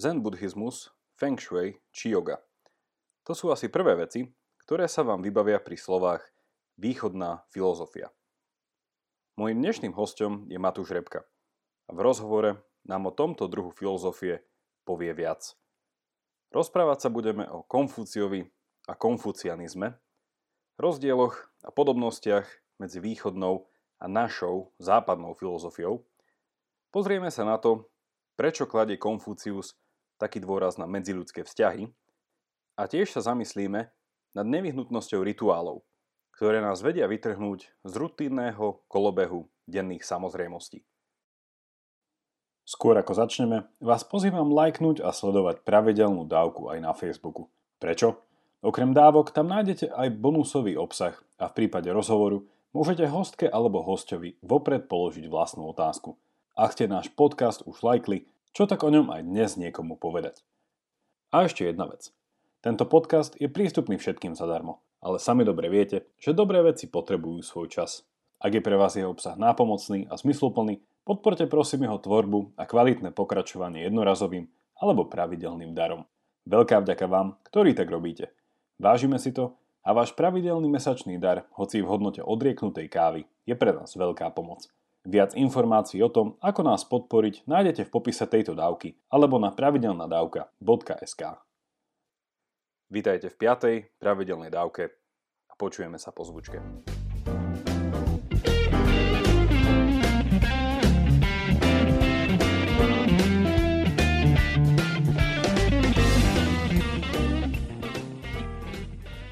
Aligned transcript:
zen 0.00 0.24
buddhizmus, 0.24 0.88
feng 1.20 1.36
shui 1.36 1.76
či 1.92 2.16
yoga. 2.16 2.40
To 3.28 3.36
sú 3.36 3.52
asi 3.52 3.68
prvé 3.68 4.00
veci, 4.00 4.24
ktoré 4.64 4.88
sa 4.88 5.04
vám 5.04 5.20
vybavia 5.20 5.60
pri 5.60 5.76
slovách 5.76 6.24
východná 6.80 7.44
filozofia. 7.52 8.08
Mojím 9.36 9.60
dnešným 9.60 9.92
hostom 9.92 10.48
je 10.48 10.56
Matúš 10.56 10.96
Repka 10.96 11.28
v 11.90 11.98
rozhovore 11.98 12.62
nám 12.86 13.10
o 13.10 13.12
tomto 13.12 13.50
druhu 13.50 13.74
filozofie 13.74 14.40
povie 14.86 15.10
viac. 15.10 15.58
Rozprávať 16.50 17.06
sa 17.06 17.10
budeme 17.10 17.46
o 17.46 17.62
Konfúciovi 17.66 18.46
a 18.90 18.94
konfucianizme, 18.98 19.94
rozdieloch 20.78 21.46
a 21.62 21.70
podobnostiach 21.70 22.46
medzi 22.82 22.98
východnou 22.98 23.70
a 24.00 24.06
našou 24.08 24.72
západnou 24.80 25.36
filozofiou. 25.36 26.02
Pozrieme 26.90 27.30
sa 27.30 27.46
na 27.46 27.60
to, 27.60 27.86
prečo 28.34 28.66
kladie 28.66 28.98
Konfúcius 28.98 29.76
taký 30.20 30.44
dôraz 30.44 30.76
na 30.76 30.84
medziľudské 30.84 31.48
vzťahy 31.48 31.88
a 32.76 32.82
tiež 32.84 33.16
sa 33.16 33.24
zamyslíme 33.24 33.88
nad 34.36 34.46
nevyhnutnosťou 34.46 35.24
rituálov, 35.24 35.80
ktoré 36.36 36.60
nás 36.60 36.84
vedia 36.84 37.08
vytrhnúť 37.08 37.72
z 37.88 37.92
rutinného 37.96 38.84
kolobehu 38.86 39.48
denných 39.64 40.04
samozrejmostí. 40.04 40.84
Skôr 42.68 42.94
ako 42.94 43.18
začneme, 43.18 43.66
vás 43.82 44.06
pozývam 44.06 44.52
lajknúť 44.54 45.02
a 45.02 45.10
sledovať 45.10 45.66
pravidelnú 45.66 46.22
dávku 46.28 46.70
aj 46.70 46.78
na 46.78 46.92
Facebooku. 46.94 47.50
Prečo? 47.82 48.22
Okrem 48.62 48.94
dávok 48.94 49.32
tam 49.34 49.48
nájdete 49.50 49.90
aj 49.90 50.20
bonusový 50.20 50.76
obsah 50.76 51.16
a 51.40 51.48
v 51.48 51.56
prípade 51.56 51.88
rozhovoru 51.90 52.46
môžete 52.70 53.08
hostke 53.10 53.50
alebo 53.50 53.82
hostovi 53.82 54.38
vopred 54.44 54.86
položiť 54.86 55.26
vlastnú 55.26 55.66
otázku. 55.72 56.14
Ak 56.54 56.76
ste 56.76 56.86
náš 56.86 57.08
podcast 57.10 57.64
už 57.66 57.80
lajkli, 57.82 58.28
čo 58.50 58.66
tak 58.66 58.82
o 58.82 58.90
ňom 58.90 59.10
aj 59.14 59.22
dnes 59.26 59.50
niekomu 59.54 59.94
povedať. 59.94 60.42
A 61.30 61.46
ešte 61.46 61.62
jedna 61.62 61.86
vec. 61.86 62.10
Tento 62.60 62.84
podcast 62.84 63.38
je 63.38 63.46
prístupný 63.46 63.96
všetkým 63.96 64.34
zadarmo, 64.34 64.82
ale 65.00 65.22
sami 65.22 65.46
dobre 65.46 65.70
viete, 65.72 66.10
že 66.20 66.36
dobré 66.36 66.60
veci 66.60 66.90
potrebujú 66.90 67.40
svoj 67.40 67.72
čas. 67.72 68.04
Ak 68.40 68.52
je 68.52 68.64
pre 68.64 68.74
vás 68.74 68.96
jeho 68.96 69.12
obsah 69.12 69.38
nápomocný 69.38 70.10
a 70.10 70.18
zmysluplný, 70.18 70.82
podporte 71.06 71.46
prosím 71.46 71.88
jeho 71.88 72.00
tvorbu 72.00 72.56
a 72.58 72.66
kvalitné 72.66 73.12
pokračovanie 73.14 73.86
jednorazovým 73.86 74.48
alebo 74.80 75.08
pravidelným 75.08 75.76
darom. 75.76 76.08
Veľká 76.48 76.82
vďaka 76.82 77.06
vám, 77.06 77.36
ktorí 77.46 77.76
tak 77.76 77.92
robíte. 77.92 78.32
Vážime 78.80 79.20
si 79.20 79.30
to 79.30 79.60
a 79.84 79.92
váš 79.92 80.12
pravidelný 80.16 80.68
mesačný 80.68 81.20
dar, 81.20 81.48
hoci 81.56 81.80
v 81.80 81.88
hodnote 81.88 82.20
odrieknutej 82.24 82.88
kávy, 82.88 83.28
je 83.44 83.54
pre 83.56 83.72
nás 83.72 83.92
veľká 83.92 84.32
pomoc. 84.32 84.68
Viac 85.00 85.32
informácií 85.32 86.04
o 86.04 86.12
tom, 86.12 86.36
ako 86.44 86.60
nás 86.60 86.84
podporiť, 86.84 87.48
nájdete 87.48 87.88
v 87.88 87.92
popise 87.92 88.28
tejto 88.28 88.52
dávky 88.52 89.00
alebo 89.08 89.40
na 89.40 89.48
pravidelnadavka.sk. 89.48 91.22
Vítajte 92.92 93.32
v 93.32 93.36
5. 93.40 93.96
pravidelnej 93.96 94.52
dávke 94.52 94.92
a 95.48 95.56
počujeme 95.56 95.96
sa 95.96 96.12
po 96.12 96.20
zvučke. 96.28 96.60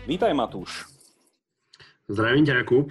Vítaj 0.08 0.32
Matúš. 0.32 0.88
Zdravím 2.08 2.48
ťa, 2.48 2.64
Jakub. 2.64 2.88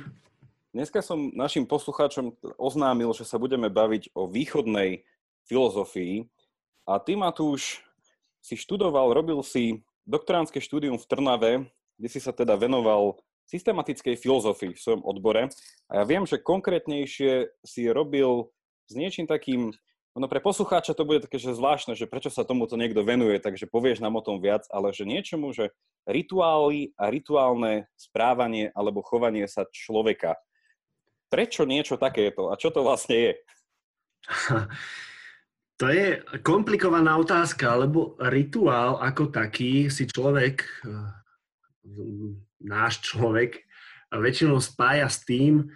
Dneska 0.75 0.99
som 0.99 1.31
našim 1.31 1.63
poslucháčom 1.63 2.35
oznámil, 2.59 3.15
že 3.15 3.23
sa 3.23 3.39
budeme 3.39 3.71
baviť 3.71 4.11
o 4.11 4.27
východnej 4.27 5.07
filozofii. 5.47 6.27
A 6.83 6.99
ty, 6.99 7.15
Matúš, 7.15 7.79
si 8.43 8.59
študoval, 8.59 9.15
robil 9.15 9.39
si 9.47 9.83
doktoránske 10.03 10.59
štúdium 10.59 10.99
v 10.99 11.07
Trnave, 11.07 11.51
kde 11.95 12.09
si 12.11 12.19
sa 12.19 12.35
teda 12.35 12.59
venoval 12.59 13.19
systematickej 13.47 14.19
filozofii 14.19 14.75
v 14.75 14.83
svojom 14.83 15.03
odbore. 15.07 15.47
A 15.87 15.91
ja 15.99 16.03
viem, 16.03 16.27
že 16.27 16.39
konkrétnejšie 16.39 17.47
si 17.63 17.81
robil 17.87 18.51
s 18.87 18.93
niečím 18.95 19.23
takým, 19.23 19.71
ono 20.15 20.27
pre 20.27 20.43
poslucháča 20.43 20.97
to 20.97 21.07
bude 21.07 21.23
také, 21.23 21.39
že 21.39 21.55
zvláštne, 21.55 21.95
že 21.95 22.11
prečo 22.11 22.27
sa 22.27 22.43
tomuto 22.43 22.75
niekto 22.75 23.07
venuje, 23.07 23.39
takže 23.39 23.71
povieš 23.71 24.03
nám 24.03 24.19
o 24.19 24.25
tom 24.25 24.43
viac, 24.43 24.67
ale 24.67 24.91
že 24.91 25.07
niečomu, 25.07 25.55
že 25.55 25.71
rituály 26.07 26.91
a 26.99 27.07
rituálne 27.07 27.87
správanie 27.99 28.71
alebo 28.75 29.03
chovanie 29.03 29.47
sa 29.47 29.63
človeka. 29.71 30.35
Prečo 31.27 31.67
niečo 31.67 31.99
takéto 31.99 32.49
a 32.49 32.55
čo 32.55 32.71
to 32.71 32.83
vlastne 32.83 33.15
je? 33.15 33.33
To 35.77 35.93
je 35.93 36.25
komplikovaná 36.41 37.21
otázka, 37.21 37.77
lebo 37.77 38.17
rituál 38.17 38.97
ako 38.97 39.29
taký 39.29 39.93
si 39.93 40.09
človek, 40.09 40.65
eh, 40.65 41.13
náš 42.65 43.05
človek, 43.05 43.61
väčšinou 44.09 44.57
spája 44.57 45.05
s 45.05 45.21
tým, 45.21 45.69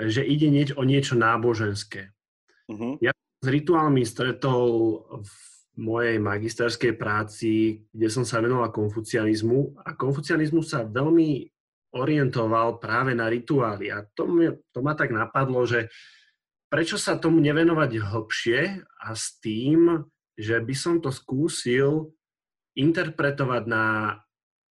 že 0.00 0.24
ide 0.24 0.48
nieč, 0.48 0.72
o 0.72 0.82
niečo 0.88 1.20
náboženské. 1.20 2.16
Uh-huh. 2.72 2.96
Ja 3.04 3.12
s 3.12 3.46
rituálmi 3.46 4.08
stretol 4.08 5.04
v 5.20 5.32
mojej 5.76 6.16
magisterskej 6.16 6.96
práci, 6.96 7.84
kde 7.92 8.08
som 8.08 8.24
sa 8.24 8.40
venoval 8.40 8.72
konfucianizmu 8.72 9.84
a 9.84 9.92
konfucianizmu 9.92 10.64
sa 10.64 10.88
veľmi 10.88 11.51
orientoval 11.92 12.80
práve 12.80 13.12
na 13.12 13.28
rituály. 13.28 13.92
A 13.92 14.04
to, 14.16 14.24
mi, 14.28 14.48
to 14.72 14.80
ma 14.80 14.96
tak 14.96 15.12
napadlo, 15.12 15.64
že 15.68 15.92
prečo 16.72 16.96
sa 16.96 17.20
tomu 17.20 17.40
nevenovať 17.44 17.90
hlbšie 18.00 18.60
a 18.80 19.08
s 19.12 19.36
tým, 19.40 20.08
že 20.36 20.56
by 20.60 20.74
som 20.74 20.98
to 21.04 21.12
skúsil 21.12 22.16
interpretovať 22.72 23.62
na 23.68 24.16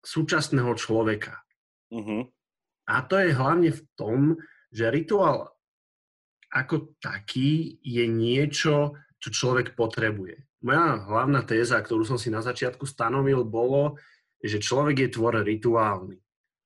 súčasného 0.00 0.72
človeka. 0.81 1.44
Uh-huh. 1.92 2.25
A 2.88 3.04
to 3.04 3.20
je 3.20 3.37
hlavne 3.37 3.69
v 3.69 3.82
tom, 4.00 4.41
že 4.72 4.88
rituál 4.88 5.52
ako 6.50 6.98
taký 6.98 7.78
je 7.78 8.04
niečo, 8.10 8.98
čo 9.22 9.28
človek 9.31 9.78
potrebuje. 9.78 10.42
Moja 10.66 10.98
hlavná 11.06 11.47
téza, 11.47 11.78
ktorú 11.78 12.02
som 12.02 12.19
si 12.19 12.28
na 12.28 12.42
začiatku 12.42 12.84
stanovil, 12.84 13.47
bolo, 13.47 13.97
že 14.42 14.58
človek 14.60 15.06
je 15.06 15.14
tvor 15.14 15.41
rituálny. 15.41 16.19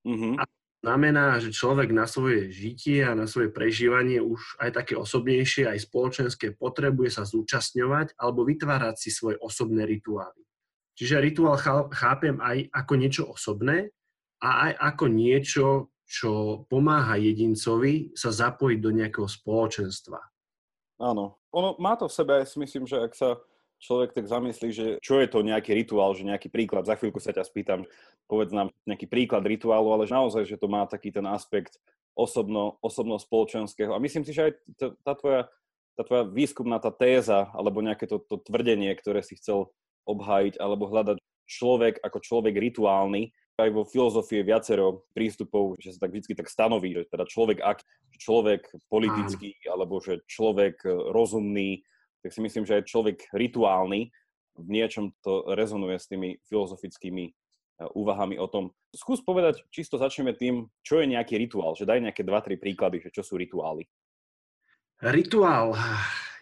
Uh-huh. 0.05 0.37
A 0.37 0.45
znamená, 0.85 1.41
že 1.41 1.49
človek 1.49 1.91
na 1.97 2.05
svoje 2.05 2.53
žitie 2.53 3.01
a 3.01 3.17
na 3.17 3.25
svoje 3.25 3.49
prežívanie 3.49 4.21
už 4.21 4.61
aj 4.61 4.85
také 4.85 4.95
osobnejšie, 5.01 5.65
aj 5.65 5.89
spoločenské 5.89 6.53
potrebuje 6.53 7.17
sa 7.17 7.25
zúčastňovať 7.25 8.21
alebo 8.21 8.45
vytvárať 8.45 8.97
si 9.01 9.09
svoje 9.09 9.41
osobné 9.41 9.89
rituály. 9.89 10.45
Čiže 10.95 11.25
rituál 11.25 11.59
chápem 11.91 12.39
aj 12.39 12.71
ako 12.71 12.93
niečo 12.95 13.23
osobné 13.33 13.91
a 14.45 14.71
aj 14.71 14.73
ako 14.95 15.05
niečo, 15.11 15.67
čo 16.05 16.63
pomáha 16.69 17.17
jedincovi 17.17 18.13
sa 18.13 18.29
zapojiť 18.31 18.79
do 18.79 18.91
nejakého 18.93 19.27
spoločenstva. 19.27 20.21
Áno. 21.01 21.41
Ono 21.51 21.75
má 21.81 21.99
to 21.99 22.07
v 22.07 22.15
sebe, 22.15 22.33
ja 22.39 22.47
si 22.47 22.61
myslím, 22.61 22.85
že 22.87 23.03
ak 23.03 23.13
sa 23.17 23.41
človek 23.85 24.17
tak 24.17 24.25
zamyslí, 24.25 24.69
že 24.73 24.87
čo 25.05 25.21
je 25.21 25.29
to 25.29 25.45
nejaký 25.45 25.77
rituál, 25.77 26.17
že 26.17 26.25
nejaký 26.25 26.49
príklad, 26.49 26.89
za 26.89 26.97
chvíľku 26.97 27.21
sa 27.21 27.37
ťa 27.37 27.45
spýtam, 27.45 27.85
povedz 28.25 28.57
nám 28.57 28.73
nejaký 28.89 29.05
príklad 29.05 29.45
rituálu, 29.45 29.93
ale 29.93 30.09
že 30.09 30.17
naozaj, 30.17 30.43
že 30.49 30.57
to 30.57 30.73
má 30.73 30.89
taký 30.89 31.13
ten 31.13 31.29
aspekt 31.29 31.77
osobno, 32.17 32.81
osobno 32.81 33.21
spoločenského. 33.21 33.93
A 33.93 34.01
myslím 34.01 34.25
si, 34.25 34.33
že 34.33 34.49
aj 34.49 34.53
tá 35.05 35.13
tvoja, 35.13 35.53
tá 36.01 36.03
tvoja 36.09 36.25
výskumná 36.25 36.81
tá 36.81 36.89
téza, 36.89 37.53
alebo 37.53 37.85
nejaké 37.85 38.09
to, 38.09 38.25
to 38.25 38.41
tvrdenie, 38.41 38.97
ktoré 38.97 39.21
si 39.21 39.37
chcel 39.37 39.69
obhájiť, 40.09 40.57
alebo 40.57 40.89
hľadať 40.89 41.21
človek 41.45 42.01
ako 42.01 42.19
človek 42.25 42.57
rituálny, 42.57 43.37
aj 43.55 43.71
vo 43.71 43.87
filozofii 43.87 44.43
je 44.43 44.49
viacero 44.51 45.07
prístupov, 45.15 45.79
že 45.79 45.95
sa 45.95 46.09
tak 46.09 46.17
vždy 46.17 46.35
tak 46.35 46.51
stanoví, 46.51 46.91
že 46.91 47.07
teda 47.07 47.23
človek 47.23 47.63
ak, 47.63 47.87
človek 48.19 48.67
politický, 48.91 49.55
alebo 49.71 50.03
že 50.03 50.27
človek 50.27 50.83
rozumný, 51.15 51.87
tak 52.25 52.33
si 52.33 52.41
myslím, 52.41 52.65
že 52.65 52.81
aj 52.81 52.89
človek 52.89 53.29
rituálny 53.37 54.09
v 54.57 54.69
niečom 54.73 55.13
to 55.21 55.53
rezonuje 55.53 56.01
s 56.01 56.09
tými 56.09 56.41
filozofickými 56.49 57.25
eh, 57.29 57.33
úvahami 57.93 58.41
o 58.41 58.49
tom. 58.49 58.73
Skús 58.97 59.21
povedať, 59.21 59.61
čisto 59.69 60.01
začneme 60.01 60.33
tým, 60.33 60.73
čo 60.81 61.05
je 61.05 61.13
nejaký 61.13 61.37
rituál, 61.37 61.77
že 61.77 61.85
daj 61.85 62.01
nejaké 62.01 62.25
dva, 62.25 62.41
tri 62.41 62.57
príklady, 62.57 63.05
že 63.05 63.13
čo 63.13 63.21
sú 63.21 63.37
rituály. 63.37 63.85
Rituál 65.05 65.77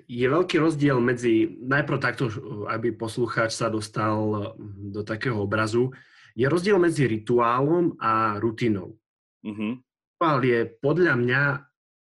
je 0.07 0.29
veľký 0.29 0.61
rozdiel 0.61 1.01
medzi, 1.03 1.51
najprv 1.67 1.99
takto, 1.99 2.31
aby 2.69 2.95
poslucháč 2.95 3.57
sa 3.57 3.73
dostal 3.73 4.55
do 4.93 5.03
takého 5.03 5.41
obrazu, 5.41 5.91
je 6.37 6.47
rozdiel 6.47 6.77
medzi 6.79 7.09
rituálom 7.09 7.97
a 7.99 8.37
rutinou. 8.39 8.97
Uh-huh. 9.43 9.81
Rituál 9.81 10.39
je 10.45 10.61
podľa 10.79 11.15
mňa 11.17 11.43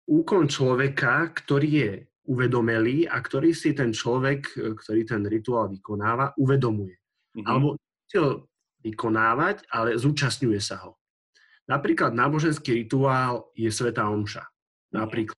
úkon 0.08 0.48
človeka, 0.48 1.31
ktorý 1.36 1.69
je 1.69 1.92
uvedomelý 2.28 3.08
a 3.08 3.16
ktorý 3.19 3.56
si 3.56 3.72
ten 3.72 3.96
človek, 3.96 4.40
e, 4.54 4.76
ktorý 4.76 5.02
ten 5.08 5.25
rituál 5.25 5.72
vykonáva, 5.72 6.36
uvedomuje. 6.36 7.00
Mm-hmm. 7.34 7.46
Alebo 7.48 7.80
chcel 8.06 8.44
vykonávať, 8.84 9.64
ale 9.72 9.96
zúčastňuje 9.96 10.60
sa 10.60 10.84
ho. 10.84 11.00
Napríklad 11.69 12.12
náboženský 12.12 12.84
rituál 12.84 13.48
je 13.56 13.69
Sveta 13.72 14.08
Omša. 14.08 14.44
Napríklad. 14.92 15.36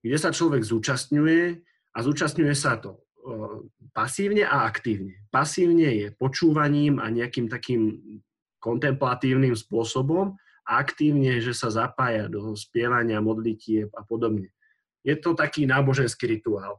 Kde 0.00 0.16
sa 0.20 0.32
človek 0.32 0.64
zúčastňuje 0.64 1.40
a 1.92 1.98
zúčastňuje 2.04 2.54
sa 2.56 2.76
to 2.80 3.08
pasívne 3.92 4.46
a 4.46 4.68
aktívne. 4.68 5.26
Pasívne 5.28 5.88
je 5.90 6.06
počúvaním 6.14 7.02
a 7.02 7.10
nejakým 7.10 7.50
takým 7.50 7.98
kontemplatívnym 8.58 9.54
spôsobom 9.54 10.34
a 10.68 10.70
aktívne, 10.78 11.40
že 11.42 11.54
sa 11.54 11.70
zapája 11.72 12.28
do 12.28 12.54
spievania, 12.54 13.22
modlitieb 13.22 13.90
a 13.94 14.02
podobne. 14.04 14.52
Je 15.08 15.16
to 15.16 15.32
taký 15.32 15.64
náboženský 15.64 16.28
rituál. 16.28 16.76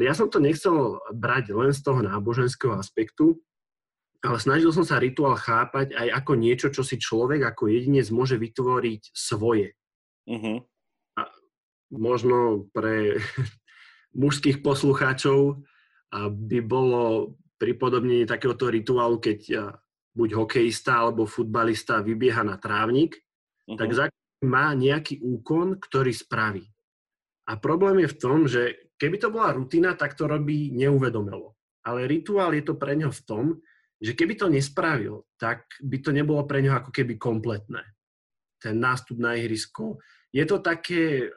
Ja 0.00 0.16
som 0.16 0.32
to 0.32 0.40
nechcel 0.40 1.00
brať 1.12 1.52
len 1.52 1.72
z 1.76 1.80
toho 1.84 2.00
náboženského 2.00 2.76
aspektu, 2.76 3.40
ale 4.24 4.40
snažil 4.40 4.72
som 4.72 4.84
sa 4.84 5.00
rituál 5.00 5.36
chápať 5.36 5.92
aj 5.96 6.08
ako 6.24 6.32
niečo, 6.36 6.68
čo 6.72 6.80
si 6.84 6.96
človek 6.96 7.44
ako 7.44 7.68
jedinec 7.68 8.08
môže 8.12 8.36
vytvoriť 8.36 9.12
svoje. 9.12 9.76
Uh-huh. 10.28 10.64
A 11.16 11.22
možno 11.92 12.68
pre 12.76 13.20
mužských 14.20 14.60
poslucháčov 14.60 15.64
by 16.16 16.58
bolo 16.64 17.36
pripodobnenie 17.56 18.28
takéhoto 18.28 18.68
rituálu, 18.68 19.20
keď 19.20 19.72
buď 20.16 20.28
hokejista 20.32 21.04
alebo 21.08 21.28
futbalista 21.28 22.00
vybieha 22.00 22.44
na 22.44 22.60
trávnik, 22.60 23.16
uh-huh. 23.16 23.80
tak 23.80 24.12
má 24.44 24.76
nejaký 24.76 25.24
úkon, 25.24 25.80
ktorý 25.80 26.12
spraví. 26.12 26.68
A 27.46 27.52
problém 27.56 28.02
je 28.02 28.10
v 28.10 28.18
tom, 28.18 28.38
že 28.50 28.90
keby 28.98 29.16
to 29.22 29.30
bola 29.30 29.54
rutina, 29.54 29.94
tak 29.94 30.18
to 30.18 30.26
robí 30.26 30.74
neuvedomelo. 30.74 31.54
Ale 31.86 32.10
rituál 32.10 32.50
je 32.58 32.66
to 32.66 32.74
pre 32.74 32.98
ňo 32.98 33.14
v 33.14 33.22
tom, 33.22 33.44
že 34.02 34.12
keby 34.12 34.34
to 34.36 34.50
nespravil, 34.50 35.24
tak 35.38 35.64
by 35.80 36.02
to 36.02 36.10
nebolo 36.10 36.44
pre 36.44 36.60
ňo 36.60 36.82
ako 36.82 36.90
keby 36.90 37.16
kompletné. 37.16 37.86
Ten 38.58 38.82
nástup 38.82 39.16
na 39.22 39.38
ihrisko. 39.38 40.02
Je 40.34 40.44
to 40.44 40.58
také, 40.58 41.30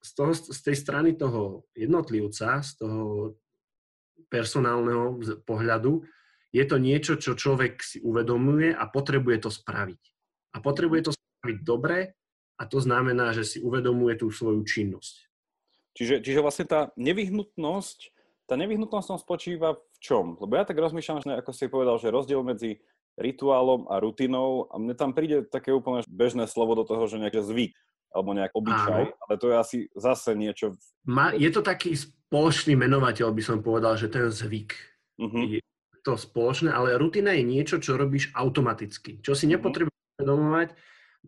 z, 0.00 0.10
toho, 0.16 0.32
z 0.32 0.60
tej 0.64 0.76
strany 0.76 1.14
toho 1.14 1.68
jednotlivca, 1.76 2.64
z 2.64 2.80
toho 2.80 3.36
personálneho 4.30 5.20
pohľadu, 5.44 6.02
je 6.50 6.64
to 6.66 6.82
niečo, 6.82 7.14
čo 7.14 7.38
človek 7.38 7.78
si 7.78 8.02
uvedomuje 8.02 8.74
a 8.74 8.82
potrebuje 8.90 9.46
to 9.46 9.50
spraviť. 9.54 10.02
A 10.54 10.56
potrebuje 10.58 11.00
to 11.06 11.12
spraviť 11.14 11.58
dobre 11.62 12.18
a 12.60 12.68
to 12.68 12.76
znamená, 12.76 13.32
že 13.32 13.48
si 13.48 13.58
uvedomuje 13.64 14.20
tú 14.20 14.28
svoju 14.28 14.60
činnosť. 14.68 15.32
Čiže, 15.96 16.20
čiže 16.20 16.44
vlastne 16.44 16.68
tá 16.68 16.80
nevyhnutnosť, 17.00 17.98
tá 18.44 18.54
nevyhnutnosť 18.60 19.16
spočíva 19.24 19.80
v 19.80 19.98
čom? 20.04 20.36
Lebo 20.36 20.60
ja 20.60 20.68
tak 20.68 20.76
rozmýšľam, 20.76 21.24
že 21.24 21.40
ako 21.40 21.50
si 21.56 21.72
povedal, 21.72 21.96
že 21.96 22.12
rozdiel 22.12 22.44
medzi 22.44 22.84
rituálom 23.16 23.88
a 23.88 23.98
rutinou 23.98 24.68
a 24.68 24.76
mne 24.76 24.94
tam 24.94 25.16
príde 25.16 25.42
také 25.48 25.72
úplne 25.72 26.04
bežné 26.06 26.46
slovo 26.46 26.76
do 26.76 26.84
toho, 26.84 27.08
že 27.08 27.18
nejaký 27.18 27.40
zvyk 27.42 27.74
alebo 28.10 28.34
nejak 28.34 28.50
obyčaj, 28.54 29.02
Áno. 29.06 29.14
ale 29.22 29.34
to 29.38 29.46
je 29.54 29.56
asi 29.56 29.78
zase 29.94 30.34
niečo... 30.34 30.74
Ma, 31.06 31.30
je 31.30 31.46
to 31.46 31.62
taký 31.62 31.94
spoločný 31.94 32.74
menovateľ, 32.74 33.30
by 33.30 33.42
som 33.42 33.62
povedal, 33.62 33.94
že 33.94 34.10
ten 34.10 34.26
zvyk. 34.26 34.74
Uh-huh. 35.22 35.46
Je 35.46 35.62
to 36.02 36.18
spoločné, 36.18 36.74
ale 36.74 36.98
rutina 36.98 37.30
je 37.38 37.46
niečo, 37.46 37.78
čo 37.78 37.94
robíš 37.94 38.34
automaticky, 38.34 39.22
čo 39.22 39.38
si 39.38 39.46
mhm. 39.46 39.50
nepotrebuješ 39.58 40.06
uvedomovať, 40.18 40.68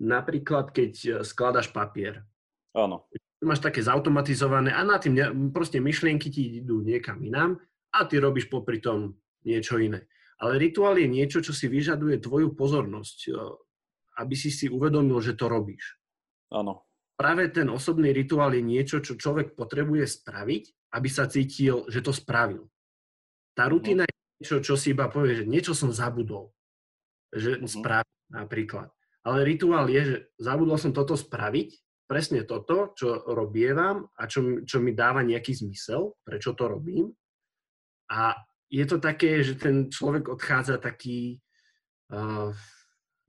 napríklad 0.00 0.72
keď 0.72 0.92
e, 1.04 1.10
skladaš 1.26 1.72
papier. 1.74 2.24
Áno. 2.72 3.08
Máš 3.42 3.60
také 3.60 3.82
zautomatizované 3.82 4.70
a 4.70 4.86
na 4.86 5.02
tým 5.02 5.18
proste 5.50 5.82
myšlienky 5.82 6.30
ti 6.30 6.62
idú 6.62 6.80
niekam 6.80 7.18
inám 7.20 7.58
a 7.90 8.06
ty 8.06 8.22
robíš 8.22 8.46
popri 8.46 8.78
tom 8.78 9.18
niečo 9.42 9.82
iné. 9.82 10.06
Ale 10.38 10.58
rituál 10.58 10.96
je 10.98 11.10
niečo, 11.10 11.42
čo 11.42 11.50
si 11.50 11.66
vyžaduje 11.66 12.22
tvoju 12.22 12.54
pozornosť, 12.54 13.18
e, 13.28 13.30
aby 14.22 14.34
si 14.38 14.48
si 14.48 14.70
uvedomil, 14.70 15.18
že 15.20 15.36
to 15.36 15.50
robíš. 15.50 15.98
Áno. 16.52 16.86
Práve 17.18 17.52
ten 17.52 17.68
osobný 17.68 18.10
rituál 18.10 18.56
je 18.56 18.64
niečo, 18.64 18.98
čo 19.04 19.20
človek 19.20 19.54
potrebuje 19.54 20.08
spraviť, 20.08 20.64
aby 20.96 21.08
sa 21.08 21.28
cítil, 21.28 21.86
že 21.88 22.00
to 22.04 22.12
spravil. 22.12 22.68
Tá 23.52 23.68
mhm. 23.68 23.72
rutina 23.72 24.04
je 24.08 24.16
niečo, 24.40 24.56
čo 24.64 24.74
si 24.74 24.96
iba 24.96 25.06
povie, 25.12 25.44
že 25.44 25.44
niečo 25.48 25.76
som 25.76 25.92
zabudol. 25.92 26.50
Že 27.32 27.62
uh-huh. 27.62 27.68
spravil 27.68 28.18
napríklad. 28.28 28.88
Ale 29.22 29.46
rituál 29.46 29.86
je, 29.86 30.02
že 30.02 30.16
zabudol 30.42 30.78
som 30.78 30.90
toto 30.90 31.14
spraviť, 31.14 31.78
presne 32.10 32.44
toto, 32.44 32.92
čo 32.92 33.24
robievam 33.30 34.04
a 34.19 34.28
čo, 34.28 34.66
čo 34.66 34.82
mi 34.82 34.92
dáva 34.92 35.24
nejaký 35.24 35.64
zmysel, 35.64 36.12
prečo 36.26 36.52
to 36.52 36.69
robím. 36.69 37.08
A 38.12 38.36
je 38.69 38.84
to 38.84 39.00
také, 39.00 39.40
že 39.40 39.56
ten 39.56 39.88
človek 39.88 40.28
odchádza 40.28 40.76
taký, 40.76 41.40
uh, 42.12 42.52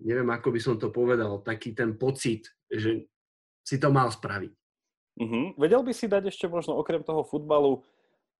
neviem 0.04 0.28
ako 0.34 0.51
by 0.51 0.60
som 0.60 0.75
to 0.75 0.92
povedal, 0.92 1.40
taký 1.45 1.72
ten 1.72 1.96
pocit, 1.96 2.50
že 2.68 3.07
si 3.63 3.80
to 3.80 3.88
mal 3.94 4.12
spraviť. 4.12 4.51
Uh-huh. 5.13 5.54
Vedel 5.56 5.86
by 5.86 5.94
si 5.94 6.10
dať 6.10 6.34
ešte 6.34 6.50
možno 6.50 6.75
okrem 6.75 7.06
toho 7.06 7.22
futbalu 7.24 7.86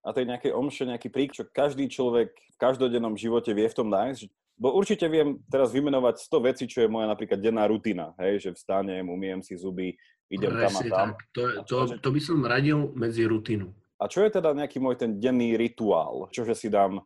a 0.04 0.12
tej 0.12 0.28
nejakej 0.28 0.52
omše 0.52 0.84
nejaký 0.84 1.08
prík, 1.08 1.32
čo 1.32 1.48
každý 1.48 1.88
človek 1.88 2.36
v 2.36 2.58
každodennom 2.60 3.16
živote 3.16 3.56
vie 3.56 3.70
v 3.70 3.78
tom 3.78 3.88
nájsť? 3.88 4.28
Bo 4.54 4.78
určite 4.78 5.10
viem 5.10 5.42
teraz 5.50 5.74
vymenovať 5.74 6.30
100 6.30 6.48
vecí, 6.54 6.64
čo 6.70 6.86
je 6.86 6.92
moja 6.92 7.10
napríklad 7.10 7.42
denná 7.42 7.66
rutina, 7.66 8.14
hej, 8.22 8.38
že 8.38 8.50
vstanem, 8.54 9.02
umiem 9.10 9.42
si 9.42 9.58
zuby, 9.58 9.98
idem 10.30 10.54
Presne 10.54 10.70
tam 10.70 10.78
a 10.78 10.82
tam. 10.94 11.08
Tak. 11.10 11.18
To, 11.34 11.42
to, 11.66 11.76
to 11.98 12.10
by 12.14 12.22
som 12.22 12.46
radil 12.46 12.94
medzi 12.94 13.26
rutinu. 13.26 13.74
A 13.98 14.06
čo 14.06 14.22
je 14.22 14.36
teda 14.36 14.54
nejaký 14.54 14.78
môj 14.78 15.00
ten 15.00 15.18
denný 15.18 15.58
rituál? 15.58 16.30
Čože 16.30 16.54
si 16.54 16.68
dám 16.70 17.02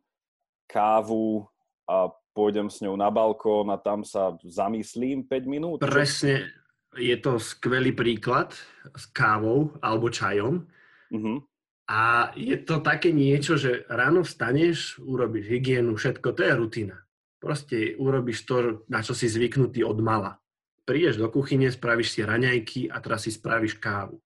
kávu 0.68 1.48
a 1.88 2.12
pôjdem 2.36 2.68
s 2.68 2.84
ňou 2.84 3.00
na 3.00 3.08
balkón 3.08 3.72
a 3.72 3.80
tam 3.80 4.04
sa 4.04 4.36
zamyslím 4.44 5.24
5 5.26 5.48
minút? 5.48 5.78
Presne, 5.82 6.52
je 6.98 7.16
to 7.18 7.40
skvelý 7.40 7.96
príklad 7.96 8.52
s 8.92 9.08
kávou 9.14 9.78
alebo 9.80 10.12
čajom. 10.12 10.68
Uh-huh. 11.14 11.40
A 11.88 12.34
je 12.36 12.60
to 12.68 12.84
také 12.84 13.16
niečo, 13.16 13.56
že 13.56 13.88
ráno 13.88 14.28
vstaneš, 14.28 15.00
urobíš 15.00 15.48
hygienu, 15.48 15.96
všetko, 15.96 16.36
to 16.36 16.42
je 16.44 16.54
rutina. 16.54 17.07
Proste 17.48 17.96
urobíš 17.96 18.44
to, 18.44 18.84
na 18.92 19.00
čo 19.00 19.16
si 19.16 19.32
zvyknutý 19.32 19.80
od 19.88 20.04
mala. 20.04 20.36
Prídeš 20.84 21.16
do 21.16 21.32
kuchyne, 21.32 21.72
spravíš 21.72 22.12
si 22.12 22.20
raňajky 22.20 22.92
a 22.92 23.00
teraz 23.00 23.24
si 23.24 23.32
spravíš 23.32 23.80
kávu. 23.80 24.20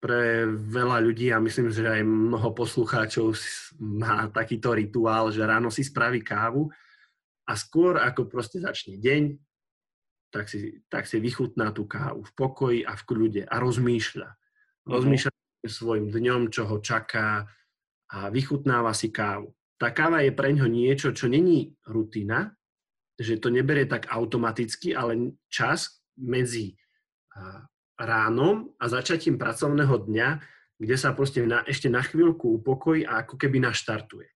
Pre 0.00 0.48
veľa 0.48 1.04
ľudí, 1.04 1.28
a 1.28 1.36
myslím, 1.36 1.68
že 1.68 1.84
aj 1.84 2.00
mnoho 2.00 2.56
poslucháčov 2.56 3.36
má 3.76 4.24
takýto 4.32 4.72
rituál, 4.72 5.28
že 5.28 5.44
ráno 5.44 5.68
si 5.68 5.84
spraví 5.84 6.24
kávu 6.24 6.72
a 7.44 7.52
skôr 7.60 8.00
ako 8.00 8.24
proste 8.24 8.56
začne 8.64 8.96
deň, 8.96 9.36
tak 10.32 10.48
si, 10.48 10.80
tak 10.88 11.04
si 11.04 11.20
vychutná 11.20 11.76
tú 11.76 11.84
kávu 11.84 12.24
v 12.24 12.32
pokoji 12.32 12.80
a 12.88 12.96
v 12.96 13.02
kľude 13.04 13.42
a 13.44 13.54
rozmýšľa. 13.60 14.28
Mhm. 14.32 14.88
Rozmýšľa 14.96 15.28
uh-huh. 15.28 15.68
svojim 15.68 16.08
dňom, 16.08 16.48
čo 16.48 16.64
ho 16.64 16.80
čaká 16.80 17.44
a 18.16 18.18
vychutnáva 18.32 18.96
si 18.96 19.12
kávu. 19.12 19.52
Tá 19.76 19.92
káva 19.92 20.24
je 20.24 20.32
pre 20.32 20.52
ňo 20.56 20.66
niečo, 20.68 21.12
čo 21.12 21.28
není 21.28 21.76
rutina, 21.84 22.52
že 23.16 23.36
to 23.40 23.52
neberie 23.52 23.84
tak 23.84 24.08
automaticky, 24.08 24.96
ale 24.96 25.36
čas 25.48 26.00
medzi 26.16 26.76
ránom 27.96 28.72
a 28.80 28.84
začatím 28.88 29.36
pracovného 29.36 30.08
dňa, 30.08 30.28
kde 30.76 30.96
sa 30.96 31.12
proste 31.16 31.44
na, 31.44 31.64
ešte 31.64 31.88
na 31.88 32.04
chvíľku 32.04 32.60
upokojí 32.60 33.04
a 33.04 33.24
ako 33.24 33.40
keby 33.40 33.60
naštartuje. 33.64 34.28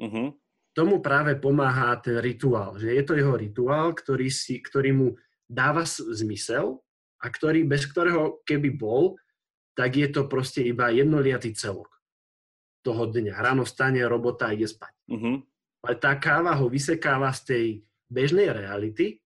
Uh-huh 0.00 0.32
tomu 0.72 1.04
práve 1.04 1.36
pomáha 1.36 2.00
ten 2.00 2.16
rituál, 2.18 2.80
že 2.80 2.92
je 2.96 3.02
to 3.04 3.12
jeho 3.12 3.36
rituál, 3.36 3.92
ktorý, 3.92 4.32
si, 4.32 4.60
ktorý 4.64 4.90
mu 4.96 5.08
dáva 5.44 5.84
zmysel 5.86 6.80
a 7.20 7.28
ktorý, 7.28 7.68
bez 7.68 7.84
ktorého 7.92 8.40
keby 8.48 8.72
bol, 8.72 9.20
tak 9.76 10.00
je 10.00 10.08
to 10.08 10.28
proste 10.28 10.64
iba 10.64 10.88
jednoliatý 10.88 11.52
celok 11.52 11.91
toho 12.82 13.08
dňa. 13.08 13.38
Ráno 13.38 13.64
stane, 13.64 14.02
robota 14.04 14.50
ide 14.50 14.66
spať. 14.66 14.94
Uh-huh. 15.10 15.42
Ale 15.82 15.94
tá 15.98 16.14
káva 16.18 16.54
ho 16.58 16.66
vysekáva 16.66 17.30
z 17.34 17.40
tej 17.46 17.66
bežnej 18.10 18.50
reality 18.52 19.22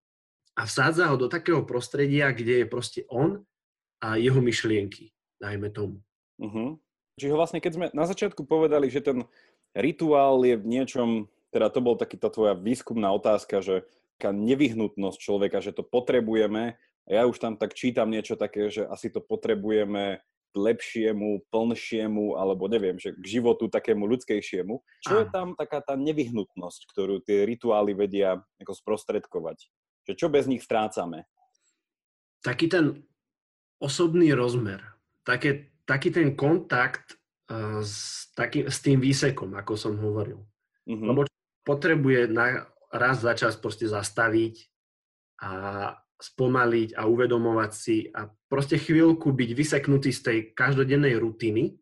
a 0.56 0.64
vsádza 0.64 1.08
ho 1.08 1.16
do 1.16 1.28
takého 1.28 1.64
prostredia, 1.64 2.32
kde 2.32 2.64
je 2.64 2.66
proste 2.68 3.00
on 3.12 3.44
a 4.00 4.16
jeho 4.20 4.40
myšlienky, 4.40 5.12
dajme 5.40 5.72
tomu. 5.72 6.00
Uh-huh. 6.40 6.76
Čiže 7.16 7.32
vlastne, 7.32 7.60
keď 7.64 7.72
sme 7.72 7.86
na 7.96 8.04
začiatku 8.04 8.44
povedali, 8.44 8.92
že 8.92 9.00
ten 9.00 9.24
rituál 9.72 10.44
je 10.44 10.56
v 10.56 10.64
niečom 10.68 11.28
teda 11.56 11.72
to 11.72 11.80
bol 11.80 11.96
taký 11.96 12.20
tá 12.20 12.28
tvoja 12.28 12.52
výskumná 12.52 13.08
otázka, 13.16 13.64
že 13.64 13.88
taká 14.20 14.28
nevyhnutnosť 14.36 15.16
človeka, 15.16 15.64
že 15.64 15.72
to 15.72 15.80
potrebujeme. 15.80 16.76
A 17.06 17.08
ja 17.08 17.22
už 17.24 17.40
tam 17.40 17.56
tak 17.56 17.72
čítam 17.72 18.12
niečo 18.12 18.36
také, 18.36 18.68
že 18.68 18.84
asi 18.84 19.08
to 19.08 19.24
potrebujeme 19.24 20.20
lepšiemu, 20.56 21.44
plnšiemu, 21.52 22.40
alebo 22.40 22.66
neviem, 22.66 22.96
že 22.96 23.12
k 23.12 23.38
životu 23.38 23.68
takému 23.68 24.08
ľudskejšiemu. 24.08 24.80
Čo 25.04 25.22
je 25.22 25.26
tam 25.28 25.52
taká 25.52 25.84
tá 25.84 25.94
nevyhnutnosť, 25.94 26.80
ktorú 26.90 27.20
tie 27.20 27.44
rituály 27.44 27.92
vedia 27.92 28.40
ako 28.58 28.72
sprostredkovať? 28.72 29.68
Že 30.08 30.12
čo 30.16 30.26
bez 30.32 30.48
nich 30.48 30.64
strácame? 30.64 31.28
Taký 32.40 32.66
ten 32.72 33.04
osobný 33.76 34.32
rozmer, 34.32 34.80
také, 35.22 35.76
taký 35.84 36.08
ten 36.08 36.32
kontakt 36.32 37.20
uh, 37.52 37.84
s, 37.84 38.26
taký, 38.32 38.64
s 38.66 38.80
tým 38.80 38.98
výsekom, 39.02 39.52
ako 39.52 39.76
som 39.76 40.00
hovoril. 40.00 40.40
Mm-hmm. 40.88 41.06
Lebo 41.06 41.20
potrebuje 41.66 42.30
na, 42.30 42.70
raz 42.94 43.20
za 43.20 43.34
čas 43.34 43.58
proste 43.58 43.90
zastaviť 43.90 44.70
a 45.42 45.50
spomaliť 46.16 46.96
a 46.96 47.04
uvedomovať 47.04 47.72
si 47.76 48.08
a 48.08 48.24
proste 48.48 48.80
chvíľku 48.80 49.36
byť 49.36 49.50
vyseknutý 49.52 50.10
z 50.16 50.20
tej 50.24 50.38
každodennej 50.56 51.20
rutiny, 51.20 51.76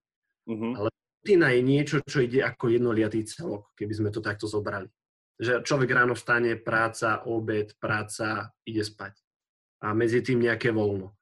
uh-huh. 0.50 0.72
ale 0.74 0.88
rutina 1.22 1.54
je 1.54 1.62
niečo, 1.62 2.02
čo 2.02 2.20
ide 2.20 2.42
ako 2.42 2.74
jednoliatý 2.74 3.22
celok, 3.22 3.70
keby 3.78 3.92
sme 3.94 4.10
to 4.10 4.18
takto 4.18 4.50
zobrali. 4.50 4.90
Že 5.38 5.62
človek 5.62 5.90
ráno 5.94 6.18
vstane, 6.18 6.58
práca, 6.58 7.22
obed, 7.26 7.78
práca, 7.78 8.50
ide 8.66 8.82
spať. 8.82 9.18
A 9.86 9.94
medzi 9.94 10.22
tým 10.22 10.42
nejaké 10.42 10.74
voľno. 10.74 11.14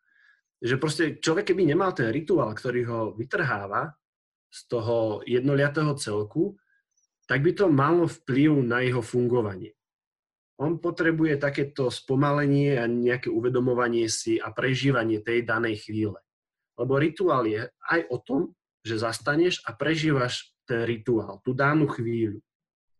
Že 0.63 0.75
proste 0.81 1.05
človek, 1.21 1.53
keby 1.53 1.69
nemal 1.69 1.93
ten 1.93 2.09
rituál, 2.09 2.53
ktorý 2.57 2.81
ho 2.89 3.01
vytrháva 3.13 3.93
z 4.53 4.61
toho 4.69 5.25
jednoliatého 5.25 5.97
celku, 5.97 6.57
tak 7.25 7.41
by 7.41 7.53
to 7.57 7.73
malo 7.73 8.05
vplyv 8.05 8.61
na 8.61 8.85
jeho 8.85 9.01
fungovanie. 9.01 9.73
On 10.61 10.77
potrebuje 10.77 11.41
takéto 11.41 11.89
spomalenie 11.89 12.77
a 12.77 12.85
nejaké 12.85 13.33
uvedomovanie 13.33 14.07
si 14.07 14.37
a 14.37 14.53
prežívanie 14.53 15.25
tej 15.25 15.49
danej 15.49 15.89
chvíle. 15.89 16.21
Lebo 16.77 17.01
rituál 17.01 17.49
je 17.49 17.69
aj 17.89 18.01
o 18.13 18.19
tom, 18.21 18.41
že 18.83 19.01
zastaneš 19.01 19.63
a 19.65 19.73
prežívaš 19.73 20.53
ten 20.67 20.87
rituál, 20.87 21.41
tú 21.43 21.55
danú 21.55 21.87
chvíľu. 21.91 22.43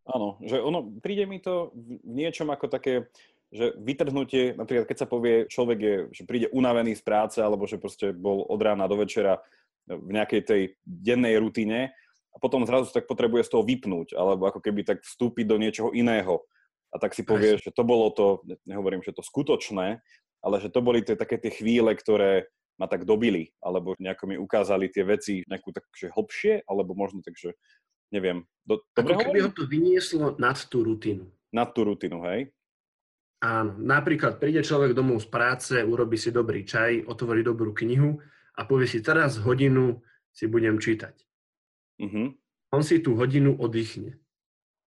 Áno, 0.03 0.39
že 0.43 0.59
ono, 0.59 0.91
príde 0.99 1.31
mi 1.31 1.39
to 1.39 1.71
v 1.75 2.03
niečom 2.03 2.51
ako 2.51 2.67
také, 2.67 3.07
že 3.55 3.71
vytrhnutie, 3.79 4.59
napríklad 4.59 4.87
keď 4.91 4.99
sa 4.99 5.07
povie, 5.07 5.47
človek 5.47 5.79
je, 5.79 5.97
že 6.11 6.23
príde 6.27 6.51
unavený 6.51 6.99
z 6.99 7.07
práce, 7.07 7.39
alebo 7.39 7.71
že 7.71 7.79
proste 7.79 8.11
bol 8.11 8.43
od 8.51 8.59
rána 8.59 8.91
do 8.91 8.99
večera 8.99 9.39
v 9.87 10.11
nejakej 10.11 10.43
tej 10.43 10.63
dennej 10.83 11.39
rutine 11.39 11.95
a 12.35 12.37
potom 12.43 12.67
zrazu 12.67 12.91
tak 12.91 13.07
potrebuje 13.07 13.47
z 13.47 13.53
toho 13.55 13.63
vypnúť, 13.63 14.19
alebo 14.19 14.51
ako 14.51 14.59
keby 14.59 14.83
tak 14.83 14.99
vstúpiť 15.07 15.47
do 15.47 15.61
niečoho 15.61 15.91
iného. 15.95 16.43
A 16.93 17.01
tak 17.01 17.17
si 17.17 17.25
povie, 17.25 17.57
že 17.57 17.73
to 17.73 17.83
bolo 17.89 18.13
to, 18.13 18.45
nehovorím, 18.69 19.01
že 19.01 19.17
to 19.17 19.25
skutočné, 19.25 20.05
ale 20.45 20.57
že 20.61 20.69
to 20.69 20.85
boli 20.85 21.01
tie 21.01 21.17
také 21.17 21.41
tie 21.41 21.49
chvíle, 21.49 21.97
ktoré 21.97 22.53
ma 22.77 22.85
tak 22.89 23.09
dobili, 23.09 23.53
alebo 23.65 23.97
nejako 23.97 24.25
mi 24.29 24.37
ukázali 24.37 24.93
tie 24.93 25.05
veci 25.05 25.41
nejakú 25.49 25.73
takže 25.73 26.13
hlbšie, 26.13 26.53
alebo 26.69 26.93
možno 26.93 27.25
tak, 27.25 27.37
že 27.39 27.57
neviem. 28.13 28.45
Do, 28.67 28.85
Ako 28.97 29.17
keby 29.17 29.41
ho 29.49 29.51
to 29.55 29.65
vynieslo 29.65 30.37
nad 30.37 30.61
tú 30.69 30.85
rutinu. 30.85 31.33
Nad 31.53 31.73
tú 31.73 31.89
rutinu, 31.89 32.21
hej? 32.29 32.53
Áno. 33.43 33.75
Napríklad 33.75 34.39
príde 34.39 34.63
človek 34.63 34.95
domov 34.95 35.25
z 35.25 35.29
práce, 35.33 35.75
urobí 35.83 36.15
si 36.15 36.31
dobrý 36.31 36.63
čaj, 36.63 37.09
otvorí 37.11 37.43
dobrú 37.43 37.75
knihu 37.75 38.23
a 38.55 38.69
povie 38.69 38.87
si, 38.87 39.03
teraz 39.03 39.41
hodinu 39.43 39.99
si 40.31 40.47
budem 40.47 40.79
čítať. 40.79 41.15
Uh-huh. 41.99 42.33
On 42.71 42.83
si 42.87 43.03
tú 43.03 43.19
hodinu 43.19 43.59
oddychne. 43.59 44.17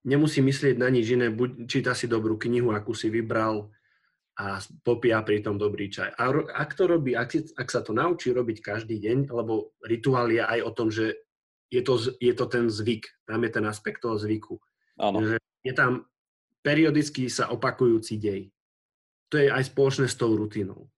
Nemusí 0.05 0.39
myslieť 0.39 0.77
na 0.77 0.87
nič 0.93 1.17
iné, 1.17 1.33
buď 1.33 1.65
číta 1.65 1.97
si 1.97 2.05
dobrú 2.05 2.37
knihu, 2.37 2.69
akú 2.71 2.93
si 2.93 3.09
vybral, 3.09 3.73
a 4.35 4.59
popíja 4.83 5.23
pritom 5.23 5.55
dobrý 5.55 5.87
čaj. 5.87 6.11
A 6.19 6.27
ak 6.59 6.75
to 6.75 6.91
robí, 6.91 7.15
ak, 7.15 7.31
si, 7.31 7.39
ak 7.55 7.71
sa 7.71 7.79
to 7.79 7.95
naučí 7.95 8.35
robiť 8.35 8.59
každý 8.59 8.99
deň, 8.99 9.31
lebo 9.31 9.71
rituál 9.87 10.27
je 10.27 10.43
aj 10.43 10.59
o 10.59 10.71
tom, 10.75 10.91
že 10.91 11.23
je 11.71 11.79
to, 11.79 11.95
je 12.19 12.33
to 12.35 12.45
ten 12.51 12.67
zvyk, 12.67 13.07
tam 13.23 13.47
je 13.47 13.51
ten 13.55 13.65
aspekt 13.65 14.03
toho 14.03 14.19
zvyku. 14.19 14.59
Áno. 14.99 15.23
Že 15.23 15.35
je 15.39 15.73
tam 15.73 16.03
periodicky 16.59 17.31
sa 17.31 17.47
opakujúci 17.47 18.19
dej. 18.19 18.51
To 19.31 19.39
je 19.39 19.47
aj 19.47 19.71
spoločné 19.71 20.11
s 20.11 20.19
tou 20.19 20.35
rutinou. 20.35 20.91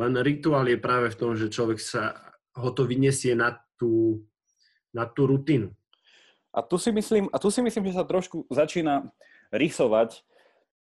Len 0.00 0.16
rituál 0.24 0.64
je 0.72 0.80
práve 0.80 1.12
v 1.12 1.18
tom, 1.20 1.36
že 1.36 1.52
človek 1.52 1.76
sa 1.76 2.16
ho 2.56 2.70
to 2.72 2.88
vyniesie 2.88 3.36
na 3.36 3.52
tú, 3.76 4.24
na 4.96 5.04
tú 5.04 5.28
rutinu. 5.28 5.76
A 6.58 6.66
tu 6.66 6.74
si 6.74 6.90
myslím, 6.90 7.30
a 7.30 7.38
tu 7.38 7.54
si 7.54 7.62
myslím, 7.62 7.86
že 7.86 7.94
sa 7.94 8.02
trošku 8.02 8.50
začína 8.50 9.06
rysovať 9.54 10.26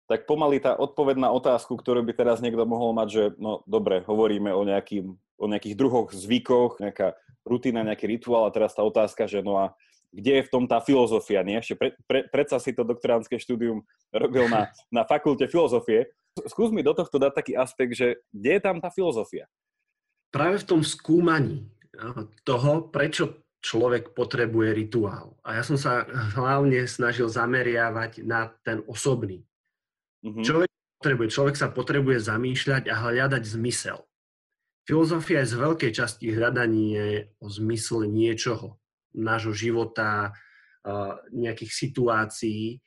tak 0.06 0.30
pomaly 0.30 0.62
tá 0.62 0.78
odpoveď 0.78 1.18
na 1.18 1.34
otázku, 1.34 1.74
ktorú 1.74 2.06
by 2.06 2.14
teraz 2.14 2.38
niekto 2.38 2.62
mohol 2.66 2.94
mať, 2.94 3.08
že 3.10 3.24
no 3.42 3.66
dobre, 3.66 4.06
hovoríme 4.06 4.54
o, 4.54 4.62
nejakým, 4.62 5.18
o 5.18 5.46
nejakých 5.50 5.76
druhoch 5.78 6.14
zvykoch, 6.14 6.78
nejaká 6.78 7.18
rutina, 7.42 7.82
nejaký 7.82 8.06
rituál 8.06 8.46
a 8.46 8.54
teraz 8.54 8.78
tá 8.78 8.86
otázka, 8.86 9.26
že 9.26 9.42
no 9.42 9.58
a 9.58 9.74
kde 10.14 10.40
je 10.40 10.46
v 10.48 10.52
tom 10.54 10.64
tá 10.70 10.80
filozofia, 10.80 11.42
nie? 11.42 11.58
Ešte 11.60 11.76
pre, 11.76 11.90
pre, 12.06 12.20
predsa 12.30 12.62
si 12.62 12.72
to 12.72 12.88
doktoránske 12.88 13.36
štúdium 13.36 13.84
robil 14.14 14.48
na, 14.48 14.70
na 14.94 15.04
fakulte 15.04 15.50
filozofie. 15.50 16.08
Skús 16.48 16.70
mi 16.70 16.86
do 16.86 16.94
tohto 16.94 17.18
dať 17.18 17.34
taký 17.36 17.54
aspekt, 17.58 17.98
že 17.98 18.22
kde 18.32 18.52
je 18.56 18.62
tam 18.62 18.78
tá 18.80 18.94
filozofia? 18.94 19.50
Práve 20.30 20.62
v 20.62 20.68
tom 20.70 20.82
skúmaní 20.86 21.68
toho, 22.46 22.88
prečo 22.94 23.45
človek 23.66 24.14
potrebuje 24.14 24.78
rituál. 24.78 25.34
A 25.42 25.58
ja 25.58 25.64
som 25.66 25.74
sa 25.74 26.06
hlavne 26.38 26.86
snažil 26.86 27.26
zameriavať 27.26 28.22
na 28.22 28.54
ten 28.62 28.86
osobný 28.86 29.42
Mm-hmm. 30.26 30.42
Človek 30.42 30.72
potrebuje, 30.98 31.28
človek 31.30 31.56
sa 31.56 31.68
potrebuje 31.70 32.18
zamýšľať 32.18 32.90
a 32.90 32.96
hľadať 32.98 33.44
zmysel. 33.46 34.02
Filozofia 34.90 35.46
je 35.46 35.54
z 35.54 35.56
veľkej 35.62 35.92
časti 35.94 36.34
hľadanie 36.34 37.30
o 37.38 37.48
zmysle 37.50 38.10
niečoho, 38.10 38.82
nášho 39.14 39.54
života, 39.54 40.34
nejakých 41.30 41.72
situácií 41.74 42.82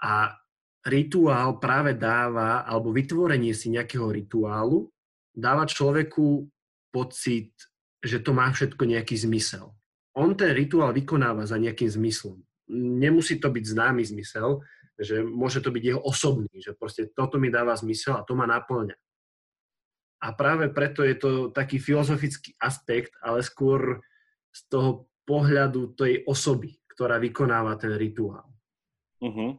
a 0.00 0.32
rituál 0.84 1.60
práve 1.60 1.96
dáva, 1.96 2.64
alebo 2.64 2.92
vytvorenie 2.92 3.52
si 3.52 3.72
nejakého 3.72 4.08
rituálu 4.08 4.88
dáva 5.32 5.64
človeku 5.64 6.48
pocit, 6.92 7.52
že 8.04 8.20
to 8.20 8.36
má 8.36 8.52
všetko 8.52 8.84
nejaký 8.84 9.16
zmysel. 9.16 9.72
On 10.12 10.36
ten 10.36 10.52
rituál 10.52 10.92
vykonáva 10.92 11.48
za 11.48 11.56
nejakým 11.56 11.88
zmyslom. 11.88 12.38
Nemusí 12.72 13.40
to 13.40 13.48
byť 13.48 13.64
známy 13.64 14.04
zmysel, 14.04 14.60
že 15.00 15.24
môže 15.24 15.64
to 15.64 15.72
byť 15.72 15.82
jeho 15.82 16.00
osobný, 16.04 16.52
že 16.60 16.76
proste 16.76 17.08
toto 17.10 17.40
mi 17.40 17.48
dáva 17.48 17.72
zmysel 17.72 18.20
a 18.20 18.26
to 18.26 18.36
ma 18.36 18.44
naplňa. 18.44 18.96
A 20.22 20.28
práve 20.38 20.70
preto 20.70 21.02
je 21.02 21.18
to 21.18 21.30
taký 21.50 21.82
filozofický 21.82 22.54
aspekt, 22.62 23.10
ale 23.18 23.42
skôr 23.42 23.98
z 24.54 24.60
toho 24.70 25.10
pohľadu 25.26 25.98
tej 25.98 26.22
osoby, 26.28 26.78
ktorá 26.94 27.18
vykonáva 27.18 27.74
ten 27.74 27.96
rituál. 27.98 28.46
Uh-huh. 29.18 29.58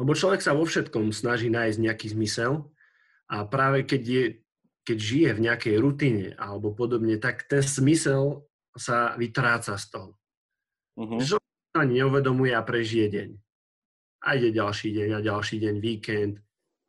Lebo 0.00 0.12
človek 0.16 0.40
sa 0.40 0.56
vo 0.56 0.64
všetkom 0.64 1.12
snaží 1.12 1.52
nájsť 1.52 1.78
nejaký 1.82 2.06
zmysel 2.16 2.72
a 3.28 3.44
práve 3.44 3.84
keď, 3.84 4.02
je, 4.02 4.24
keď 4.88 4.98
žije 4.98 5.30
v 5.36 5.44
nejakej 5.44 5.76
rutine 5.76 6.26
alebo 6.40 6.72
podobne, 6.72 7.20
tak 7.20 7.44
ten 7.44 7.60
zmysel 7.60 8.48
sa 8.76 9.18
vytráca 9.18 9.74
z 9.74 9.84
toho. 9.90 10.10
Uh-huh. 10.98 11.18
Že 11.18 11.36
sa 11.74 11.82
neuvedomuje 11.86 12.52
a 12.54 12.62
prežije 12.62 13.06
deň 13.10 13.30
a 14.20 14.36
ide 14.36 14.52
ďalší 14.52 14.92
deň 14.92 15.08
a 15.16 15.20
ďalší 15.24 15.56
deň, 15.64 15.74
víkend 15.80 16.34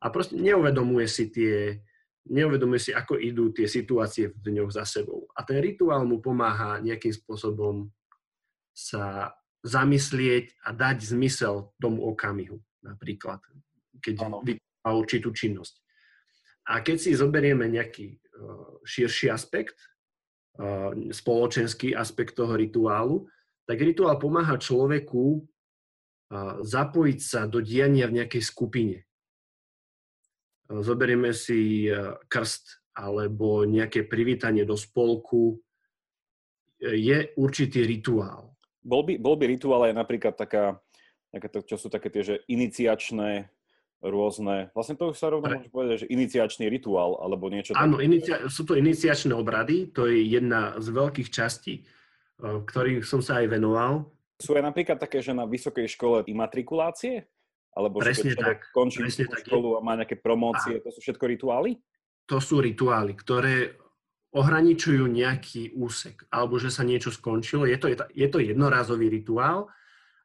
a 0.02 0.06
proste 0.12 0.36
neuvedomuje 0.36 1.08
si 1.08 1.32
tie, 1.32 1.80
neuvedomuje 2.28 2.80
si, 2.80 2.90
ako 2.92 3.16
idú 3.16 3.54
tie 3.56 3.64
situácie 3.64 4.34
v 4.34 4.38
dňoch 4.42 4.74
za 4.74 4.84
sebou. 4.84 5.30
A 5.32 5.46
ten 5.46 5.62
rituál 5.62 6.04
mu 6.04 6.20
pomáha 6.20 6.82
nejakým 6.84 7.14
spôsobom 7.14 7.88
sa 8.74 9.32
zamyslieť 9.62 10.58
a 10.66 10.74
dať 10.74 11.14
zmysel 11.14 11.70
tomu 11.78 12.02
okamihu, 12.10 12.58
napríklad, 12.82 13.38
keď 14.02 14.26
vykoná 14.42 14.90
určitú 14.90 15.30
činnosť. 15.30 15.78
A 16.66 16.82
keď 16.82 16.96
si 16.98 17.10
zoberieme 17.14 17.70
nejaký 17.70 18.18
uh, 18.18 18.82
širší 18.82 19.30
aspekt, 19.30 19.78
spoločenský 21.12 21.96
aspekt 21.96 22.36
toho 22.36 22.52
rituálu, 22.52 23.24
tak 23.64 23.80
rituál 23.80 24.20
pomáha 24.20 24.60
človeku 24.60 25.40
zapojiť 26.60 27.18
sa 27.20 27.44
do 27.48 27.60
diania 27.60 28.08
v 28.08 28.20
nejakej 28.20 28.42
skupine. 28.44 28.96
Zoberieme 30.68 31.36
si 31.36 31.88
krst 32.28 32.80
alebo 32.96 33.64
nejaké 33.64 34.04
privítanie 34.04 34.64
do 34.64 34.76
spolku. 34.76 35.60
Je 36.80 37.32
určitý 37.36 37.84
rituál. 37.84 38.52
Bol 38.82 39.06
by, 39.06 39.14
bol 39.20 39.36
by 39.36 39.44
rituál 39.46 39.88
aj 39.88 39.94
napríklad 39.94 40.34
taká, 40.36 40.80
to, 41.32 41.60
čo 41.64 41.76
sú 41.78 41.88
také 41.92 42.10
tie, 42.10 42.24
že 42.24 42.36
iniciačné 42.50 43.48
rôzne, 44.02 44.74
vlastne 44.74 44.98
to 44.98 45.14
už 45.14 45.16
sa 45.16 45.30
rovno 45.30 45.46
môže 45.46 45.70
povedať, 45.70 45.96
že 46.04 46.10
iniciačný 46.10 46.66
rituál 46.66 47.22
alebo 47.22 47.46
niečo 47.46 47.72
Áno, 47.78 48.02
inicia- 48.02 48.50
sú 48.50 48.66
to 48.66 48.74
iniciačné 48.74 49.30
obrady, 49.30 49.94
to 49.94 50.10
je 50.10 50.26
jedna 50.26 50.74
z 50.82 50.90
veľkých 50.90 51.30
častí, 51.30 51.80
e, 51.80 52.62
ktorých 52.66 53.06
som 53.06 53.22
sa 53.22 53.40
aj 53.40 53.46
venoval 53.46 54.10
sú 54.42 54.58
aj 54.58 54.66
napríklad 54.66 54.98
také, 54.98 55.22
že 55.22 55.30
na 55.30 55.46
vysokej 55.46 55.86
škole 55.94 56.26
imatrikulácie? 56.26 57.30
Alebo 57.72 58.02
presne 58.02 58.34
že 58.34 58.42
tak, 58.42 58.68
končí 58.74 59.00
presne 59.00 59.30
školu 59.30 59.68
tak 59.72 59.78
a 59.78 59.80
má 59.86 59.92
nejaké 59.96 60.16
promócie, 60.18 60.76
a 60.76 60.82
to 60.82 60.90
sú 60.90 60.98
všetko 60.98 61.24
rituály? 61.30 61.78
To 62.26 62.42
sú 62.42 62.58
rituály, 62.58 63.14
ktoré 63.16 63.78
ohraničujú 64.34 65.08
nejaký 65.08 65.72
úsek, 65.78 66.26
alebo 66.28 66.58
že 66.60 66.68
sa 66.68 66.84
niečo 66.84 67.14
skončilo. 67.14 67.64
Je 67.64 67.78
to, 67.78 67.94
je 67.94 68.28
to 68.28 68.38
jednorázový 68.42 69.08
rituál, 69.08 69.72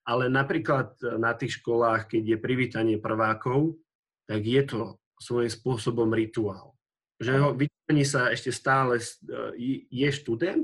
ale 0.07 0.31
napríklad 0.31 0.95
na 1.19 1.35
tých 1.35 1.59
školách, 1.59 2.07
keď 2.07 2.23
je 2.23 2.37
privítanie 2.39 2.95
prvákov, 2.95 3.75
tak 4.23 4.39
je 4.39 4.63
to 4.63 4.79
svojím 5.19 5.51
spôsobom 5.51 6.07
rituál. 6.15 6.79
Že 7.19 7.33
ho 7.43 7.49
vytvorí 7.51 8.07
sa 8.07 8.31
ešte 8.31 8.55
stále, 8.55 9.03
je 9.91 10.09
študent 10.15 10.63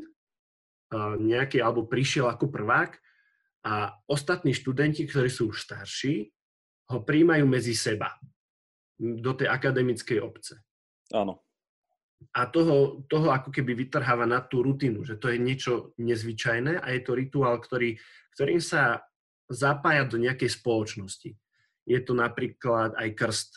nejaký, 1.19 1.59
alebo 1.59 1.83
prišiel 1.83 2.31
ako 2.31 2.47
prvák 2.47 2.95
a 3.67 3.91
ostatní 4.07 4.55
študenti, 4.55 5.03
ktorí 5.03 5.27
sú 5.27 5.51
už 5.51 5.59
starší, 5.59 6.31
ho 6.93 7.03
príjmajú 7.03 7.43
medzi 7.43 7.75
seba 7.75 8.15
do 8.95 9.33
tej 9.35 9.51
akademickej 9.51 10.23
obce. 10.23 10.61
Áno. 11.11 11.43
a 12.31 12.47
toho, 12.47 13.03
toho 13.11 13.27
ako 13.35 13.51
keby 13.51 13.75
vytrháva 13.75 14.23
na 14.23 14.39
tú 14.39 14.63
rutinu, 14.63 15.03
že 15.03 15.19
to 15.19 15.27
je 15.27 15.37
niečo 15.41 15.91
nezvyčajné 15.99 16.79
a 16.79 16.87
je 16.95 17.01
to 17.03 17.11
rituál, 17.17 17.59
ktorý, 17.59 17.99
ktorým 18.37 18.63
sa 18.63 19.03
zapája 19.53 20.03
do 20.09 20.17
nejakej 20.17 20.59
spoločnosti. 20.59 21.31
Je 21.83 21.99
to 22.01 22.17
napríklad 22.17 22.97
aj 22.97 23.09
krst, 23.13 23.51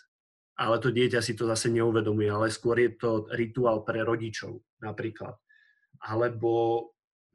ale 0.56 0.76
to 0.80 0.92
dieťa 0.92 1.20
si 1.20 1.36
to 1.36 1.48
zase 1.48 1.72
neuvedomuje, 1.72 2.28
ale 2.28 2.52
skôr 2.52 2.80
je 2.80 2.96
to 2.96 3.28
rituál 3.32 3.82
pre 3.82 4.04
rodičov 4.04 4.60
napríklad. 4.80 5.36
Alebo 6.00 6.84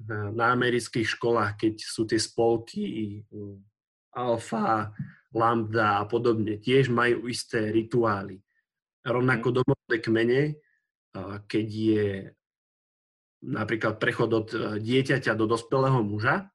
na, 0.01 0.29
na 0.33 0.45
amerických 0.53 1.05
školách, 1.17 1.57
keď 1.57 1.73
sú 1.81 2.05
tie 2.09 2.17
spolky, 2.17 3.21
alfa, 4.13 4.91
lambda 5.31 6.01
a 6.01 6.03
podobne, 6.09 6.59
tiež 6.59 6.91
majú 6.91 7.29
isté 7.29 7.71
rituály. 7.71 8.41
Rovnako 9.01 9.47
mhm. 9.49 9.55
domovné 9.61 9.97
kmene, 10.01 10.41
keď 11.47 11.67
je 11.67 12.07
napríklad 13.41 13.97
prechod 13.97 14.29
od 14.31 14.47
e, 14.53 14.57
dieťaťa 14.77 15.33
do 15.33 15.49
dospelého 15.49 16.05
muža, 16.05 16.45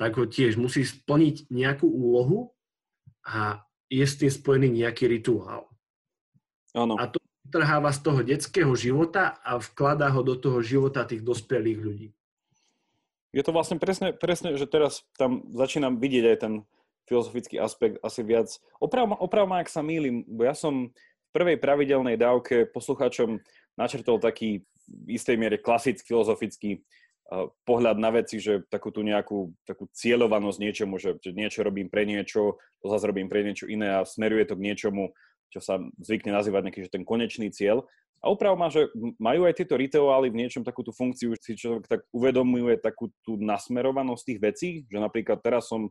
tak 0.00 0.16
ho 0.16 0.24
tiež 0.24 0.56
musí 0.56 0.80
splniť 0.80 1.52
nejakú 1.52 1.84
úlohu 1.84 2.56
a 3.20 3.60
je 3.92 4.00
s 4.00 4.16
tým 4.16 4.32
spojený 4.32 4.80
nejaký 4.80 5.04
rituál. 5.04 5.68
Ano. 6.72 6.96
A 6.96 7.04
to 7.04 7.20
trháva 7.52 7.92
z 7.92 8.00
toho 8.00 8.24
detského 8.24 8.72
života 8.72 9.36
a 9.44 9.60
vkladá 9.60 10.08
ho 10.08 10.24
do 10.24 10.40
toho 10.40 10.64
života 10.64 11.04
tých 11.04 11.20
dospelých 11.20 11.78
ľudí. 11.84 12.08
Je 13.36 13.44
to 13.44 13.52
vlastne 13.52 13.76
presne, 13.76 14.16
presne, 14.16 14.56
že 14.56 14.64
teraz 14.64 15.04
tam 15.20 15.44
začínam 15.52 16.00
vidieť 16.00 16.24
aj 16.32 16.38
ten 16.40 16.54
filozofický 17.04 17.60
aspekt 17.60 18.00
asi 18.00 18.24
viac. 18.24 18.48
Oprav 18.80 19.04
ma, 19.04 19.16
oprav 19.20 19.44
ma 19.44 19.60
ak 19.60 19.68
sa 19.68 19.84
mýlim, 19.84 20.24
bo 20.24 20.48
ja 20.48 20.56
som 20.56 20.88
v 20.88 21.30
prvej 21.36 21.60
pravidelnej 21.60 22.16
dávke 22.16 22.66
poslucháčom 22.72 23.36
načrtol 23.76 24.16
taký 24.16 24.64
v 24.90 25.06
istej 25.14 25.36
miere 25.36 25.60
klasický 25.60 26.02
filozofický 26.08 26.82
pohľad 27.62 27.96
na 28.02 28.10
veci, 28.10 28.42
že 28.42 28.66
takú 28.66 28.90
tú 28.90 29.06
nejakú 29.06 29.54
takú 29.62 29.86
cieľovanosť 29.94 30.58
niečomu, 30.58 30.98
že, 30.98 31.14
že 31.22 31.30
niečo 31.30 31.62
robím 31.62 31.86
pre 31.86 32.02
niečo, 32.02 32.58
to 32.82 32.86
zase 32.90 33.06
robím 33.06 33.30
pre 33.30 33.46
niečo 33.46 33.70
iné 33.70 33.94
a 33.94 34.02
smeruje 34.02 34.50
to 34.50 34.58
k 34.58 34.66
niečomu, 34.66 35.14
čo 35.54 35.62
sa 35.62 35.78
zvykne 36.02 36.34
nazývať 36.34 36.62
nejaký 36.66 36.80
že 36.90 36.94
ten 36.94 37.06
konečný 37.06 37.54
cieľ. 37.54 37.86
A 38.20 38.28
oprav 38.28 38.52
má, 38.52 38.68
že 38.68 38.90
majú 39.16 39.48
aj 39.48 39.56
tieto 39.56 39.80
rituály 39.80 40.28
v 40.28 40.44
niečom 40.44 40.60
takú 40.60 40.84
tú 40.84 40.92
funkciu, 40.92 41.32
si 41.40 41.56
človek 41.56 41.88
tak 41.88 42.00
uvedomuje 42.12 42.76
takú 42.76 43.08
tú 43.24 43.40
nasmerovanosť 43.40 44.22
tých 44.26 44.40
vecí, 44.42 44.70
že 44.90 44.98
napríklad 45.00 45.40
teraz 45.40 45.72
som 45.72 45.88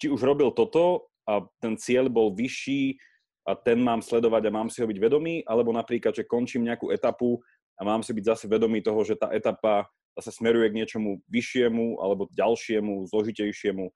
či 0.00 0.08
už 0.08 0.22
robil 0.22 0.48
toto 0.54 1.10
a 1.28 1.44
ten 1.60 1.76
cieľ 1.76 2.08
bol 2.08 2.32
vyšší 2.32 2.96
a 3.44 3.52
ten 3.58 3.82
mám 3.82 4.00
sledovať 4.00 4.48
a 4.48 4.54
mám 4.54 4.70
si 4.72 4.80
ho 4.80 4.86
byť 4.88 4.96
vedomý, 4.96 5.42
alebo 5.44 5.74
napríklad, 5.74 6.14
že 6.14 6.24
končím 6.24 6.64
nejakú 6.64 6.88
etapu 6.88 7.42
a 7.76 7.84
mám 7.84 8.00
si 8.00 8.16
byť 8.16 8.24
zase 8.24 8.44
vedomý 8.48 8.80
toho, 8.80 9.04
že 9.04 9.18
tá 9.18 9.28
etapa 9.34 9.90
zase 10.18 10.34
smeruje 10.34 10.66
k 10.74 10.78
niečomu 10.82 11.22
vyššiemu 11.30 12.02
alebo 12.02 12.26
ďalšiemu, 12.34 13.06
zložitejšiemu, 13.06 13.94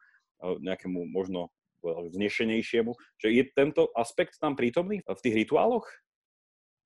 nejakému 0.62 1.10
možno 1.10 1.50
vznešenejšiemu. 1.82 2.94
Že 3.18 3.28
je 3.34 3.42
tento 3.50 3.90
aspekt 3.98 4.38
tam 4.38 4.54
prítomný 4.54 5.02
v 5.02 5.20
tých 5.20 5.34
rituáloch? 5.34 5.90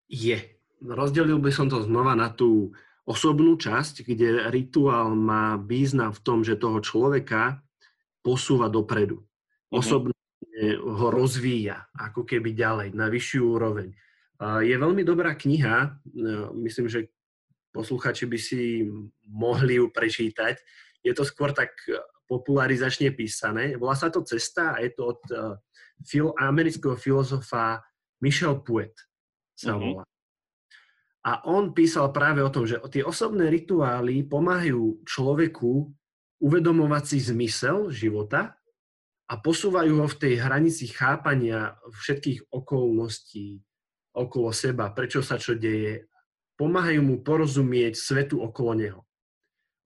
Je 0.08 0.40
rozdelil 0.80 1.36
by 1.36 1.52
som 1.52 1.68
to 1.68 1.84
znova 1.84 2.16
na 2.16 2.32
tú 2.32 2.72
osobnú 3.04 3.60
časť, 3.60 4.02
kde 4.08 4.48
rituál 4.50 5.14
má 5.14 5.60
význam 5.60 6.10
v 6.16 6.22
tom, 6.24 6.40
že 6.42 6.58
toho 6.58 6.80
človeka 6.80 7.60
posúva 8.24 8.66
dopredu. 8.66 9.22
Mm-hmm. 9.22 9.78
Osobne 9.78 10.16
ho 10.80 11.06
rozvíja 11.12 11.86
ako 11.92 12.24
keby 12.24 12.56
ďalej, 12.56 12.88
na 12.96 13.12
vyššiu 13.12 13.42
úroveň. 13.44 13.92
Je 14.64 14.76
veľmi 14.76 15.00
dobrá 15.04 15.32
kniha, 15.32 15.96
myslím, 16.60 16.88
že 16.92 17.12
posluchači 17.76 18.24
by 18.24 18.38
si 18.40 18.88
mohli 19.28 19.76
ju 19.76 19.92
prečítať. 19.92 20.56
Je 21.04 21.12
to 21.12 21.28
skôr 21.28 21.52
tak 21.52 21.76
popularizačne 22.26 23.12
písané. 23.14 23.76
Volá 23.76 23.94
sa 23.94 24.08
to 24.08 24.24
Cesta 24.24 24.74
a 24.74 24.82
je 24.82 24.90
to 24.96 25.02
od 25.14 25.20
uh, 25.30 26.40
amerického 26.42 26.98
filozofa 26.98 27.84
Michel 28.24 28.64
Puet 28.64 28.96
sa 29.54 29.76
mm-hmm. 29.76 29.84
volá. 29.84 30.04
A 31.26 31.42
on 31.50 31.74
písal 31.74 32.14
práve 32.14 32.38
o 32.38 32.52
tom, 32.54 32.70
že 32.70 32.78
tie 32.86 33.02
osobné 33.02 33.50
rituály 33.50 34.22
pomáhajú 34.30 35.02
človeku 35.02 35.90
uvedomovať 36.38 37.02
si 37.02 37.18
zmysel 37.18 37.90
života 37.90 38.54
a 39.26 39.34
posúvajú 39.34 40.06
ho 40.06 40.06
v 40.06 40.18
tej 40.22 40.34
hranici 40.38 40.86
chápania 40.86 41.74
všetkých 41.90 42.46
okolností 42.54 43.58
okolo 44.14 44.54
seba, 44.54 44.94
prečo 44.94 45.18
sa 45.18 45.34
čo 45.34 45.58
deje. 45.58 46.06
Pomáhajú 46.56 47.00
mu 47.04 47.16
porozumieť 47.20 47.96
svetu 47.96 48.40
okolo 48.40 48.72
neho. 48.76 49.00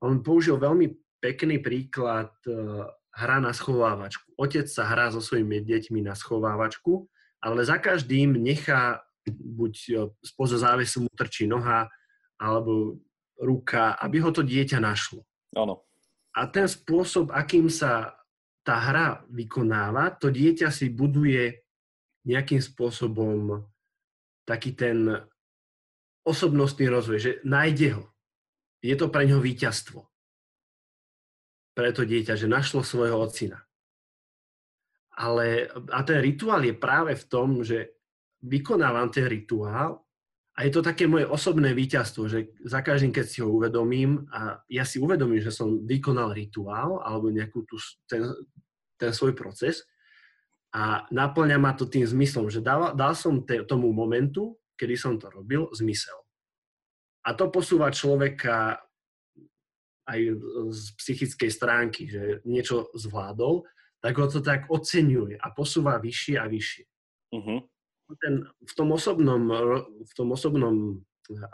On 0.00 0.16
použil 0.22 0.56
veľmi 0.56 0.94
pekný 1.18 1.60
príklad 1.60 2.32
e, 2.46 2.54
hra 3.14 3.42
na 3.42 3.52
schovávačku. 3.52 4.32
Otec 4.38 4.70
sa 4.70 4.86
hrá 4.88 5.10
so 5.12 5.20
svojimi 5.20 5.60
deťmi 5.60 6.00
na 6.06 6.16
schovávačku, 6.16 7.10
ale 7.42 7.66
za 7.66 7.76
každým 7.76 8.38
nechá 8.38 9.02
buď 9.28 9.72
spoza 10.24 10.56
závesu 10.56 11.04
mu 11.04 11.10
trčí 11.12 11.44
noha, 11.44 11.90
alebo 12.40 12.96
ruka, 13.36 13.96
aby 14.00 14.24
ho 14.24 14.30
to 14.32 14.40
dieťa 14.40 14.80
našlo. 14.80 15.24
Áno. 15.52 15.84
A 16.32 16.46
ten 16.48 16.64
spôsob, 16.64 17.34
akým 17.34 17.68
sa 17.68 18.16
tá 18.64 18.76
hra 18.80 19.24
vykonáva, 19.28 20.14
to 20.16 20.32
dieťa 20.32 20.72
si 20.72 20.88
buduje 20.92 21.64
nejakým 22.24 22.60
spôsobom 22.60 23.64
taký 24.44 24.76
ten 24.76 25.08
osobnostný 26.24 26.86
rozvoj, 26.88 27.18
že 27.18 27.32
nájde 27.44 28.00
ho. 28.00 28.04
Je 28.80 28.96
to 28.96 29.12
pre 29.12 29.28
ňo 29.28 29.40
víťazstvo. 29.40 30.00
Pre 31.76 31.90
to 31.92 32.02
dieťa, 32.04 32.36
že 32.36 32.50
našlo 32.50 32.84
svojho 32.84 33.16
ocina. 33.20 33.60
Ale, 35.20 35.68
a 35.92 36.00
ten 36.00 36.20
rituál 36.20 36.64
je 36.64 36.74
práve 36.76 37.12
v 37.12 37.24
tom, 37.28 37.60
že 37.60 38.00
vykonávam 38.40 39.12
ten 39.12 39.28
rituál 39.28 40.00
a 40.56 40.64
je 40.64 40.72
to 40.72 40.84
také 40.84 41.08
moje 41.08 41.24
osobné 41.24 41.72
víťazstvo, 41.72 42.28
že 42.28 42.52
za 42.64 42.84
každým, 42.84 43.12
keď 43.12 43.24
si 43.24 43.38
ho 43.40 43.48
uvedomím 43.48 44.28
a 44.32 44.60
ja 44.68 44.84
si 44.84 45.00
uvedomím, 45.00 45.40
že 45.40 45.52
som 45.52 45.84
vykonal 45.84 46.36
rituál 46.36 47.00
alebo 47.00 47.32
nejakú 47.32 47.64
tú, 47.64 47.76
ten, 48.04 48.28
ten 49.00 49.12
svoj 49.12 49.32
proces 49.32 49.88
a 50.76 51.08
naplňa 51.08 51.56
ma 51.56 51.72
to 51.72 51.88
tým 51.88 52.04
zmyslom, 52.04 52.52
že 52.52 52.60
dal, 52.60 52.92
dal 52.92 53.16
som 53.16 53.40
te, 53.40 53.64
tomu 53.64 53.88
momentu, 53.88 54.59
kedy 54.80 54.96
som 54.96 55.20
to 55.20 55.28
robil, 55.28 55.68
zmysel. 55.76 56.16
A 57.28 57.36
to 57.36 57.52
posúva 57.52 57.92
človeka 57.92 58.80
aj 60.08 60.20
z 60.72 60.84
psychickej 60.96 61.50
stránky, 61.52 62.08
že 62.08 62.40
niečo 62.48 62.88
zvládol, 62.96 63.68
tak 64.00 64.16
ho 64.16 64.26
to 64.32 64.40
tak 64.40 64.72
oceňuje 64.72 65.36
a 65.36 65.46
posúva 65.52 66.00
vyššie 66.00 66.34
a 66.40 66.48
vyššie. 66.48 66.84
Uh-huh 67.36 67.60
ten, 68.18 68.46
v, 68.46 68.72
tom 68.74 68.90
osobnom, 68.90 69.42
v 70.02 70.12
tom 70.16 70.34
osobnom 70.34 70.98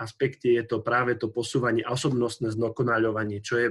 aspekte 0.01 0.57
je 0.57 0.65
to 0.65 0.81
práve 0.81 1.19
to 1.21 1.29
posúvanie 1.29 1.85
a 1.85 1.93
osobnostné 1.93 2.49
zdokonaľovanie, 2.55 3.45
čo 3.45 3.61
je, 3.61 3.69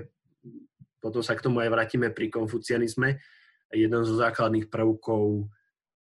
potom 1.01 1.25
sa 1.25 1.33
k 1.33 1.49
tomu 1.49 1.65
aj 1.65 1.73
vrátime 1.73 2.13
pri 2.13 2.29
konfucianizme, 2.29 3.17
jeden 3.73 4.01
zo 4.05 4.15
základných 4.19 4.69
prvkov, 4.69 5.49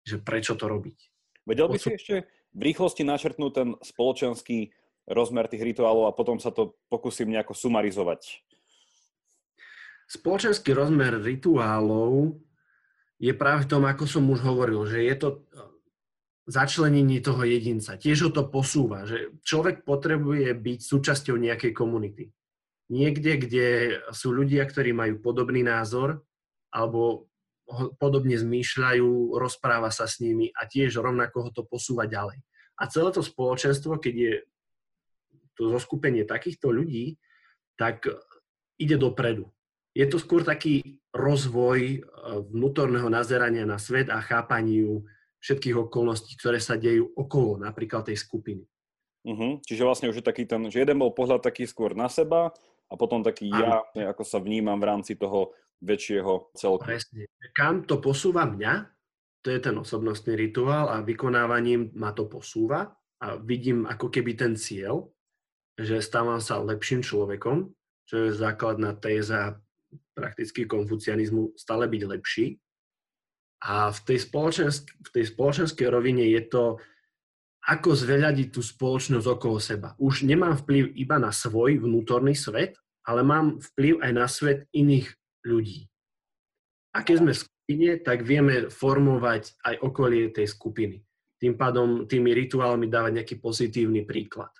že 0.01 0.17
prečo 0.17 0.57
to 0.57 0.65
robiť. 0.65 0.97
Vedel 1.45 1.69
by 1.69 1.77
si 1.77 1.93
ešte 1.93 2.25
v 2.51 2.61
rýchlosti 2.71 3.07
načrtnúť 3.07 3.51
ten 3.51 3.69
spoločenský 3.79 4.71
rozmer 5.07 5.47
tých 5.47 5.63
rituálov 5.63 6.07
a 6.07 6.15
potom 6.15 6.37
sa 6.37 6.51
to 6.51 6.77
pokúsim 6.91 7.31
nejako 7.31 7.55
sumarizovať. 7.55 8.43
Spoločenský 10.11 10.75
rozmer 10.75 11.15
rituálov 11.23 12.35
je 13.21 13.31
práve 13.31 13.63
v 13.63 13.69
tom, 13.71 13.87
ako 13.87 14.03
som 14.03 14.27
už 14.27 14.43
hovoril, 14.43 14.83
že 14.83 14.99
je 15.07 15.15
to 15.15 15.29
začlenení 16.51 17.23
toho 17.23 17.47
jedinca. 17.47 17.95
Tiež 17.95 18.27
ho 18.27 18.31
to 18.33 18.51
posúva, 18.51 19.07
že 19.07 19.31
človek 19.45 19.87
potrebuje 19.87 20.51
byť 20.51 20.79
súčasťou 20.83 21.39
nejakej 21.39 21.71
komunity. 21.71 22.27
Niekde, 22.91 23.31
kde 23.39 23.67
sú 24.11 24.35
ľudia, 24.35 24.67
ktorí 24.67 24.91
majú 24.91 25.23
podobný 25.23 25.63
názor 25.63 26.19
alebo 26.75 27.30
podobne 27.97 28.35
zmýšľajú, 28.35 29.35
rozpráva 29.37 29.89
sa 29.89 30.05
s 30.05 30.19
nimi 30.19 30.51
a 30.51 30.67
tiež 30.67 30.99
rovnako 30.99 31.37
ho 31.47 31.49
to 31.51 31.63
posúva 31.65 32.05
ďalej. 32.07 32.41
A 32.81 32.89
celé 32.89 33.09
to 33.13 33.21
spoločenstvo, 33.21 34.01
keď 34.01 34.15
je 34.15 34.33
to 35.53 35.69
zoskupenie 35.69 36.25
takýchto 36.25 36.73
ľudí, 36.73 37.21
tak 37.77 38.09
ide 38.81 38.97
dopredu. 38.97 39.49
Je 39.91 40.07
to 40.07 40.17
skôr 40.17 40.41
taký 40.41 41.01
rozvoj 41.11 41.79
eh, 41.79 42.01
vnútorného 42.49 43.11
nazerania 43.11 43.67
na 43.67 43.77
svet 43.77 44.07
a 44.09 44.23
chápaniu 44.23 45.03
všetkých 45.41 45.89
okolností, 45.89 46.37
ktoré 46.37 46.61
sa 46.61 46.77
dejú 46.77 47.09
okolo 47.17 47.57
napríklad 47.57 48.05
tej 48.05 48.17
skupiny. 48.21 48.63
Uh-huh. 49.21 49.57
Čiže 49.65 49.85
vlastne 49.85 50.09
už 50.09 50.21
je 50.21 50.25
taký 50.25 50.45
ten, 50.49 50.65
že 50.69 50.81
jeden 50.81 50.97
bol 50.97 51.13
pohľad 51.13 51.45
taký 51.45 51.65
skôr 51.69 51.93
na 51.93 52.09
seba 52.09 52.53
a 52.89 52.93
potom 52.97 53.21
taký 53.21 53.49
Áno. 53.53 53.85
ja, 53.93 54.13
ako 54.13 54.25
sa 54.25 54.41
vnímam 54.41 54.77
v 54.77 54.89
rámci 54.89 55.13
toho 55.13 55.53
väčšieho 55.81 56.53
celku. 56.53 56.85
Presne. 56.85 57.27
Kam 57.57 57.83
to 57.83 57.97
posúva 57.97 58.45
mňa, 58.45 58.85
to 59.41 59.49
je 59.49 59.59
ten 59.59 59.75
osobnostný 59.75 60.37
rituál 60.37 60.93
a 60.93 61.01
vykonávaním 61.01 61.91
ma 61.97 62.13
to 62.13 62.29
posúva 62.29 62.93
a 63.21 63.37
vidím 63.41 63.89
ako 63.89 64.13
keby 64.13 64.37
ten 64.37 64.53
cieľ 64.53 65.09
že 65.79 66.03
stávam 66.03 66.37
sa 66.37 66.61
lepším 66.61 67.01
človekom, 67.01 67.71
čo 68.05 68.15
je 68.27 68.37
základná 68.37 68.93
téza 68.99 69.57
prakticky 70.13 70.67
konfucianizmu, 70.67 71.55
stále 71.55 71.87
byť 71.87 72.01
lepší. 72.05 72.59
A 73.61 73.93
v 73.93 73.99
tej, 74.05 74.19
spoločensk- 74.25 74.93
v 74.93 75.09
tej 75.13 75.25
spoločenskej 75.31 75.87
rovine 75.87 76.25
je 76.33 76.41
to, 76.49 76.63
ako 77.61 77.93
zveľadiť 77.93 78.57
tú 78.57 78.61
spoločnosť 78.65 79.27
okolo 79.37 79.61
seba. 79.61 79.93
Už 80.01 80.25
nemám 80.25 80.57
vplyv 80.65 80.97
iba 80.97 81.21
na 81.21 81.29
svoj 81.29 81.77
vnútorný 81.77 82.33
svet, 82.33 82.73
ale 83.05 83.21
mám 83.21 83.61
vplyv 83.61 84.01
aj 84.01 84.11
na 84.17 84.25
svet 84.25 84.65
iných 84.73 85.13
ľudí. 85.45 85.87
A 86.91 87.07
keď 87.07 87.15
sme 87.23 87.31
v 87.31 87.41
skupine, 87.41 87.89
tak 88.03 88.27
vieme 88.27 88.67
formovať 88.67 89.55
aj 89.63 89.75
okolie 89.79 90.27
tej 90.33 90.47
skupiny. 90.51 91.03
Tým 91.39 91.55
pádom 91.57 92.05
tými 92.05 92.35
rituálmi 92.35 92.85
dávať 92.91 93.11
nejaký 93.23 93.35
pozitívny 93.39 94.03
príklad. 94.05 94.51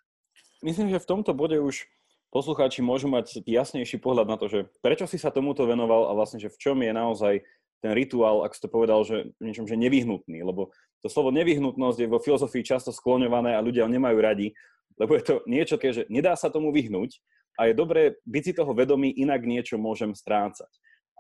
Myslím, 0.64 0.90
že 0.90 1.02
v 1.02 1.10
tomto 1.10 1.36
bode 1.36 1.60
už 1.60 1.86
poslucháči 2.32 2.80
môžu 2.80 3.12
mať 3.12 3.44
jasnejší 3.44 4.00
pohľad 4.00 4.28
na 4.30 4.38
to, 4.40 4.48
že 4.48 4.60
prečo 4.80 5.06
si 5.06 5.20
sa 5.20 5.30
tomuto 5.30 5.68
venoval 5.68 6.08
a 6.08 6.16
vlastne, 6.16 6.40
že 6.40 6.50
v 6.50 6.58
čom 6.58 6.78
je 6.80 6.92
naozaj 6.96 7.34
ten 7.82 7.92
rituál, 7.98 8.46
ak 8.46 8.54
si 8.56 8.62
to 8.62 8.70
povedal, 8.70 9.02
že 9.02 9.34
niečom, 9.42 9.66
že 9.66 9.76
nevyhnutný, 9.76 10.46
lebo 10.46 10.70
to 11.02 11.10
slovo 11.10 11.34
nevyhnutnosť 11.34 11.98
je 11.98 12.08
vo 12.08 12.22
filozofii 12.22 12.62
často 12.62 12.94
skloňované 12.94 13.58
a 13.58 13.66
ľudia 13.66 13.90
ho 13.90 13.92
nemajú 13.92 14.18
radi, 14.22 14.54
lebo 15.02 15.18
je 15.18 15.24
to 15.26 15.36
niečo, 15.50 15.82
že 15.82 16.06
nedá 16.08 16.38
sa 16.38 16.54
tomu 16.54 16.70
vyhnúť 16.70 17.20
a 17.60 17.68
je 17.70 17.74
dobré 17.76 18.20
byť 18.24 18.44
si 18.44 18.54
toho 18.56 18.72
vedomý, 18.72 19.12
inak 19.16 19.44
niečo 19.44 19.80
môžem 19.80 20.16
strácať. 20.16 20.70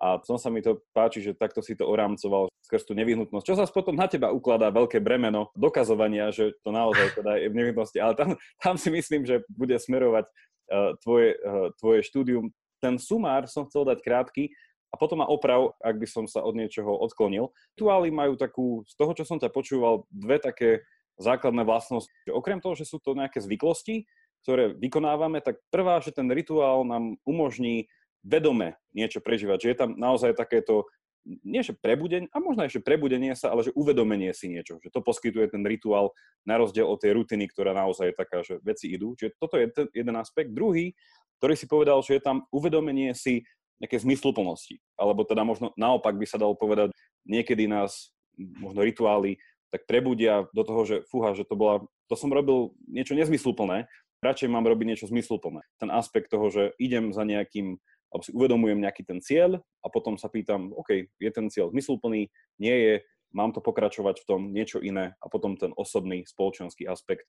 A 0.01 0.17
som 0.25 0.41
sa 0.41 0.49
mi 0.49 0.65
to 0.65 0.81
páči, 0.97 1.21
že 1.21 1.37
takto 1.37 1.61
si 1.61 1.77
to 1.77 1.85
orámcoval 1.85 2.49
skrz 2.65 2.89
tú 2.89 2.97
nevyhnutnosť. 2.97 3.45
Čo 3.45 3.53
sa 3.53 3.69
potom 3.69 3.93
na 3.93 4.09
teba 4.09 4.33
ukladá 4.33 4.73
veľké 4.73 4.97
bremeno 4.97 5.53
dokazovania, 5.53 6.33
že 6.33 6.57
to 6.65 6.73
naozaj 6.73 7.21
teda 7.21 7.37
je 7.37 7.53
v 7.53 7.57
nevyhnutnosti. 7.61 8.01
Ale 8.01 8.17
tam, 8.17 8.29
tam 8.57 8.81
si 8.81 8.89
myslím, 8.89 9.29
že 9.29 9.45
bude 9.53 9.77
smerovať 9.77 10.25
uh, 10.25 10.97
tvoje, 11.05 11.37
uh, 11.37 11.69
tvoje 11.77 12.01
štúdium. 12.01 12.49
Ten 12.81 12.97
sumár 12.97 13.45
som 13.45 13.69
chcel 13.69 13.85
dať 13.85 14.01
krátky, 14.01 14.49
a 14.91 14.99
potom 14.99 15.23
ma 15.23 15.27
oprav, 15.27 15.71
ak 15.79 15.95
by 15.95 16.07
som 16.07 16.25
sa 16.27 16.43
od 16.43 16.51
niečoho 16.51 16.91
odklonil. 16.99 17.55
Rituály 17.79 18.11
majú 18.11 18.35
takú, 18.35 18.83
z 18.83 18.93
toho, 18.99 19.15
čo 19.15 19.23
som 19.23 19.39
ťa 19.39 19.47
počúval, 19.47 20.03
dve 20.11 20.35
také 20.35 20.83
základné 21.15 21.63
vlastnosti. 21.63 22.11
Okrem 22.27 22.59
toho, 22.59 22.75
že 22.75 22.83
sú 22.83 22.99
to 22.99 23.15
nejaké 23.15 23.39
zvyklosti, 23.39 24.03
ktoré 24.41 24.73
vykonávame, 24.73 25.39
tak 25.41 25.61
prvá, 25.69 26.01
že 26.01 26.13
ten 26.13 26.27
rituál 26.29 26.85
nám 26.85 27.17
umožní 27.25 27.89
vedome 28.21 28.77
niečo 28.93 29.21
prežívať, 29.21 29.57
že 29.65 29.69
je 29.73 29.77
tam 29.77 29.89
naozaj 29.97 30.37
takéto 30.37 30.85
nie 31.25 31.61
že 31.61 31.77
prebudenie, 31.77 32.25
a 32.33 32.41
možno 32.41 32.65
ešte 32.65 32.81
prebudenie 32.81 33.37
sa, 33.37 33.53
ale 33.53 33.61
že 33.61 33.75
uvedomenie 33.77 34.33
si 34.33 34.49
niečo, 34.49 34.81
že 34.81 34.89
to 34.89 35.05
poskytuje 35.05 35.53
ten 35.53 35.61
rituál 35.61 36.17
na 36.41 36.57
rozdiel 36.57 36.89
od 36.89 36.97
tej 36.97 37.13
rutiny, 37.13 37.45
ktorá 37.45 37.77
naozaj 37.77 38.09
je 38.09 38.15
taká, 38.17 38.41
že 38.41 38.57
veci 38.65 38.89
idú. 38.89 39.13
Čiže 39.13 39.37
toto 39.37 39.61
je 39.61 39.69
ten 39.69 39.85
jeden 39.93 40.17
aspekt. 40.17 40.49
Druhý, 40.49 40.97
ktorý 41.37 41.53
si 41.53 41.69
povedal, 41.69 42.01
že 42.01 42.17
je 42.17 42.25
tam 42.25 42.49
uvedomenie 42.49 43.13
si 43.13 43.45
nejaké 43.77 44.01
zmysluplnosti. 44.01 44.81
Alebo 44.97 45.25
teda 45.25 45.45
možno 45.45 45.73
naopak 45.77 46.17
by 46.17 46.25
sa 46.25 46.41
dalo 46.41 46.57
povedať, 46.57 46.89
niekedy 47.25 47.69
nás 47.69 48.13
možno 48.37 48.81
rituály 48.81 49.37
tak 49.71 49.87
prebudia 49.87 50.45
do 50.51 50.61
toho, 50.67 50.81
že 50.83 50.95
fúha, 51.07 51.31
že 51.31 51.47
to, 51.47 51.55
bola, 51.55 51.85
to 52.11 52.15
som 52.19 52.27
robil 52.27 52.75
niečo 52.91 53.15
nezmysluplné, 53.15 53.87
radšej 54.21 54.49
mám 54.49 54.65
robiť 54.65 54.85
niečo 54.95 55.09
zmysluplné. 55.09 55.65
Ten 55.81 55.89
aspekt 55.89 56.29
toho, 56.29 56.47
že 56.53 56.77
idem 56.77 57.09
za 57.11 57.25
nejakým, 57.25 57.81
alebo 58.13 58.23
si 58.23 58.31
uvedomujem 58.31 58.79
nejaký 58.79 59.03
ten 59.03 59.19
cieľ 59.19 59.59
a 59.81 59.87
potom 59.89 60.15
sa 60.15 60.29
pýtam, 60.29 60.71
OK, 60.77 61.09
je 61.17 61.31
ten 61.33 61.49
cieľ 61.49 61.73
zmysluplný, 61.73 62.29
nie 62.61 62.75
je, 62.77 62.93
mám 63.33 63.51
to 63.51 63.59
pokračovať 63.63 64.21
v 64.21 64.27
tom 64.27 64.41
niečo 64.53 64.79
iné 64.79 65.17
a 65.19 65.25
potom 65.27 65.57
ten 65.57 65.73
osobný 65.73 66.23
spoločenský 66.27 66.85
aspekt. 66.85 67.25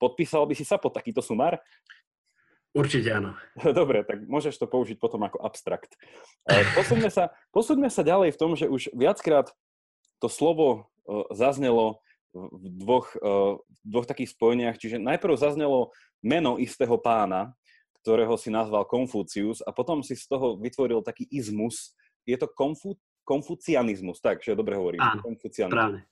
Podpísal 0.00 0.48
by 0.48 0.54
si 0.56 0.64
sa 0.66 0.80
pod 0.80 0.96
takýto 0.96 1.22
sumár? 1.22 1.62
Určite 2.72 3.12
áno. 3.12 3.36
Dobre, 3.78 4.00
tak 4.02 4.24
môžeš 4.24 4.56
to 4.56 4.66
použiť 4.66 4.96
potom 4.96 5.20
ako 5.28 5.44
abstrakt. 5.44 5.92
Posúďme 6.72 7.12
sa, 7.12 7.36
posúďme 7.52 7.92
sa 7.92 8.00
ďalej 8.00 8.32
v 8.32 8.40
tom, 8.40 8.56
že 8.56 8.66
už 8.72 8.96
viackrát 8.96 9.52
to 10.24 10.32
slovo 10.32 10.88
e, 11.04 11.26
zaznelo 11.36 12.00
v 12.32 12.64
dvoch, 12.80 13.12
e, 13.16 13.58
v 13.60 13.86
dvoch 13.86 14.06
takých 14.08 14.32
spojeniach. 14.32 14.76
Čiže 14.80 15.00
najprv 15.00 15.36
zaznelo 15.36 15.92
meno 16.24 16.56
istého 16.56 16.96
pána, 16.96 17.52
ktorého 18.02 18.34
si 18.34 18.50
nazval 18.50 18.88
Konfúcius 18.88 19.62
a 19.62 19.70
potom 19.70 20.02
si 20.02 20.18
z 20.18 20.26
toho 20.26 20.58
vytvoril 20.58 21.04
taký 21.06 21.28
izmus. 21.30 21.94
Je 22.26 22.34
to 22.34 22.50
konfu, 22.50 22.98
konfucianizmus, 23.22 24.18
tak, 24.18 24.42
že 24.42 24.58
dobre 24.58 24.74
hovorím. 24.74 25.02
Áno, 25.02 25.22
správne. 25.38 26.06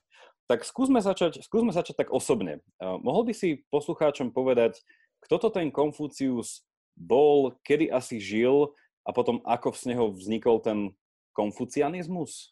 Tak 0.47 0.67
skúsme 0.67 0.99
začať, 0.99 1.43
skúsme 1.43 1.71
začať 1.71 2.03
tak 2.03 2.09
osobne. 2.11 2.59
Uh, 2.75 2.99
mohol 2.99 3.27
by 3.27 3.33
si 3.35 3.63
poslucháčom 3.71 4.35
povedať, 4.35 4.79
kto 5.23 5.35
to 5.37 5.49
ten 5.53 5.71
Konfúcius 5.71 6.67
bol, 6.97 7.55
kedy 7.63 7.87
asi 7.87 8.19
žil 8.19 8.73
a 9.07 9.15
potom 9.15 9.39
ako 9.47 9.71
z 9.71 9.95
neho 9.95 10.11
vznikol 10.11 10.59
ten 10.59 10.91
konfucianizmus? 11.31 12.51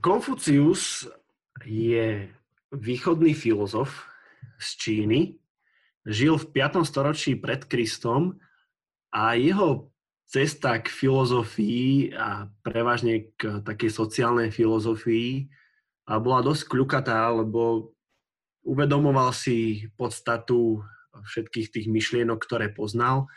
Konfucius 0.00 1.06
je 1.60 2.28
východný 2.72 3.36
filozof 3.36 4.08
z 4.56 4.68
Číny, 4.80 5.20
žil 6.08 6.40
v 6.40 6.46
5. 6.50 6.82
storočí 6.88 7.36
pred 7.36 7.68
Kristom 7.68 8.40
a 9.12 9.36
jeho 9.36 9.92
cesta 10.26 10.80
k 10.80 10.88
filozofii 10.88 12.16
a 12.16 12.48
prevažne 12.64 13.36
k 13.36 13.60
takej 13.60 13.92
sociálnej 13.92 14.48
filozofii 14.48 15.52
bola 16.08 16.40
dosť 16.40 16.72
kľukatá, 16.72 17.28
lebo 17.30 17.92
uvedomoval 18.64 19.36
si 19.36 19.86
podstatu 19.94 20.80
všetkých 21.12 21.68
tých 21.68 21.86
myšlienok, 21.92 22.40
ktoré 22.40 22.72
poznal 22.72 23.28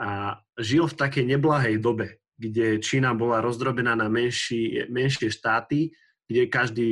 a 0.00 0.40
žil 0.56 0.88
v 0.88 0.96
takej 0.96 1.28
neblahej 1.36 1.76
dobe, 1.76 2.24
kde 2.40 2.80
Čína 2.80 3.12
bola 3.12 3.44
rozdrobená 3.44 3.92
na 3.92 4.08
menší, 4.08 4.88
menšie 4.88 5.28
štáty, 5.28 5.92
kde 6.24 6.48
každý 6.48 6.88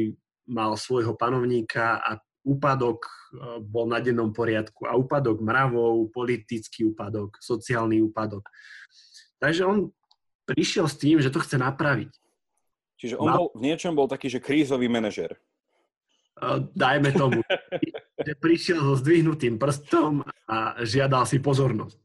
mal 0.49 0.75
svojho 0.75 1.15
panovníka 1.15 2.01
a 2.01 2.19
úpadok 2.49 3.05
e, 3.05 3.11
bol 3.61 3.85
na 3.85 4.01
dennom 4.01 4.33
poriadku 4.33 4.89
a 4.89 4.97
úpadok 4.97 5.45
mravov, 5.45 6.09
politický 6.11 6.89
úpadok, 6.89 7.37
sociálny 7.39 8.01
úpadok. 8.01 8.49
Takže 9.39 9.63
on 9.69 9.93
prišiel 10.49 10.89
s 10.89 10.97
tým, 10.97 11.21
že 11.21 11.29
to 11.29 11.45
chce 11.45 11.61
napraviť. 11.61 12.11
Čiže 12.99 13.15
on 13.21 13.29
bol, 13.31 13.47
v 13.55 13.63
niečom 13.69 13.95
bol 13.95 14.11
taký, 14.11 14.33
že 14.33 14.43
krízový 14.43 14.89
manažer. 14.89 15.37
E, 15.37 15.41
dajme 16.73 17.13
tomu, 17.13 17.45
že 18.27 18.33
prišiel 18.41 18.81
so 18.81 18.95
zdvihnutým 18.99 19.61
prstom 19.61 20.25
a 20.49 20.81
žiadal 20.83 21.29
si 21.29 21.39
pozornosť. 21.39 22.01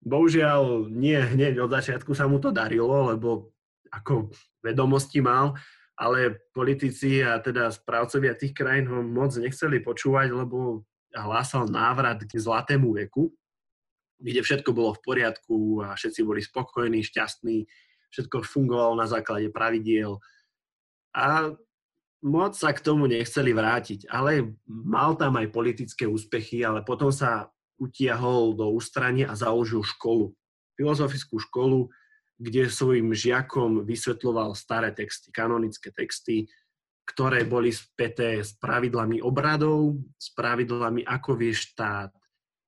Bohužiaľ, 0.00 0.88
nie 0.88 1.18
hneď 1.18 1.60
od 1.60 1.76
začiatku 1.76 2.16
sa 2.16 2.24
mu 2.24 2.40
to 2.40 2.48
darilo, 2.48 3.12
lebo 3.12 3.52
ako 3.92 4.32
vedomosti 4.64 5.20
mal, 5.20 5.58
ale 6.00 6.40
politici 6.56 7.20
a 7.20 7.36
teda 7.44 7.68
správcovia 7.68 8.32
tých 8.32 8.56
krajín 8.56 8.88
ho 8.88 9.04
moc 9.04 9.36
nechceli 9.36 9.84
počúvať, 9.84 10.32
lebo 10.32 10.88
hlásal 11.12 11.68
návrat 11.68 12.24
k 12.24 12.40
zlatému 12.40 12.96
veku, 12.96 13.28
kde 14.16 14.40
všetko 14.40 14.72
bolo 14.72 14.96
v 14.96 15.04
poriadku 15.04 15.84
a 15.84 15.92
všetci 15.92 16.20
boli 16.24 16.40
spokojní, 16.40 17.04
šťastní, 17.04 17.68
všetko 18.16 18.40
fungovalo 18.48 18.96
na 18.96 19.04
základe 19.04 19.52
pravidiel. 19.52 20.16
A 21.12 21.52
moc 22.24 22.56
sa 22.56 22.72
k 22.72 22.80
tomu 22.80 23.04
nechceli 23.04 23.52
vrátiť, 23.52 24.08
ale 24.08 24.56
mal 24.64 25.20
tam 25.20 25.36
aj 25.36 25.52
politické 25.52 26.08
úspechy, 26.08 26.64
ale 26.64 26.80
potom 26.80 27.12
sa 27.12 27.52
utiahol 27.76 28.56
do 28.56 28.72
ústrania 28.72 29.28
a 29.28 29.36
založil 29.36 29.84
školu, 29.84 30.32
filozofickú 30.80 31.40
školu, 31.40 31.92
kde 32.40 32.72
svojim 32.72 33.12
žiakom 33.12 33.84
vysvetloval 33.84 34.56
staré 34.56 34.96
texty, 34.96 35.28
kanonické 35.28 35.92
texty, 35.92 36.48
ktoré 37.04 37.44
boli 37.44 37.68
späté 37.68 38.40
s 38.40 38.56
pravidlami 38.56 39.20
obradov, 39.20 40.00
s 40.16 40.32
pravidlami, 40.32 41.04
ako 41.04 41.36
vie 41.36 41.52
štát, 41.52 42.10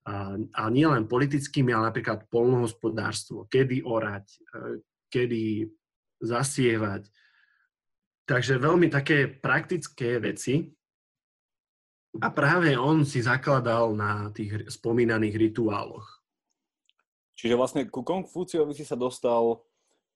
a, 0.03 0.35
a 0.37 0.63
nie 0.69 0.85
len 0.85 1.09
politickými, 1.09 1.73
ale 1.73 1.89
napríklad 1.89 2.27
polnohospodárstvo, 2.29 3.47
kedy 3.47 3.87
orať, 3.87 4.27
e, 4.35 4.39
kedy 5.09 5.71
zasievať, 6.19 7.07
Takže 8.23 8.63
veľmi 8.63 8.87
také 8.87 9.27
praktické 9.27 10.23
veci. 10.23 10.71
A 12.23 12.29
práve 12.33 12.77
on 12.77 13.03
si 13.05 13.25
zakladal 13.25 13.97
na 13.97 14.29
tých 14.31 14.73
spomínaných 14.73 15.37
rituáloch. 15.37 16.22
Čiže 17.37 17.59
vlastne 17.59 17.83
ku 17.89 18.05
Konfúciovi 18.05 18.77
si 18.77 18.85
sa 18.85 18.97
dostal 18.99 19.61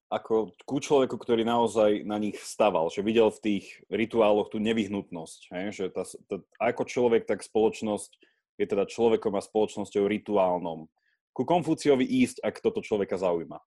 ako 0.07 0.55
ku 0.63 0.79
človeku, 0.79 1.19
ktorý 1.19 1.43
naozaj 1.43 2.07
na 2.07 2.15
nich 2.23 2.39
staval, 2.39 2.87
že 2.95 3.03
videl 3.03 3.27
v 3.35 3.43
tých 3.43 3.65
rituáloch 3.91 4.55
tú 4.55 4.63
nevyhnutnosť, 4.63 5.41
hej? 5.51 5.67
že 5.75 5.85
tá, 5.91 6.07
tá, 6.31 6.37
ako 6.63 6.83
človek, 6.87 7.27
tak 7.27 7.43
spoločnosť 7.43 8.11
je 8.57 8.67
teda 8.71 8.87
človekom 8.87 9.35
a 9.35 9.43
spoločnosťou 9.43 10.07
rituálnom. 10.07 10.87
Ku 11.35 11.43
Konfúciovi 11.43 12.07
ísť, 12.07 12.41
ak 12.41 12.63
toto 12.63 12.81
človeka 12.81 13.19
zaujíma. 13.19 13.59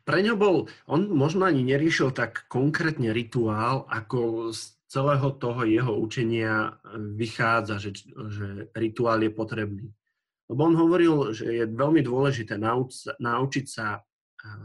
Pre 0.00 0.18
ňo 0.24 0.34
bol, 0.38 0.56
on 0.88 1.12
možno 1.12 1.44
ani 1.44 1.60
neriešil 1.60 2.16
tak 2.16 2.48
konkrétne 2.48 3.12
rituál, 3.12 3.84
ako 3.90 4.48
z 4.54 4.80
celého 4.88 5.28
toho 5.36 5.60
jeho 5.68 5.92
učenia 5.92 6.80
vychádza, 6.96 7.76
že, 7.78 7.90
že 8.08 8.72
rituál 8.72 9.20
je 9.20 9.30
potrebný. 9.30 9.86
Lebo 10.50 10.60
on 10.66 10.74
hovoril, 10.74 11.30
že 11.30 11.46
je 11.46 11.64
veľmi 11.70 12.02
dôležité 12.02 12.58
nauč- 12.58 13.06
naučiť 13.22 13.66
sa 13.70 14.02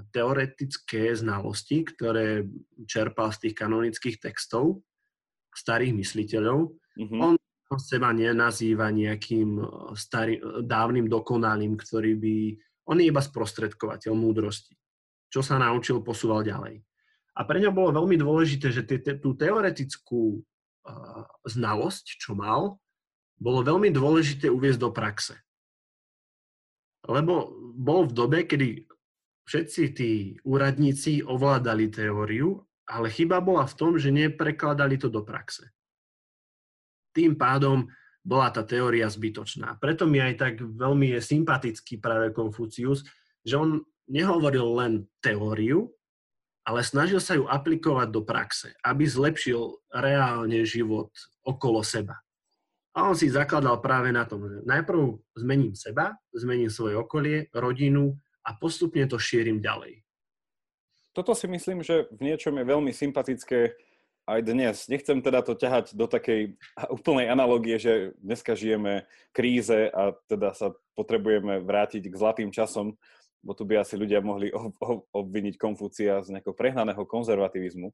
teoretické 0.10 1.12
znalosti, 1.14 1.84
ktoré 1.84 2.48
čerpal 2.88 3.30
z 3.36 3.48
tých 3.48 3.56
kanonických 3.60 4.18
textov 4.24 4.82
starých 5.52 5.94
mysliteľov. 5.96 6.74
Mm-hmm. 6.96 7.20
On 7.22 7.36
seba 7.76 8.16
nenazýva 8.16 8.88
nejakým 8.90 9.60
starý, 10.00 10.40
dávnym 10.64 11.12
dokonalým, 11.12 11.76
ktorý 11.76 12.16
by... 12.16 12.36
On 12.88 12.98
je 12.98 13.10
iba 13.10 13.20
sprostredkovateľ 13.20 14.14
múdrosti. 14.16 14.78
Čo 15.28 15.44
sa 15.44 15.60
naučil, 15.60 16.00
posúval 16.00 16.48
ďalej. 16.48 16.80
A 17.36 17.44
pre 17.44 17.60
ňa 17.60 17.74
bolo 17.74 17.92
veľmi 17.92 18.16
dôležité, 18.16 18.72
že 18.72 18.88
te, 18.88 18.96
te, 19.02 19.20
tú 19.20 19.36
teoretickú 19.36 20.40
uh, 20.40 21.28
znalosť, 21.44 22.16
čo 22.16 22.32
mal, 22.32 22.80
bolo 23.36 23.60
veľmi 23.60 23.92
dôležité 23.92 24.48
uviezť 24.48 24.80
do 24.80 24.90
praxe. 24.96 25.36
Lebo 27.06 27.54
bol 27.76 28.10
v 28.10 28.16
dobe, 28.16 28.40
kedy 28.50 28.86
všetci 29.46 29.84
tí 29.94 30.12
úradníci 30.42 31.22
ovládali 31.22 31.94
teóriu, 31.94 32.66
ale 32.90 33.10
chyba 33.10 33.42
bola 33.42 33.66
v 33.66 33.78
tom, 33.78 33.94
že 33.98 34.14
neprekladali 34.14 34.98
to 34.98 35.10
do 35.10 35.22
praxe. 35.22 35.70
Tým 37.14 37.38
pádom 37.38 37.88
bola 38.26 38.50
tá 38.50 38.66
teória 38.66 39.06
zbytočná. 39.06 39.78
Preto 39.78 40.10
mi 40.10 40.18
aj 40.18 40.34
tak 40.42 40.54
veľmi 40.58 41.14
je 41.18 41.22
sympatický 41.22 42.02
práve 42.02 42.34
Konfucius, 42.34 43.06
že 43.46 43.54
on 43.54 43.86
nehovoril 44.10 44.66
len 44.82 44.94
teóriu, 45.22 45.94
ale 46.66 46.82
snažil 46.82 47.22
sa 47.22 47.38
ju 47.38 47.46
aplikovať 47.46 48.10
do 48.10 48.26
praxe, 48.26 48.74
aby 48.82 49.06
zlepšil 49.06 49.78
reálne 49.94 50.66
život 50.66 51.14
okolo 51.46 51.86
seba. 51.86 52.25
A 52.96 53.12
on 53.12 53.16
si 53.16 53.28
zakladal 53.28 53.84
práve 53.84 54.16
na 54.16 54.24
tom, 54.24 54.48
že 54.48 54.64
najprv 54.64 55.20
zmením 55.36 55.76
seba, 55.76 56.16
zmením 56.32 56.72
svoje 56.72 56.96
okolie, 56.96 57.52
rodinu, 57.52 58.16
a 58.46 58.54
postupne 58.56 59.04
to 59.10 59.18
šírim 59.18 59.60
ďalej. 59.60 60.06
Toto 61.12 61.34
si 61.34 61.50
myslím, 61.50 61.82
že 61.82 62.06
v 62.14 62.32
niečom 62.32 62.56
je 62.56 62.66
veľmi 62.68 62.92
sympatické 62.94 63.74
aj 64.26 64.40
dnes. 64.42 64.76
Nechcem 64.90 65.22
teda 65.22 65.42
to 65.42 65.54
ťahať 65.54 65.94
do 65.98 66.06
takej 66.06 66.56
úplnej 66.96 67.28
analogie, 67.30 67.78
že 67.82 67.94
dneska 68.22 68.54
žijeme 68.54 69.10
kríze 69.34 69.90
a 69.90 70.14
teda 70.30 70.54
sa 70.54 70.72
potrebujeme 70.94 71.62
vrátiť 71.62 72.08
k 72.08 72.16
zlatým 72.16 72.50
časom, 72.54 72.96
bo 73.46 73.54
tu 73.54 73.62
by 73.62 73.78
asi 73.86 73.94
ľudia 73.94 74.26
mohli 74.26 74.50
obviniť 75.14 75.62
Konfúcia 75.62 76.18
z 76.26 76.34
nejakého 76.34 76.58
prehnaného 76.58 77.06
konzervativizmu 77.06 77.94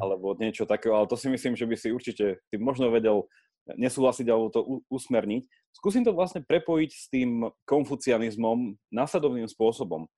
alebo 0.00 0.32
niečo 0.40 0.64
takého, 0.64 0.96
ale 0.96 1.10
to 1.10 1.20
si 1.20 1.28
myslím, 1.28 1.52
že 1.52 1.68
by 1.68 1.76
si 1.76 1.92
určite 1.92 2.40
ty 2.48 2.56
možno 2.56 2.88
vedel 2.88 3.28
nesúhlasiť 3.76 4.26
alebo 4.30 4.48
to 4.48 4.60
usmerniť. 4.88 5.44
Skúsim 5.76 6.06
to 6.06 6.16
vlastne 6.16 6.40
prepojiť 6.40 6.90
s 6.90 7.06
tým 7.12 7.52
konfucianizmom 7.68 8.78
následovným 8.88 9.50
spôsobom. 9.50 10.08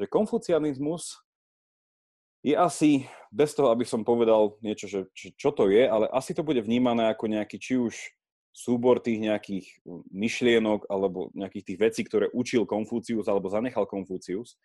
Že 0.00 0.06
konfucianizmus 0.08 1.20
je 2.44 2.52
asi, 2.52 3.08
bez 3.32 3.56
toho, 3.56 3.72
aby 3.72 3.88
som 3.88 4.04
povedal 4.04 4.56
niečo, 4.60 4.84
že 4.84 5.08
čo 5.16 5.48
to 5.52 5.72
je, 5.72 5.88
ale 5.88 6.08
asi 6.12 6.36
to 6.36 6.44
bude 6.44 6.60
vnímané 6.60 7.08
ako 7.08 7.24
nejaký 7.28 7.56
či 7.56 7.80
už 7.80 7.94
súbor 8.54 9.02
tých 9.02 9.18
nejakých 9.18 9.66
myšlienok 10.14 10.86
alebo 10.86 11.32
nejakých 11.34 11.74
tých 11.74 11.78
vecí, 11.80 12.00
ktoré 12.06 12.30
učil 12.30 12.68
Konfúcius 12.68 13.26
alebo 13.26 13.50
zanechal 13.50 13.88
Konfúcius. 13.88 14.60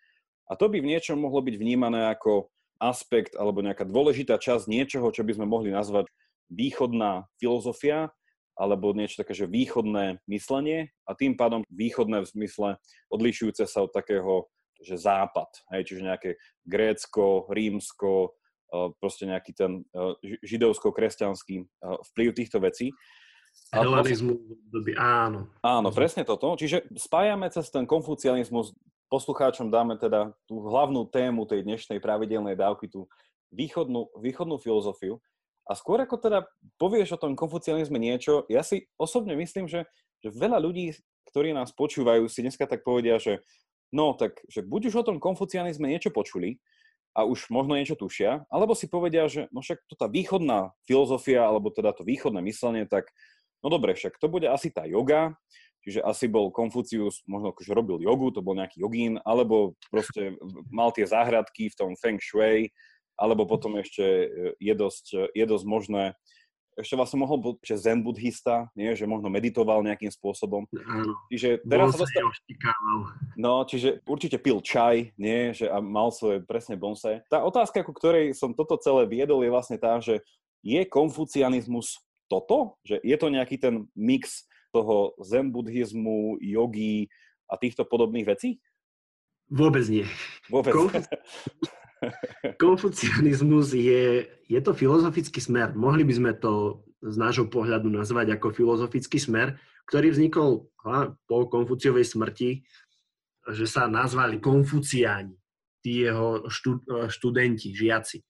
A 0.46 0.54
to 0.54 0.70
by 0.70 0.78
v 0.78 0.92
niečom 0.94 1.18
mohlo 1.18 1.42
byť 1.42 1.56
vnímané 1.58 2.12
ako 2.12 2.52
aspekt 2.78 3.34
alebo 3.34 3.64
nejaká 3.64 3.88
dôležitá 3.88 4.38
časť 4.38 4.70
niečoho, 4.70 5.10
čo 5.10 5.26
by 5.26 5.40
sme 5.40 5.46
mohli 5.48 5.74
nazvať 5.74 6.06
východná 6.52 7.26
filozofia 7.40 8.12
alebo 8.60 8.92
niečo 8.92 9.24
také, 9.24 9.32
že 9.32 9.48
východné 9.48 10.20
myslenie 10.28 10.92
a 11.08 11.16
tým 11.16 11.32
pádom 11.40 11.64
východné 11.72 12.20
v 12.20 12.30
zmysle 12.36 12.68
odlišujúce 13.08 13.64
sa 13.64 13.80
od 13.80 13.88
takého, 13.96 14.52
že 14.84 15.00
západ, 15.00 15.48
hej, 15.72 15.88
čiže 15.88 16.04
nejaké 16.04 16.30
Grécko, 16.68 17.48
Rímsko, 17.48 18.36
e, 18.68 18.92
proste 19.00 19.24
nejaký 19.24 19.56
ten 19.56 19.88
e, 19.96 20.36
židovsko-kresťanský 20.44 21.56
e, 21.56 21.64
vplyv 22.12 22.28
týchto 22.36 22.60
vecí. 22.60 22.92
Helenizmu 23.72 24.36
doby, 24.68 24.92
áno. 25.00 25.48
Áno, 25.64 25.88
presne 25.90 26.22
toto. 26.22 26.54
Čiže 26.54 26.86
spájame 26.94 27.48
cez 27.48 27.72
ten 27.72 27.88
konfucianizmus, 27.88 28.76
poslucháčom 29.10 29.74
dáme 29.74 29.98
teda 29.98 30.30
tú 30.46 30.62
hlavnú 30.62 31.10
tému 31.10 31.44
tej 31.50 31.66
dnešnej 31.66 31.98
pravidelnej 31.98 32.54
dávky, 32.54 32.86
tú 32.86 33.10
východnú, 33.50 34.06
východnú 34.22 34.62
filozofiu. 34.62 35.18
A 35.70 35.78
skôr 35.78 36.02
ako 36.02 36.18
teda 36.18 36.50
povieš 36.82 37.14
o 37.14 37.20
tom 37.22 37.38
konfucianizme 37.38 37.94
niečo, 37.94 38.42
ja 38.50 38.66
si 38.66 38.90
osobne 38.98 39.38
myslím, 39.38 39.70
že, 39.70 39.86
že 40.18 40.34
veľa 40.34 40.58
ľudí, 40.58 40.98
ktorí 41.30 41.54
nás 41.54 41.70
počúvajú, 41.70 42.26
si 42.26 42.42
dneska 42.42 42.66
tak 42.66 42.82
povedia, 42.82 43.22
že 43.22 43.46
no 43.94 44.18
tak, 44.18 44.42
že 44.50 44.66
buď 44.66 44.90
už 44.90 44.94
o 44.98 45.06
tom 45.06 45.16
konfucianizme 45.22 45.86
niečo 45.86 46.10
počuli 46.10 46.58
a 47.14 47.22
už 47.22 47.54
možno 47.54 47.78
niečo 47.78 47.94
tušia, 47.94 48.50
alebo 48.50 48.74
si 48.74 48.90
povedia, 48.90 49.30
že 49.30 49.46
no 49.54 49.62
však 49.62 49.78
to 49.86 49.94
tá 49.94 50.10
východná 50.10 50.74
filozofia, 50.90 51.46
alebo 51.46 51.70
teda 51.70 51.94
to 51.94 52.02
východné 52.02 52.42
myslenie, 52.50 52.90
tak 52.90 53.06
no 53.62 53.70
dobre, 53.70 53.94
však 53.94 54.18
to 54.18 54.26
bude 54.26 54.50
asi 54.50 54.74
tá 54.74 54.86
yoga, 54.90 55.38
čiže 55.86 56.02
asi 56.02 56.26
bol 56.26 56.50
Konfucius, 56.50 57.22
možno 57.30 57.54
akože 57.54 57.72
robil 57.74 57.98
jogu, 58.02 58.30
to 58.34 58.42
bol 58.42 58.54
nejaký 58.54 58.82
jogín, 58.82 59.22
alebo 59.22 59.74
proste 59.90 60.34
mal 60.70 60.90
tie 60.94 61.06
záhradky 61.06 61.70
v 61.70 61.78
tom 61.78 61.90
Feng 61.98 62.18
Shui, 62.18 62.70
alebo 63.18 63.46
potom 63.48 63.78
ešte 63.78 64.04
e, 64.04 64.26
je 64.58 64.74
dosť, 64.74 65.34
je 65.34 65.44
dosť 65.46 65.64
možné, 65.66 66.04
ešte 66.80 66.96
vlastne 66.96 67.20
mohol 67.20 67.38
byť 67.38 67.56
že 67.60 67.76
zen 67.76 68.00
buddhista, 68.00 68.70
nie? 68.72 68.96
že 68.96 69.04
možno 69.04 69.28
meditoval 69.28 69.84
nejakým 69.84 70.08
spôsobom. 70.08 70.64
Čiže 71.28 71.60
teraz 71.66 71.92
sa 71.94 72.06
dostal... 72.06 72.24
No, 73.36 73.66
čiže 73.68 74.00
určite 74.08 74.40
pil 74.40 74.62
čaj, 74.64 75.12
nie? 75.20 75.52
Že 75.52 75.66
a 75.68 75.78
mal 75.82 76.08
svoje 76.14 76.40
presne 76.44 76.80
bonse. 76.80 77.20
Tá 77.28 77.44
otázka, 77.44 77.84
ku 77.84 77.92
ktorej 77.92 78.32
som 78.32 78.56
toto 78.56 78.80
celé 78.80 79.04
viedol, 79.06 79.44
je 79.44 79.50
vlastne 79.52 79.76
tá, 79.76 80.00
že 80.00 80.24
je 80.64 80.80
konfucianizmus 80.88 82.00
toto? 82.30 82.80
Že 82.86 83.02
je 83.04 83.16
to 83.20 83.26
nejaký 83.28 83.56
ten 83.60 83.84
mix 83.92 84.48
toho 84.70 85.12
zen 85.20 85.50
buddhizmu, 85.50 86.38
jogy 86.38 87.10
a 87.50 87.58
týchto 87.58 87.82
podobných 87.82 88.26
vecí? 88.28 88.62
Vôbec 89.50 89.82
nie. 89.90 90.06
Vôbec. 90.46 90.70
Konfuci... 90.70 91.10
Konfucianizmus 92.56 93.76
je, 93.76 94.24
je 94.48 94.60
to 94.64 94.72
filozofický 94.72 95.40
smer. 95.40 95.76
Mohli 95.76 96.04
by 96.08 96.14
sme 96.16 96.32
to 96.36 96.84
z 97.00 97.16
nášho 97.16 97.48
pohľadu 97.48 97.88
nazvať 97.88 98.36
ako 98.36 98.52
filozofický 98.52 99.16
smer, 99.20 99.56
ktorý 99.88 100.12
vznikol 100.12 100.68
po 101.28 101.38
Konfuciovej 101.48 102.04
smrti, 102.04 102.64
že 103.50 103.64
sa 103.64 103.88
nazvali 103.88 104.36
konfuciáni, 104.36 105.34
tí 105.80 106.04
jeho 106.04 106.44
študenti, 107.08 107.72
žiaci. 107.72 108.20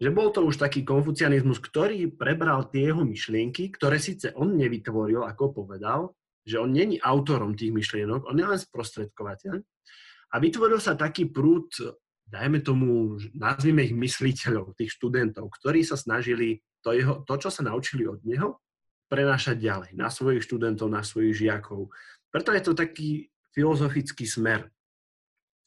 Že 0.00 0.10
bol 0.16 0.32
to 0.32 0.48
už 0.48 0.56
taký 0.56 0.80
konfucianizmus, 0.80 1.60
ktorý 1.60 2.08
prebral 2.16 2.72
tie 2.72 2.88
jeho 2.88 3.04
myšlienky, 3.04 3.68
ktoré 3.68 4.00
síce 4.00 4.32
on 4.32 4.56
nevytvoril, 4.56 5.28
ako 5.28 5.52
povedal, 5.52 6.16
že 6.40 6.56
on 6.56 6.72
není 6.72 6.96
autorom 6.96 7.52
tých 7.52 7.68
myšlienok, 7.68 8.24
on 8.24 8.40
je 8.40 8.46
len 8.48 8.56
sprostredkovateľ. 8.56 9.60
A 10.32 10.40
vytvoril 10.40 10.80
sa 10.80 10.96
taký 10.96 11.28
prúd 11.28 11.68
dajme 12.30 12.62
tomu, 12.62 13.18
nazvime 13.34 13.82
ich 13.82 13.94
mysliteľov, 13.94 14.78
tých 14.78 14.94
študentov, 14.94 15.50
ktorí 15.50 15.82
sa 15.82 15.98
snažili 15.98 16.62
to, 16.80 16.94
jeho, 16.94 17.26
to, 17.26 17.34
čo 17.36 17.50
sa 17.50 17.66
naučili 17.66 18.06
od 18.06 18.22
neho, 18.22 18.62
prenášať 19.10 19.58
ďalej 19.58 19.90
na 19.98 20.06
svojich 20.06 20.46
študentov, 20.46 20.86
na 20.86 21.02
svojich 21.02 21.42
žiakov. 21.42 21.90
Preto 22.30 22.54
je 22.54 22.62
to 22.62 22.72
taký 22.78 23.26
filozofický 23.50 24.22
smer. 24.22 24.70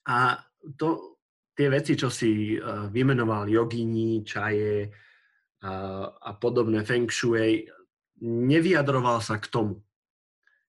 A 0.07 0.39
to, 0.79 1.19
tie 1.51 1.67
veci, 1.67 1.99
čo 1.99 2.07
si 2.07 2.55
uh, 2.55 2.87
vymenoval, 2.87 3.51
jogini, 3.51 4.23
čaje 4.23 4.87
uh, 4.87 6.05
a 6.07 6.31
podobné 6.39 6.87
feng 6.87 7.11
shui, 7.11 7.67
nevyjadroval 8.23 9.19
sa 9.19 9.35
k 9.35 9.51
tomu. 9.51 9.83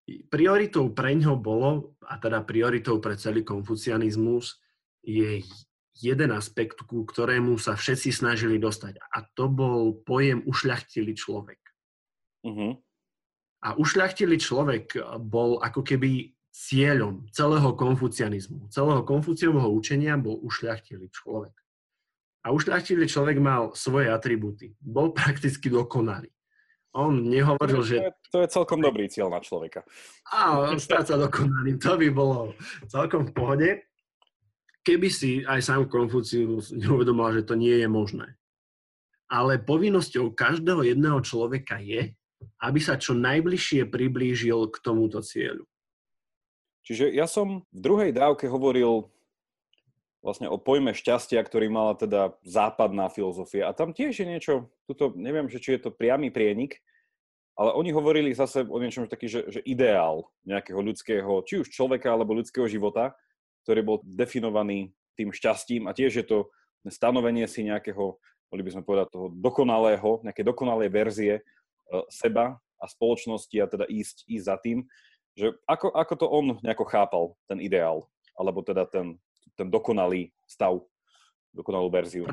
Prioritou 0.04 0.90
pre 0.90 1.14
ňo 1.14 1.38
bolo, 1.38 1.96
a 2.04 2.18
teda 2.18 2.42
prioritou 2.42 2.98
pre 2.98 3.14
celý 3.14 3.46
konfucianizmus, 3.46 4.58
je 5.00 5.40
jeden 5.94 6.34
aspekt, 6.34 6.82
ku 6.84 7.06
ktorému 7.06 7.54
sa 7.58 7.78
všetci 7.78 8.10
snažili 8.10 8.58
dostať. 8.58 8.98
A 8.98 9.22
to 9.34 9.46
bol 9.46 9.94
pojem 10.02 10.42
ušľachtilý 10.42 11.14
človek. 11.14 11.60
Uh-huh. 12.44 12.74
A 13.64 13.68
ušľachtilý 13.78 14.36
človek 14.36 14.98
bol 15.22 15.62
ako 15.62 15.86
keby 15.86 16.34
cieľom 16.54 17.26
celého 17.34 17.74
konfucianizmu. 17.74 18.70
Celého 18.70 19.02
konfuciového 19.02 19.70
učenia 19.70 20.14
bol 20.18 20.38
ušľachtilý 20.42 21.10
človek. 21.10 21.54
A 22.44 22.52
ušľachtilý 22.52 23.08
človek 23.08 23.40
mal 23.40 23.72
svoje 23.72 24.12
atributy. 24.12 24.76
Bol 24.78 25.16
prakticky 25.16 25.72
dokonalý. 25.72 26.28
On 26.94 27.10
nehovoril, 27.10 27.82
to 27.82 27.88
že... 27.88 27.96
To 28.30 28.44
je 28.44 28.48
celkom 28.54 28.78
dobrý 28.78 29.10
cieľ 29.10 29.32
na 29.32 29.42
človeka. 29.42 29.82
Áno, 30.30 30.78
stať 30.78 31.10
sa 31.10 31.16
dokonalým, 31.18 31.80
to 31.82 31.98
by 31.98 32.08
bolo 32.14 32.54
celkom 32.86 33.26
v 33.26 33.32
pohode 33.34 33.68
keby 34.84 35.08
si 35.08 35.42
aj 35.48 35.60
sám 35.64 35.88
Konfucius 35.88 36.70
neuvedomoval, 36.70 37.40
že 37.40 37.48
to 37.48 37.56
nie 37.56 37.80
je 37.80 37.88
možné. 37.88 38.36
Ale 39.26 39.56
povinnosťou 39.58 40.36
každého 40.36 40.84
jedného 40.84 41.18
človeka 41.24 41.80
je, 41.80 42.12
aby 42.60 42.78
sa 42.78 43.00
čo 43.00 43.16
najbližšie 43.16 43.88
priblížil 43.88 44.68
k 44.68 44.76
tomuto 44.84 45.24
cieľu. 45.24 45.64
Čiže 46.84 47.16
ja 47.16 47.24
som 47.24 47.64
v 47.72 47.80
druhej 47.80 48.12
dávke 48.12 48.44
hovoril 48.44 49.08
vlastne 50.20 50.48
o 50.48 50.60
pojme 50.60 50.92
šťastia, 50.92 51.40
ktorý 51.40 51.68
mala 51.72 51.96
teda 51.96 52.36
západná 52.44 53.08
filozofia. 53.08 53.68
A 53.68 53.76
tam 53.76 53.92
tiež 53.92 54.24
je 54.24 54.26
niečo, 54.28 54.72
tuto, 54.88 55.12
neviem, 55.16 55.48
že 55.48 55.60
či 55.60 55.76
je 55.76 55.88
to 55.88 55.90
priamy 55.92 56.32
prienik, 56.32 56.80
ale 57.54 57.76
oni 57.76 57.92
hovorili 57.92 58.32
zase 58.32 58.64
o 58.64 58.78
niečom 58.80 59.08
taký, 59.08 59.28
že, 59.28 59.40
že 59.48 59.60
ideál 59.64 60.28
nejakého 60.48 60.80
ľudského, 60.80 61.44
či 61.44 61.60
už 61.60 61.68
človeka 61.72 62.12
alebo 62.12 62.36
ľudského 62.36 62.64
života, 62.68 63.12
ktorý 63.64 63.80
bol 63.82 63.96
definovaný 64.04 64.92
tým 65.16 65.32
šťastím 65.32 65.88
a 65.88 65.96
tiež 65.96 66.20
je 66.20 66.26
to 66.26 66.38
stanovenie 66.92 67.48
si 67.48 67.64
nejakého, 67.64 68.20
mohli 68.52 68.62
by 68.62 68.70
sme 68.76 68.84
povedať, 68.84 69.08
toho 69.08 69.32
dokonalého, 69.32 70.20
nejaké 70.20 70.44
dokonalej 70.44 70.88
verzie 70.92 71.34
e, 71.40 71.42
seba 72.12 72.60
a 72.76 72.84
spoločnosti 72.84 73.56
a 73.56 73.66
teda 73.66 73.84
ísť, 73.88 74.28
ísť 74.28 74.44
za 74.44 74.56
tým, 74.60 74.84
že 75.34 75.56
ako, 75.64 75.90
ako 75.96 76.14
to 76.14 76.26
on 76.28 76.46
nejako 76.60 76.84
chápal, 76.86 77.24
ten 77.48 77.58
ideál, 77.58 78.06
alebo 78.36 78.60
teda 78.60 78.84
ten, 78.86 79.16
ten 79.56 79.66
dokonalý 79.72 80.30
stav, 80.44 80.84
dokonalú 81.56 81.88
verziu. 81.88 82.28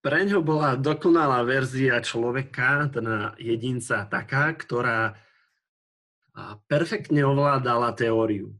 Pre, 0.00 0.20
ňo 0.24 0.40
bola 0.40 0.80
dokonalá 0.80 1.44
verzia 1.44 2.00
človeka, 2.00 2.88
teda 2.88 3.36
jedinca 3.36 4.08
taká, 4.08 4.56
ktorá 4.56 5.12
perfektne 6.70 7.20
ovládala 7.26 7.92
teóriu. 7.92 8.56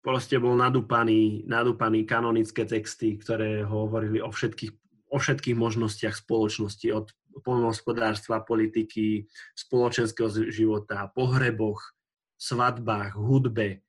Proste 0.00 0.40
bol 0.40 0.56
nadúpaný, 0.56 1.44
nadúpaný 1.44 2.08
kanonické 2.08 2.64
texty, 2.64 3.20
ktoré 3.20 3.68
hovorili 3.68 4.24
o 4.24 4.32
všetkých, 4.32 4.72
o 5.12 5.20
všetkých 5.20 5.56
možnostiach 5.56 6.16
spoločnosti, 6.16 6.88
od 6.88 7.12
poľnohospodárstva, 7.44 8.42
politiky, 8.42 9.28
spoločenského 9.52 10.32
života, 10.48 11.12
pohreboch, 11.12 11.94
svadbách, 12.40 13.20
hudbe, 13.20 13.84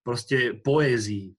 proste 0.00 0.56
poézii 0.56 1.36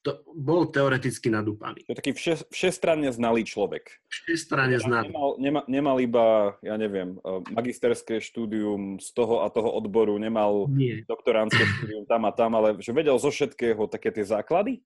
to 0.00 0.24
bol 0.32 0.64
teoreticky 0.72 1.28
nadúpaný. 1.28 1.84
To 1.84 1.92
je 1.92 2.00
taký 2.00 2.12
vše, 2.16 2.48
všestranne 2.48 3.12
znalý 3.12 3.44
človek. 3.44 4.00
Všestranne 4.08 4.80
znalý. 4.80 5.12
Nemal, 5.12 5.30
nemal, 5.36 5.64
nemal 5.68 5.96
iba, 6.00 6.26
ja 6.64 6.80
neviem, 6.80 7.20
e, 7.20 7.44
magisterské 7.52 8.16
štúdium 8.24 8.96
z 8.96 9.12
toho 9.12 9.44
a 9.44 9.52
toho 9.52 9.68
odboru, 9.68 10.16
nemal 10.16 10.72
Nie. 10.72 11.04
doktoránske 11.04 11.60
štúdium 11.76 12.08
tam 12.08 12.24
a 12.24 12.32
tam, 12.32 12.56
ale 12.56 12.80
že 12.80 12.96
vedel 12.96 13.20
zo 13.20 13.28
všetkého 13.28 13.84
také 13.92 14.08
tie 14.08 14.24
základy? 14.24 14.80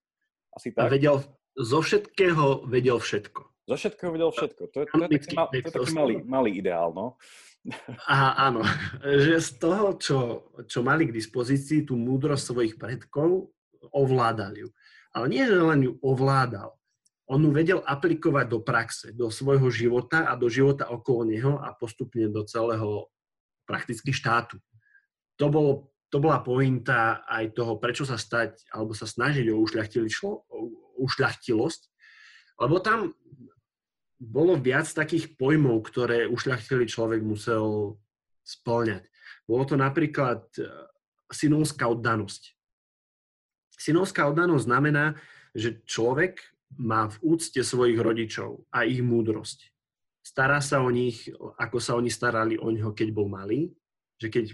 Asi 0.50 0.74
tak? 0.74 0.90
A 0.90 0.90
vedel, 0.90 1.22
zo 1.55 1.79
všetkého 1.79 2.66
vedel 2.66 2.98
všetko. 2.98 3.42
Zo 3.70 3.74
všetkého 3.79 4.11
vedel 4.11 4.31
všetko. 4.35 4.62
To 4.66 4.77
je, 4.83 4.87
to 4.90 4.96
je 4.98 5.09
taký, 5.14 5.35
mal, 5.38 5.46
to 5.48 5.57
je 5.57 5.62
taký 5.70 5.92
malý, 5.94 6.14
malý 6.27 6.50
ideál, 6.59 6.90
no. 6.90 7.16
A 8.11 8.50
áno, 8.50 8.66
že 9.24 9.38
z 9.38 9.50
toho, 9.62 9.94
čo, 9.94 10.18
čo 10.66 10.83
mali 10.83 11.07
k 11.07 11.16
dispozícii, 11.16 11.87
tú 11.87 11.94
múdrosť 11.94 12.44
svojich 12.50 12.74
predkov, 12.77 13.55
ovládali 13.92 14.64
ju. 14.64 14.68
Ale 15.14 15.31
nie, 15.31 15.46
že 15.46 15.55
len 15.55 15.81
ju 15.87 15.92
ovládal. 16.03 16.74
On 17.31 17.40
ju 17.40 17.50
vedel 17.55 17.81
aplikovať 17.81 18.46
do 18.50 18.61
praxe, 18.61 19.07
do 19.14 19.33
svojho 19.33 19.72
života 19.72 20.29
a 20.29 20.37
do 20.37 20.50
života 20.53 20.92
okolo 20.92 21.24
neho 21.24 21.57
a 21.57 21.72
postupne 21.72 22.29
do 22.29 22.44
celého 22.44 23.09
prakticky 23.64 24.12
štátu. 24.12 24.61
To, 25.40 25.48
bolo, 25.48 25.72
to 26.12 26.20
bola 26.20 26.44
pointa 26.44 27.24
aj 27.24 27.57
toho, 27.57 27.81
prečo 27.81 28.05
sa 28.05 28.20
stať, 28.20 28.68
alebo 28.68 28.92
sa 28.92 29.09
snažiť 29.09 29.48
o, 29.48 29.64
ušľachtilosť, 31.00 31.83
lebo 32.61 32.77
tam 32.85 33.16
bolo 34.20 34.55
viac 34.61 34.87
takých 34.87 35.35
pojmov, 35.35 35.81
ktoré 35.90 36.31
ušľachtilý 36.31 36.87
človek 36.87 37.24
musel 37.24 37.98
splňať. 38.46 39.09
Bolo 39.48 39.64
to 39.66 39.77
napríklad 39.77 40.46
e, 40.57 40.64
synovská 41.29 41.90
oddanosť. 41.90 42.53
Synovská 43.84 44.24
oddanosť 44.32 44.64
znamená, 44.64 45.12
že 45.52 45.84
človek 45.84 46.40
má 46.80 47.12
v 47.12 47.36
úcte 47.36 47.60
svojich 47.60 48.00
rodičov 48.00 48.64
a 48.72 48.88
ich 48.88 49.04
múdrosť. 49.04 49.68
Stará 50.24 50.64
sa 50.64 50.80
o 50.80 50.88
nich, 50.88 51.28
ako 51.60 51.76
sa 51.84 51.92
oni 52.00 52.08
starali 52.08 52.56
o 52.56 52.72
neho, 52.72 52.96
keď 52.96 53.12
bol 53.12 53.28
malý. 53.28 53.76
Že 54.16 54.28
keď, 54.32 54.44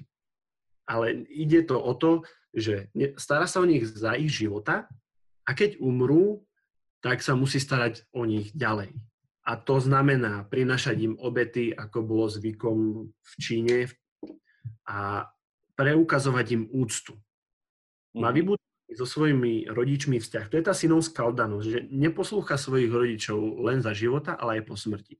ale 0.90 1.30
ide 1.30 1.62
to 1.62 1.78
o 1.78 1.94
to, 1.94 2.26
že 2.50 2.90
stará 3.14 3.46
sa 3.46 3.62
o 3.62 3.70
nich 3.70 3.86
za 3.86 4.18
ich 4.18 4.34
života 4.34 4.90
a 5.46 5.50
keď 5.54 5.78
umrú, 5.78 6.42
tak 6.98 7.22
sa 7.22 7.38
musí 7.38 7.62
starať 7.62 8.10
o 8.10 8.26
nich 8.26 8.50
ďalej. 8.50 8.98
A 9.46 9.54
to 9.54 9.78
znamená 9.78 10.42
prinašať 10.50 10.96
im 11.06 11.14
obety, 11.22 11.70
ako 11.70 12.02
bolo 12.02 12.26
zvykom 12.26 12.78
v 13.14 13.32
Číne 13.38 13.78
a 14.90 15.30
preukazovať 15.78 16.46
im 16.58 16.64
úctu. 16.74 17.14
Má 18.18 18.34
mhm. 18.34 18.36
vybudovať 18.36 18.69
so 18.90 19.06
svojimi 19.06 19.70
rodičmi 19.70 20.18
vzťah. 20.18 20.50
To 20.50 20.58
je 20.58 20.64
tá 20.66 20.74
synovská 20.74 21.22
oddanosť, 21.30 21.66
že 21.66 21.78
neposlúcha 21.94 22.58
svojich 22.58 22.90
rodičov 22.90 23.62
len 23.62 23.78
za 23.78 23.94
života, 23.94 24.34
ale 24.34 24.60
aj 24.60 24.62
po 24.66 24.74
smrti. 24.74 25.14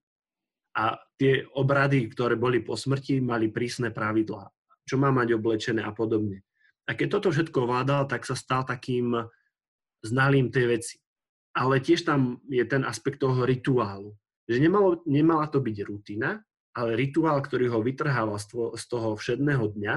A 0.74 0.98
tie 1.18 1.46
obrady, 1.54 2.10
ktoré 2.10 2.34
boli 2.34 2.62
po 2.62 2.74
smrti, 2.74 3.22
mali 3.22 3.50
prísne 3.50 3.94
pravidlá. 3.94 4.50
Čo 4.86 4.98
má 4.98 5.14
mať 5.14 5.38
oblečené 5.38 5.82
a 5.86 5.94
podobne. 5.94 6.42
A 6.90 6.98
keď 6.98 7.18
toto 7.18 7.30
všetko 7.30 7.66
ovládal, 7.66 8.10
tak 8.10 8.26
sa 8.26 8.34
stal 8.34 8.66
takým 8.66 9.14
znalým 10.02 10.50
tej 10.50 10.66
veci. 10.66 10.96
Ale 11.54 11.78
tiež 11.82 12.06
tam 12.06 12.42
je 12.50 12.62
ten 12.66 12.82
aspekt 12.82 13.22
toho 13.22 13.46
rituálu. 13.46 14.14
Že 14.50 14.66
nemalo, 14.66 14.90
nemala 15.06 15.46
to 15.46 15.62
byť 15.62 15.76
rutina, 15.86 16.42
ale 16.74 16.98
rituál, 16.98 17.38
ktorý 17.38 17.70
ho 17.70 17.82
vytrhával 17.82 18.38
z 18.74 18.84
toho 18.86 19.14
všedného 19.14 19.74
dňa 19.78 19.94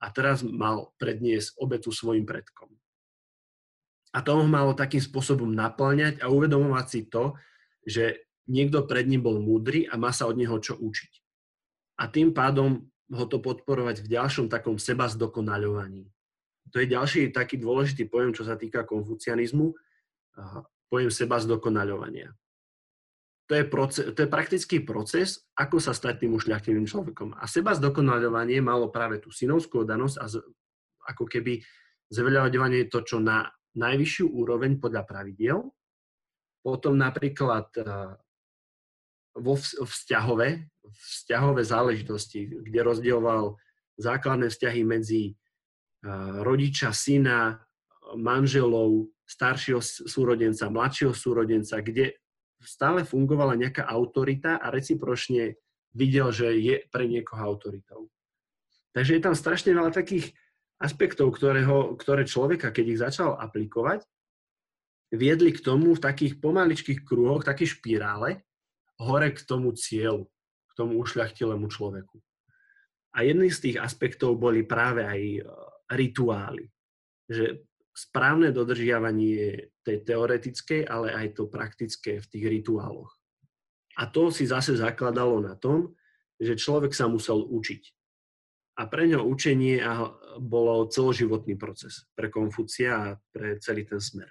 a 0.00 0.06
teraz 0.14 0.42
mal 0.46 0.94
predniesť 0.98 1.58
obetu 1.58 1.90
svojim 1.90 2.26
predkom 2.26 2.79
a 4.10 4.18
to 4.26 4.30
ho 4.34 4.44
malo 4.46 4.74
takým 4.74 4.98
spôsobom 4.98 5.50
naplňať 5.54 6.18
a 6.22 6.30
uvedomovať 6.30 6.86
si 6.90 7.00
to, 7.06 7.38
že 7.86 8.26
niekto 8.50 8.82
pred 8.84 9.06
ním 9.06 9.22
bol 9.22 9.38
múdry 9.38 9.86
a 9.86 9.94
má 9.94 10.10
sa 10.10 10.26
od 10.26 10.34
neho 10.34 10.58
čo 10.58 10.74
učiť. 10.74 11.12
A 12.02 12.10
tým 12.10 12.34
pádom 12.34 12.90
ho 13.10 13.24
to 13.26 13.38
podporovať 13.38 14.02
v 14.02 14.10
ďalšom 14.18 14.50
takom 14.50 14.78
seba 14.78 15.06
zdokonaľovaní. 15.06 16.10
To 16.70 16.78
je 16.78 16.86
ďalší 16.86 17.34
taký 17.34 17.58
dôležitý 17.58 18.06
pojem, 18.06 18.30
čo 18.30 18.46
sa 18.46 18.54
týka 18.54 18.86
konfucianizmu, 18.86 19.74
pojem 20.90 21.10
seba 21.10 21.38
zdokonaľovania. 21.42 22.34
To 23.50 23.58
je, 23.58 23.66
proces, 23.66 24.06
to 24.14 24.18
je 24.22 24.30
praktický 24.30 24.78
proces, 24.86 25.42
ako 25.58 25.82
sa 25.82 25.90
stať 25.90 26.22
tým 26.22 26.38
ušľachtilým 26.38 26.86
človekom. 26.86 27.34
A 27.34 27.50
seba 27.50 27.74
zdokonaľovanie 27.74 28.62
malo 28.62 28.94
práve 28.94 29.18
tú 29.18 29.34
synovskú 29.34 29.82
danosť 29.82 30.16
a 30.22 30.24
z, 30.30 30.34
ako 31.10 31.26
keby 31.26 31.58
zveľaďovanie 32.14 32.86
to, 32.86 33.02
čo 33.02 33.18
na 33.18 33.50
najvyššiu 33.76 34.26
úroveň 34.30 34.78
podľa 34.82 35.02
pravidiel. 35.06 35.58
Potom 36.60 36.98
napríklad 36.98 37.70
eh, 37.78 37.84
vo 39.38 39.54
vzťahové, 39.58 40.68
vzťahové 40.90 41.62
záležitosti, 41.62 42.50
kde 42.50 42.80
rozdieloval 42.82 43.56
základné 43.96 44.50
vzťahy 44.50 44.82
medzi 44.82 45.22
eh, 45.30 45.36
rodiča, 46.42 46.90
syna, 46.90 47.60
manželov, 48.18 49.06
staršieho 49.22 49.78
súrodenca, 49.84 50.66
mladšieho 50.66 51.14
súrodenca, 51.14 51.78
kde 51.78 52.18
stále 52.58 53.06
fungovala 53.06 53.54
nejaká 53.54 53.86
autorita 53.86 54.58
a 54.58 54.74
recipročne 54.74 55.54
videl, 55.94 56.34
že 56.34 56.58
je 56.58 56.76
pre 56.90 57.06
niekoho 57.06 57.38
autoritou. 57.38 58.10
Takže 58.90 59.16
je 59.16 59.22
tam 59.22 59.38
strašne 59.38 59.70
veľa 59.70 59.94
takých 59.94 60.34
aspektov, 60.80 61.36
ktorého, 61.36 61.94
ktoré 62.00 62.24
človeka, 62.24 62.72
keď 62.72 62.84
ich 62.88 63.00
začal 63.04 63.36
aplikovať, 63.36 64.02
viedli 65.12 65.52
k 65.52 65.60
tomu 65.60 65.92
v 65.92 66.00
takých 66.00 66.40
pomaličkých 66.40 67.04
kruhoch, 67.04 67.44
také 67.44 67.68
špirále, 67.68 68.40
hore 69.00 69.28
k 69.36 69.40
tomu 69.44 69.76
cieľu, 69.76 70.26
k 70.70 70.72
tomu 70.74 70.96
ušľachtilému 71.04 71.68
človeku. 71.68 72.16
A 73.10 73.26
jedný 73.26 73.50
z 73.50 73.70
tých 73.70 73.76
aspektov 73.82 74.38
boli 74.38 74.62
práve 74.62 75.02
aj 75.02 75.20
e, 75.20 75.40
rituály. 75.90 76.70
Že 77.26 77.66
správne 77.90 78.54
dodržiavanie 78.54 79.74
tej 79.82 79.96
teoretickej, 80.06 80.86
ale 80.86 81.10
aj 81.10 81.26
to 81.34 81.50
praktické 81.50 82.22
v 82.22 82.26
tých 82.30 82.46
rituáloch. 82.46 83.10
A 83.98 84.06
to 84.06 84.30
si 84.30 84.46
zase 84.46 84.78
zakladalo 84.78 85.42
na 85.42 85.58
tom, 85.58 85.98
že 86.38 86.54
človek 86.54 86.94
sa 86.94 87.10
musel 87.10 87.42
učiť. 87.42 87.82
A 88.78 88.86
pre 88.86 89.10
ňo 89.10 89.26
učenie 89.26 89.82
bolo 90.38 90.86
celoživotný 90.86 91.58
proces 91.58 92.06
pre 92.14 92.30
Konfúcia 92.30 92.90
a 92.94 93.08
pre 93.34 93.58
celý 93.58 93.88
ten 93.88 93.98
smer. 93.98 94.30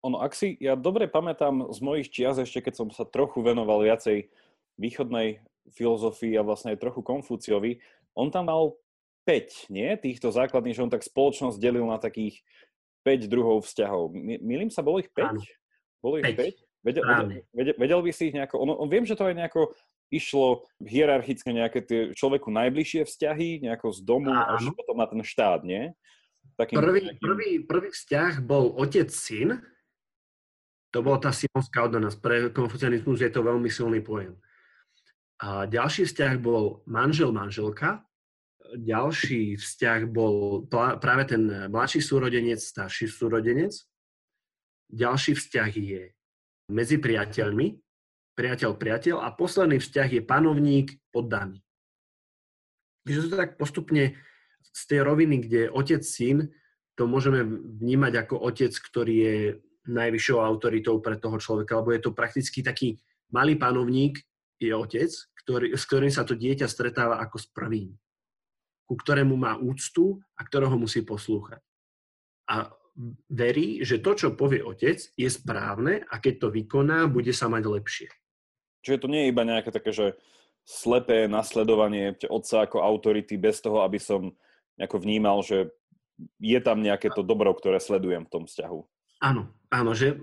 Ono, 0.00 0.24
ak 0.24 0.32
si, 0.32 0.56
ja 0.56 0.74
dobre 0.74 1.06
pamätám 1.06 1.68
z 1.70 1.78
mojich 1.84 2.08
čias, 2.08 2.40
ešte 2.40 2.64
keď 2.64 2.74
som 2.74 2.88
sa 2.88 3.04
trochu 3.04 3.44
venoval 3.44 3.84
viacej 3.84 4.32
východnej 4.80 5.44
filozofii 5.76 6.40
a 6.40 6.46
vlastne 6.46 6.72
aj 6.72 6.80
trochu 6.80 7.04
Konfúciovi, 7.04 7.84
on 8.16 8.32
tam 8.32 8.48
mal 8.48 8.80
5, 9.28 9.68
nie? 9.68 9.92
Týchto 10.00 10.32
základných, 10.32 10.72
že 10.72 10.84
on 10.88 10.92
tak 10.92 11.04
spoločnosť 11.04 11.60
delil 11.60 11.84
na 11.84 12.00
takých 12.00 12.40
5 13.04 13.28
druhov 13.28 13.68
vzťahov. 13.68 14.16
Milím 14.40 14.72
sa, 14.72 14.80
bolo 14.80 15.04
ich 15.04 15.12
5? 15.12 15.36
Áno. 15.36 15.40
Bolo 16.00 16.24
ich 16.24 16.32
5? 16.32 16.56
Vedel, 16.80 17.04
vedel, 17.52 17.74
vedel 17.76 18.00
by 18.00 18.10
si 18.16 18.32
ich 18.32 18.34
nejako, 18.34 18.56
on, 18.56 18.72
on, 18.72 18.88
viem, 18.88 19.04
že 19.04 19.12
to 19.12 19.28
aj 19.28 19.36
nejako 19.36 19.76
išlo 20.10 20.66
hierarchicky 20.82 21.50
nejaké 21.54 21.80
tie 21.86 22.00
človeku 22.12 22.50
najbližšie 22.50 23.06
vzťahy, 23.06 23.62
nejako 23.62 23.94
z 23.94 24.00
domu 24.02 24.34
Áno. 24.34 24.58
až 24.58 24.68
potom 24.74 24.98
na 24.98 25.06
ten 25.06 25.22
štát, 25.22 25.62
nie? 25.62 25.94
Takým, 26.58 26.76
prvý, 26.76 27.00
takým... 27.06 27.22
prvý, 27.22 27.50
prvý 27.64 27.88
vzťah 27.94 28.32
bol 28.44 28.74
otec-syn, 28.76 29.62
to 30.90 30.98
bola 31.00 31.22
tá 31.22 31.30
simonská 31.30 31.86
oddanosť. 31.86 32.18
Pre 32.18 32.36
konfucianizmus 32.50 33.22
je 33.22 33.30
to 33.30 33.46
veľmi 33.46 33.70
silný 33.70 34.02
pojem. 34.02 34.34
A 35.40 35.64
ďalší 35.64 36.04
vzťah 36.04 36.36
bol 36.42 36.84
manžel-manželka, 36.84 38.04
ďalší 38.76 39.56
vzťah 39.56 40.00
bol 40.10 40.66
práve 40.70 41.24
ten 41.30 41.70
mladší 41.70 42.04
súrodenec, 42.04 42.60
starší 42.60 43.08
súrodenec. 43.08 43.72
Ďalší 44.90 45.38
vzťah 45.38 45.70
je 45.70 46.02
medzi 46.68 46.98
priateľmi, 46.98 47.78
priateľ-priateľ 48.40 49.20
a 49.20 49.28
posledný 49.36 49.76
vzťah 49.76 50.08
je 50.16 50.22
panovník 50.24 50.96
poddaný. 51.12 51.60
Takže 53.04 53.28
to 53.28 53.36
tak 53.36 53.60
postupne 53.60 54.16
z 54.64 54.82
tej 54.88 55.04
roviny, 55.04 55.44
kde 55.44 55.60
otec-syn, 55.68 56.48
to 56.96 57.04
môžeme 57.04 57.44
vnímať 57.80 58.12
ako 58.24 58.40
otec, 58.40 58.72
ktorý 58.72 59.14
je 59.20 59.36
najvyššou 59.88 60.38
autoritou 60.40 61.00
pre 61.04 61.20
toho 61.20 61.36
človeka, 61.36 61.84
lebo 61.84 61.92
je 61.92 62.00
to 62.00 62.16
prakticky 62.16 62.64
taký 62.64 62.96
malý 63.28 63.60
panovník, 63.60 64.20
je 64.60 64.72
otec, 64.72 65.08
ktorý, 65.44 65.72
s 65.76 65.82
ktorým 65.88 66.12
sa 66.12 66.24
to 66.24 66.36
dieťa 66.36 66.68
stretáva 66.68 67.20
ako 67.24 67.36
s 67.40 67.48
prvým, 67.48 67.96
ku 68.84 68.94
ktorému 68.96 69.36
má 69.36 69.56
úctu 69.56 70.20
a 70.36 70.44
ktorého 70.44 70.76
musí 70.76 71.00
poslúchať. 71.00 71.64
A 72.52 72.68
verí, 73.32 73.80
že 73.80 74.04
to, 74.04 74.12
čo 74.12 74.36
povie 74.36 74.60
otec, 74.60 75.00
je 75.00 75.28
správne 75.28 76.04
a 76.04 76.20
keď 76.20 76.34
to 76.36 76.48
vykoná, 76.52 77.08
bude 77.08 77.32
sa 77.32 77.48
mať 77.48 77.64
lepšie. 77.64 78.08
Čiže 78.80 79.06
to 79.06 79.08
nie 79.12 79.26
je 79.26 79.32
iba 79.32 79.42
nejaké 79.44 79.70
také, 79.72 79.90
že 79.92 80.16
slepé 80.64 81.26
nasledovanie 81.26 82.16
otca 82.28 82.64
ako 82.64 82.84
autority 82.84 83.40
bez 83.40 83.60
toho, 83.60 83.82
aby 83.82 83.98
som 83.98 84.32
nejako 84.78 85.02
vnímal, 85.02 85.42
že 85.42 85.72
je 86.36 86.60
tam 86.60 86.84
nejaké 86.84 87.08
to 87.12 87.24
dobro, 87.24 87.52
ktoré 87.56 87.80
sledujem 87.80 88.28
v 88.28 88.32
tom 88.32 88.44
vzťahu. 88.44 88.80
Áno, 89.24 89.52
áno, 89.72 89.92
že 89.92 90.16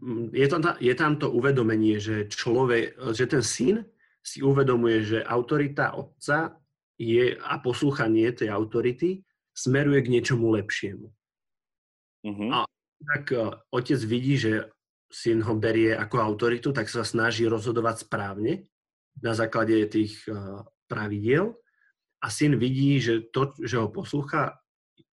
mm, 0.00 0.32
je 0.32 0.46
tam, 0.48 0.60
je 0.80 0.94
tam 0.96 1.12
to 1.16 1.28
uvedomenie, 1.32 2.00
že 2.00 2.28
človek, 2.28 2.96
že 3.12 3.24
ten 3.28 3.44
syn 3.44 3.84
si 4.24 4.44
uvedomuje, 4.44 5.04
že 5.04 5.18
autorita 5.24 5.96
otca 5.96 6.56
je 7.00 7.36
a 7.38 7.54
poslúchanie 7.62 8.28
tej 8.34 8.52
autority 8.52 9.24
smeruje 9.56 10.04
k 10.04 10.12
niečomu 10.12 10.52
lepšiemu. 10.54 11.06
Uh-huh. 12.26 12.50
A 12.52 12.58
tak 13.14 13.24
uh, 13.32 13.54
otec 13.70 14.00
vidí, 14.02 14.34
že 14.36 14.66
syn 15.08 15.40
ho 15.44 15.56
berie 15.56 15.96
ako 15.96 16.20
autoritu, 16.20 16.72
tak 16.72 16.92
sa 16.92 17.02
snaží 17.02 17.48
rozhodovať 17.48 18.04
správne 18.04 18.68
na 19.18 19.32
základe 19.32 19.88
tých 19.88 20.24
uh, 20.28 20.62
pravidiel. 20.88 21.56
A 22.18 22.28
syn 22.28 22.58
vidí, 22.60 22.98
že 22.98 23.30
to, 23.30 23.54
že 23.62 23.78
ho 23.78 23.88
poslúcha, 23.88 24.58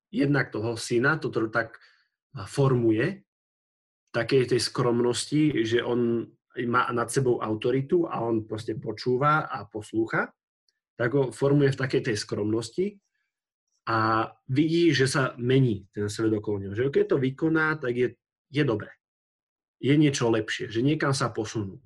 jednak 0.09 0.49
toho 0.49 0.73
syna, 0.73 1.21
to 1.21 1.29
tak 1.53 1.77
formuje 2.49 3.23
takej 4.15 4.55
tej 4.55 4.61
skromnosti, 4.63 5.67
že 5.67 5.83
on 5.83 6.23
má 6.63 6.87
nad 6.95 7.11
sebou 7.11 7.43
autoritu 7.43 8.07
a 8.07 8.23
on 8.23 8.47
proste 8.47 8.79
počúva 8.79 9.47
a 9.51 9.67
poslúcha, 9.67 10.31
tak 10.95 11.11
ho 11.11 11.35
formuje 11.35 11.75
v 11.75 11.81
takej 11.83 12.01
tej 12.11 12.17
skromnosti 12.19 12.95
a 13.91 14.31
vidí, 14.47 14.95
že 14.95 15.11
sa 15.11 15.35
mení 15.35 15.91
ten 15.91 16.07
svet 16.07 16.31
okolo 16.31 16.63
neho. 16.63 16.73
Že 16.73 16.95
keď 16.95 17.05
to 17.11 17.17
vykoná, 17.19 17.75
tak 17.75 17.93
je, 17.93 18.07
je 18.49 18.63
dobré. 18.63 18.89
Je 19.79 19.93
niečo 19.97 20.31
lepšie, 20.31 20.71
že 20.71 20.81
niekam 20.81 21.11
sa 21.11 21.29
posunú. 21.29 21.81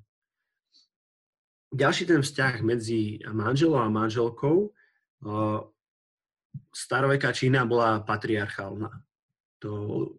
Ďalší 1.70 2.10
ten 2.10 2.22
vzťah 2.26 2.66
medzi 2.66 3.22
manželom 3.30 3.82
a 3.82 3.94
manželkou, 3.94 4.74
staroveká 6.74 7.30
Čína 7.30 7.66
bola 7.70 8.02
patriarchálna 8.02 8.90
to 9.60 9.72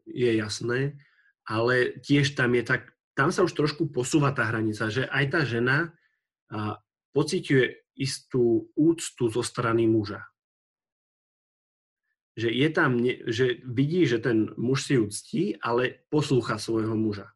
je 0.05 0.37
jasné, 0.37 1.01
ale 1.49 1.97
tiež 2.05 2.37
tam 2.37 2.55
je 2.55 2.62
tak, 2.62 2.93
tam 3.16 3.33
sa 3.33 3.43
už 3.43 3.57
trošku 3.57 3.89
posúva 3.89 4.31
tá 4.31 4.47
hranica, 4.47 4.93
že 4.93 5.09
aj 5.09 5.25
tá 5.33 5.41
žena 5.43 5.91
pociťuje 7.16 7.97
istú 7.99 8.71
úctu 8.77 9.29
zo 9.33 9.43
strany 9.43 9.89
muža. 9.89 10.29
Že 12.39 12.49
je 12.55 12.68
tam, 12.71 12.91
že 13.27 13.47
vidí, 13.66 14.07
že 14.07 14.23
ten 14.23 14.55
muž 14.55 14.87
si 14.87 14.95
úctí, 14.97 15.43
ale 15.61 16.07
poslúcha 16.09 16.57
svojho 16.57 16.95
muža. 16.95 17.35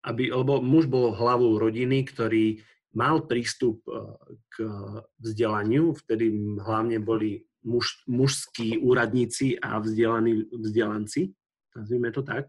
Aby, 0.00 0.32
lebo 0.32 0.64
muž 0.64 0.88
bol 0.88 1.12
hlavou 1.12 1.60
rodiny, 1.60 2.08
ktorý 2.08 2.64
mal 2.96 3.28
prístup 3.28 3.84
e, 3.84 4.16
k 4.50 4.54
vzdelaniu, 5.20 5.92
vtedy 5.92 6.32
hlavne 6.58 6.98
boli 6.98 7.44
muž, 7.62 8.02
mužskí 8.08 8.80
úradníci 8.80 9.60
a 9.60 9.78
vzdelaní 9.78 10.48
vzdelanci, 10.50 11.30
nazvime 11.76 12.10
to 12.10 12.22
tak. 12.24 12.48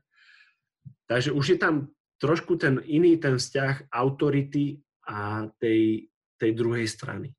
Takže 1.05 1.35
už 1.35 1.45
je 1.49 1.57
tam 1.59 1.91
trošku 2.21 2.55
ten 2.55 2.79
iný 2.85 3.17
ten 3.17 3.35
vzťah 3.35 3.91
autority 3.91 4.79
a 5.09 5.49
tej, 5.59 6.07
tej 6.37 6.51
druhej 6.53 6.87
strany. 6.87 7.33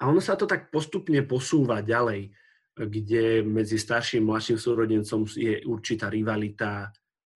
A 0.00 0.08
ono 0.08 0.24
sa 0.24 0.32
to 0.34 0.48
tak 0.48 0.72
postupne 0.72 1.20
posúva 1.28 1.84
ďalej, 1.84 2.32
kde 2.72 3.44
medzi 3.44 3.76
starším 3.76 4.24
a 4.24 4.28
mladším 4.34 4.56
súrodencom 4.56 5.28
je 5.28 5.60
určitá 5.68 6.08
rivalita, 6.08 6.88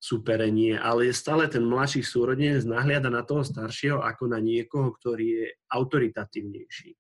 superenie, 0.05 0.77
ale 0.77 1.09
je 1.09 1.15
stále 1.17 1.49
ten 1.49 1.65
mladší 1.65 2.05
súrodenec 2.05 2.69
nahliada 2.69 3.09
na 3.09 3.25
toho 3.25 3.41
staršieho 3.41 4.05
ako 4.05 4.29
na 4.29 4.37
niekoho, 4.37 4.93
ktorý 4.93 5.27
je 5.41 5.47
autoritatívnejší. 5.73 6.93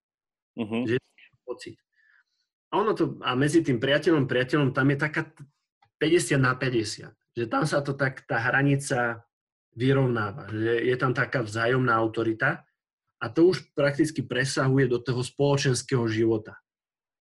Uh-huh. 0.57 0.89
Že 0.89 0.97
pocit. 1.45 1.77
A, 2.73 2.81
ono 2.81 2.97
to, 2.97 3.21
a 3.21 3.37
medzi 3.37 3.61
tým 3.61 3.77
priateľom 3.77 4.25
priateľom 4.25 4.73
tam 4.73 4.89
je 4.89 4.97
taká 4.97 5.23
50 6.01 6.41
na 6.41 6.57
50. 6.57 7.13
Že 7.37 7.45
tam 7.53 7.69
sa 7.69 7.85
to 7.85 7.93
tak, 7.93 8.25
tá 8.25 8.41
hranica 8.41 9.21
vyrovnáva. 9.77 10.49
Že 10.49 10.89
je 10.89 10.97
tam 10.97 11.13
taká 11.13 11.45
vzájomná 11.45 11.93
autorita 11.93 12.65
a 13.21 13.27
to 13.29 13.53
už 13.53 13.69
prakticky 13.77 14.25
presahuje 14.25 14.89
do 14.89 14.97
toho 14.97 15.21
spoločenského 15.21 16.09
života. 16.09 16.57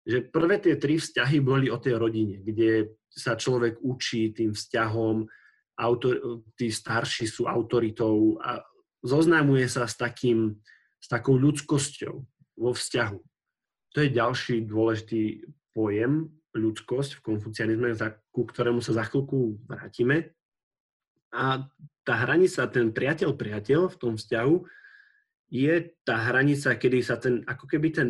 Že 0.07 0.31
prvé 0.31 0.63
tie 0.63 0.79
tri 0.79 0.95
vzťahy 0.95 1.43
boli 1.43 1.67
o 1.67 1.75
tej 1.75 1.99
rodine, 1.99 2.39
kde 2.39 2.95
sa 3.11 3.35
človek 3.35 3.83
učí 3.83 4.31
tým 4.31 4.55
vzťahom, 4.55 5.27
autor, 5.77 6.41
tí 6.57 6.73
starší 6.73 7.29
sú 7.29 7.45
autoritou 7.45 8.41
a 8.41 8.65
zoznámuje 9.05 9.69
sa 9.69 9.85
s, 9.85 9.95
takým, 9.95 10.57
s 10.97 11.07
takou 11.07 11.37
ľudskosťou 11.37 12.15
vo 12.57 12.71
vzťahu. 12.73 13.19
To 13.93 13.97
je 14.01 14.09
ďalší 14.09 14.55
dôležitý 14.65 15.21
pojem, 15.71 16.33
ľudskosť 16.57 17.21
v 17.21 17.23
konfucianizme, 17.23 17.93
ku 18.33 18.41
ktorému 18.49 18.81
sa 18.81 18.97
za 18.97 19.05
chvíľku 19.05 19.61
vrátime. 19.69 20.33
A 21.29 21.69
tá 22.01 22.15
hranica, 22.25 22.65
ten 22.71 22.89
priateľ-priateľ 22.89 23.81
v 23.93 23.99
tom 23.99 24.17
vzťahu, 24.17 24.55
je 25.47 25.73
tá 26.03 26.17
hranica, 26.27 26.75
kedy 26.75 26.99
sa 27.05 27.15
ten, 27.21 27.45
ako 27.45 27.69
keby 27.69 27.93
ten 27.93 28.09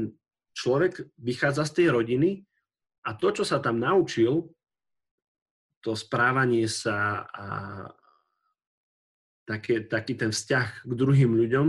človek 0.57 1.05
vychádza 1.21 1.69
z 1.69 1.71
tej 1.83 1.87
rodiny 1.93 2.29
a 3.05 3.13
to, 3.13 3.29
čo 3.29 3.43
sa 3.45 3.61
tam 3.61 3.77
naučil, 3.77 4.49
to 5.81 5.93
správanie 5.93 6.65
sa 6.67 7.27
a 7.29 7.47
také, 9.47 9.87
taký 9.87 10.19
ten 10.19 10.35
vzťah 10.35 10.83
k 10.83 10.91
druhým 10.91 11.31
ľuďom 11.31 11.67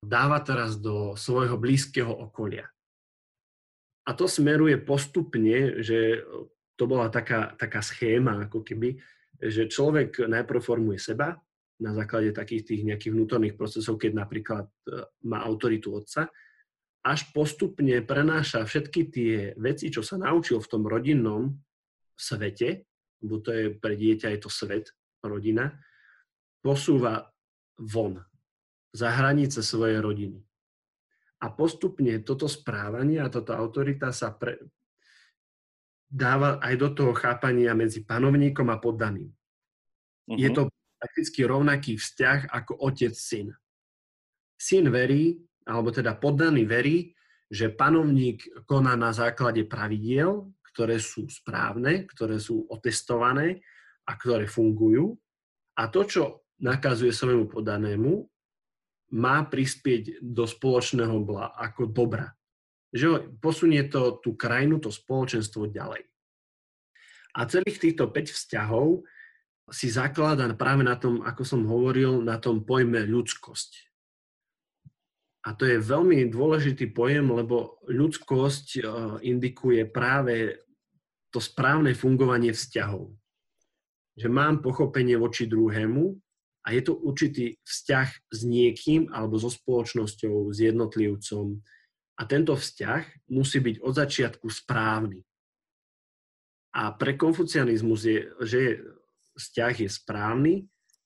dáva 0.00 0.40
teraz 0.40 0.80
do 0.80 1.16
svojho 1.16 1.60
blízkeho 1.60 2.10
okolia. 2.10 2.68
A 4.04 4.10
to 4.12 4.28
smeruje 4.28 4.76
postupne, 4.84 5.80
že 5.80 6.20
to 6.76 6.84
bola 6.84 7.08
taká, 7.08 7.56
taká 7.56 7.80
schéma, 7.80 8.48
ako 8.48 8.60
keby, 8.60 9.00
že 9.40 9.68
človek 9.68 10.28
najprv 10.28 10.60
formuje 10.60 11.00
seba 11.00 11.36
na 11.80 11.92
základe 11.96 12.30
takých 12.36 12.62
tých 12.64 12.82
nejakých 12.84 13.12
vnútorných 13.16 13.56
procesov, 13.56 13.98
keď 13.98 14.12
napríklad 14.24 14.66
e, 14.68 14.74
má 15.26 15.42
autoritu 15.42 15.96
otca, 15.96 16.30
až 17.04 17.20
postupne 17.34 18.00
prenáša 18.00 18.64
všetky 18.64 19.00
tie 19.12 19.34
veci, 19.58 19.90
čo 19.92 20.00
sa 20.00 20.16
naučil 20.16 20.62
v 20.62 20.70
tom 20.70 20.88
rodinnom 20.88 21.52
svete, 22.14 22.86
lebo 23.24 23.40
to 23.40 23.50
je 23.56 23.64
pre 23.72 23.96
dieťa 23.96 24.36
je 24.36 24.38
to 24.44 24.52
svet, 24.52 24.92
rodina, 25.24 25.72
posúva 26.60 27.24
von, 27.80 28.20
za 28.92 29.08
hranice 29.10 29.64
svojej 29.64 29.98
rodiny. 29.98 30.38
A 31.40 31.50
postupne 31.50 32.12
toto 32.20 32.46
správanie 32.46 33.18
a 33.18 33.32
toto 33.32 33.56
autorita 33.56 34.12
sa 34.12 34.36
pre, 34.36 34.60
dáva 36.14 36.62
aj 36.62 36.74
do 36.78 36.88
toho 36.94 37.12
chápania 37.16 37.74
medzi 37.74 38.06
panovníkom 38.06 38.70
a 38.70 38.78
poddaným. 38.78 39.28
Uh-huh. 39.28 40.38
Je 40.38 40.46
mhm. 40.46 40.54
to 40.54 40.62
prakticky 41.00 41.40
rovnaký 41.44 41.92
vzťah 41.98 42.54
ako 42.54 42.72
otec-syn. 42.80 43.50
Syn 44.54 44.88
verí, 44.88 45.36
alebo 45.66 45.90
teda 45.90 46.16
poddaný 46.16 46.64
verí, 46.64 47.12
že 47.50 47.68
panovník 47.68 48.64
koná 48.64 48.96
na 48.96 49.12
základe 49.12 49.66
pravidiel, 49.68 50.48
ktoré 50.74 50.98
sú 50.98 51.30
správne, 51.30 52.02
ktoré 52.10 52.42
sú 52.42 52.66
otestované 52.66 53.62
a 54.10 54.18
ktoré 54.18 54.50
fungujú. 54.50 55.14
A 55.78 55.86
to, 55.86 56.02
čo 56.02 56.22
nakazuje 56.58 57.14
svojmu 57.14 57.46
podanému, 57.46 58.26
má 59.14 59.46
prispieť 59.46 60.18
do 60.18 60.42
spoločného 60.42 61.22
bla 61.22 61.54
ako 61.54 61.86
dobra. 61.86 62.34
Že 62.90 63.38
posunie 63.38 63.86
to 63.86 64.18
tú 64.18 64.34
krajinu, 64.34 64.82
to 64.82 64.90
spoločenstvo 64.90 65.70
ďalej. 65.70 66.02
A 67.34 67.46
celých 67.46 67.78
týchto 67.78 68.10
5 68.10 68.34
vzťahov 68.34 69.02
si 69.70 69.90
zakladá 69.90 70.46
práve 70.54 70.82
na 70.86 70.94
tom, 70.98 71.22
ako 71.22 71.42
som 71.42 71.62
hovoril, 71.66 72.22
na 72.22 72.38
tom 72.38 72.62
pojme 72.62 73.06
ľudskosť. 73.06 73.94
A 75.44 75.52
to 75.52 75.68
je 75.68 75.76
veľmi 75.76 76.24
dôležitý 76.32 76.96
pojem, 76.96 77.28
lebo 77.28 77.76
ľudskosť 77.84 78.66
e, 78.76 78.82
indikuje 79.28 79.84
práve 79.84 80.63
to 81.34 81.42
správne 81.42 81.90
fungovanie 81.98 82.54
vzťahov. 82.54 83.10
Že 84.14 84.28
mám 84.30 84.62
pochopenie 84.62 85.18
voči 85.18 85.50
druhému 85.50 86.14
a 86.62 86.70
je 86.70 86.80
to 86.86 86.94
určitý 86.94 87.58
vzťah 87.66 88.08
s 88.30 88.40
niekým 88.46 89.10
alebo 89.10 89.34
so 89.42 89.50
spoločnosťou, 89.50 90.54
s 90.54 90.62
jednotlivcom. 90.62 91.58
A 92.14 92.22
tento 92.30 92.54
vzťah 92.54 93.26
musí 93.34 93.58
byť 93.58 93.82
od 93.82 93.92
začiatku 93.98 94.46
správny. 94.46 95.26
A 96.78 96.94
pre 96.94 97.18
konfucianizmus 97.18 98.06
je, 98.06 98.30
že 98.46 98.62
vzťah 99.34 99.74
je 99.82 99.90
správny, 99.90 100.54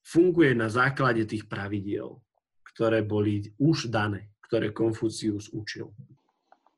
funguje 0.05 0.53
na 0.53 0.69
základe 0.69 1.25
tých 1.25 1.49
pravidiel, 1.49 2.21
ktoré 2.69 3.01
boli 3.01 3.49
už 3.57 3.89
dané, 3.89 4.29
ktoré 4.45 4.69
Konfucius 4.69 5.49
učil. 5.49 5.89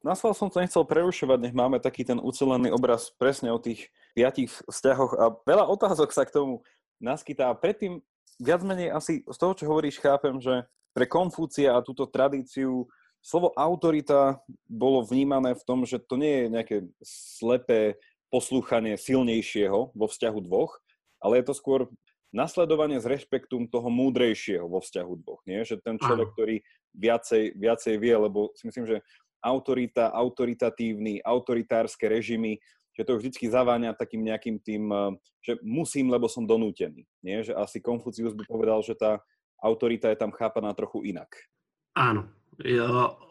Nasval 0.01 0.33
som 0.33 0.49
to 0.49 0.57
nechcel 0.57 0.81
prerušovať, 0.81 1.37
nech 1.37 1.53
máme 1.53 1.77
taký 1.77 2.01
ten 2.01 2.17
ucelený 2.17 2.73
obraz 2.73 3.13
presne 3.21 3.53
o 3.53 3.61
tých 3.61 3.93
piatich 4.17 4.49
vzťahoch 4.65 5.13
a 5.13 5.25
veľa 5.45 5.69
otázok 5.69 6.09
sa 6.09 6.25
k 6.25 6.33
tomu 6.33 6.65
naskytá. 6.97 7.53
Predtým 7.53 8.01
viac 8.41 8.65
menej 8.65 8.89
asi 8.89 9.21
z 9.21 9.37
toho, 9.37 9.53
čo 9.53 9.69
hovoríš, 9.69 10.01
chápem, 10.01 10.41
že 10.41 10.65
pre 10.97 11.05
Konfúcia 11.05 11.77
a 11.77 11.85
túto 11.85 12.09
tradíciu 12.09 12.89
slovo 13.21 13.53
autorita 13.53 14.41
bolo 14.65 15.05
vnímané 15.05 15.53
v 15.53 15.63
tom, 15.69 15.85
že 15.85 16.01
to 16.01 16.17
nie 16.17 16.45
je 16.45 16.45
nejaké 16.49 16.77
slepé 17.05 18.01
poslúchanie 18.33 18.97
silnejšieho 18.97 19.93
vo 19.93 20.05
vzťahu 20.09 20.39
dvoch, 20.49 20.81
ale 21.21 21.39
je 21.39 21.45
to 21.45 21.53
skôr 21.53 21.85
nasledovanie 22.33 22.97
s 22.97 23.05
rešpektom 23.05 23.69
toho 23.69 23.91
múdrejšieho 23.91 24.65
vo 24.65 24.81
vzťahu 24.81 25.13
dvoch. 25.21 25.41
Nie? 25.45 25.61
Že 25.67 25.83
ten 25.83 25.95
človek, 26.01 26.31
ktorý 26.33 26.55
viacej, 26.95 27.59
viacej 27.59 27.95
vie, 28.01 28.15
lebo 28.17 28.49
si 28.57 28.65
myslím, 28.65 28.87
že 28.87 28.97
autorita, 29.41 30.13
autoritatívny, 30.13 31.19
autoritárske 31.25 32.05
režimy, 32.07 32.61
že 32.93 33.03
to 33.07 33.17
vždycky 33.17 33.49
zaváňa 33.49 33.97
takým 33.97 34.21
nejakým 34.23 34.57
tým, 34.61 34.83
eh, 34.93 35.11
že 35.41 35.57
musím, 35.65 36.13
lebo 36.13 36.29
som 36.29 36.45
donútený. 36.45 37.03
Nie? 37.25 37.41
Že 37.41 37.57
asi 37.57 37.77
Konfucius 37.81 38.37
by 38.37 38.45
povedal, 38.45 38.79
že 38.85 38.93
tá 38.95 39.19
autorita 39.61 40.09
je 40.09 40.17
tam 40.17 40.33
chápaná 40.33 40.73
trochu 40.73 41.05
inak. 41.09 41.29
Áno. 41.93 42.29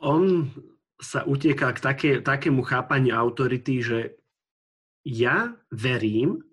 On 0.03 0.49
sa 1.01 1.25
utieká 1.25 1.73
k 1.73 1.81
také, 1.81 2.11
takému 2.21 2.61
chápaniu 2.67 3.17
autority, 3.17 3.81
že 3.81 3.99
ja 5.07 5.57
verím, 5.73 6.45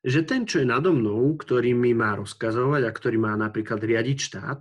že 0.00 0.24
ten, 0.24 0.48
čo 0.48 0.64
je 0.64 0.66
nado 0.68 0.96
mnou, 0.96 1.36
ktorý 1.36 1.76
mi 1.76 1.92
má 1.92 2.16
rozkazovať 2.16 2.82
a 2.88 2.96
ktorý 2.96 3.16
má 3.20 3.36
napríklad 3.36 3.84
riadiť 3.84 4.18
štát, 4.18 4.60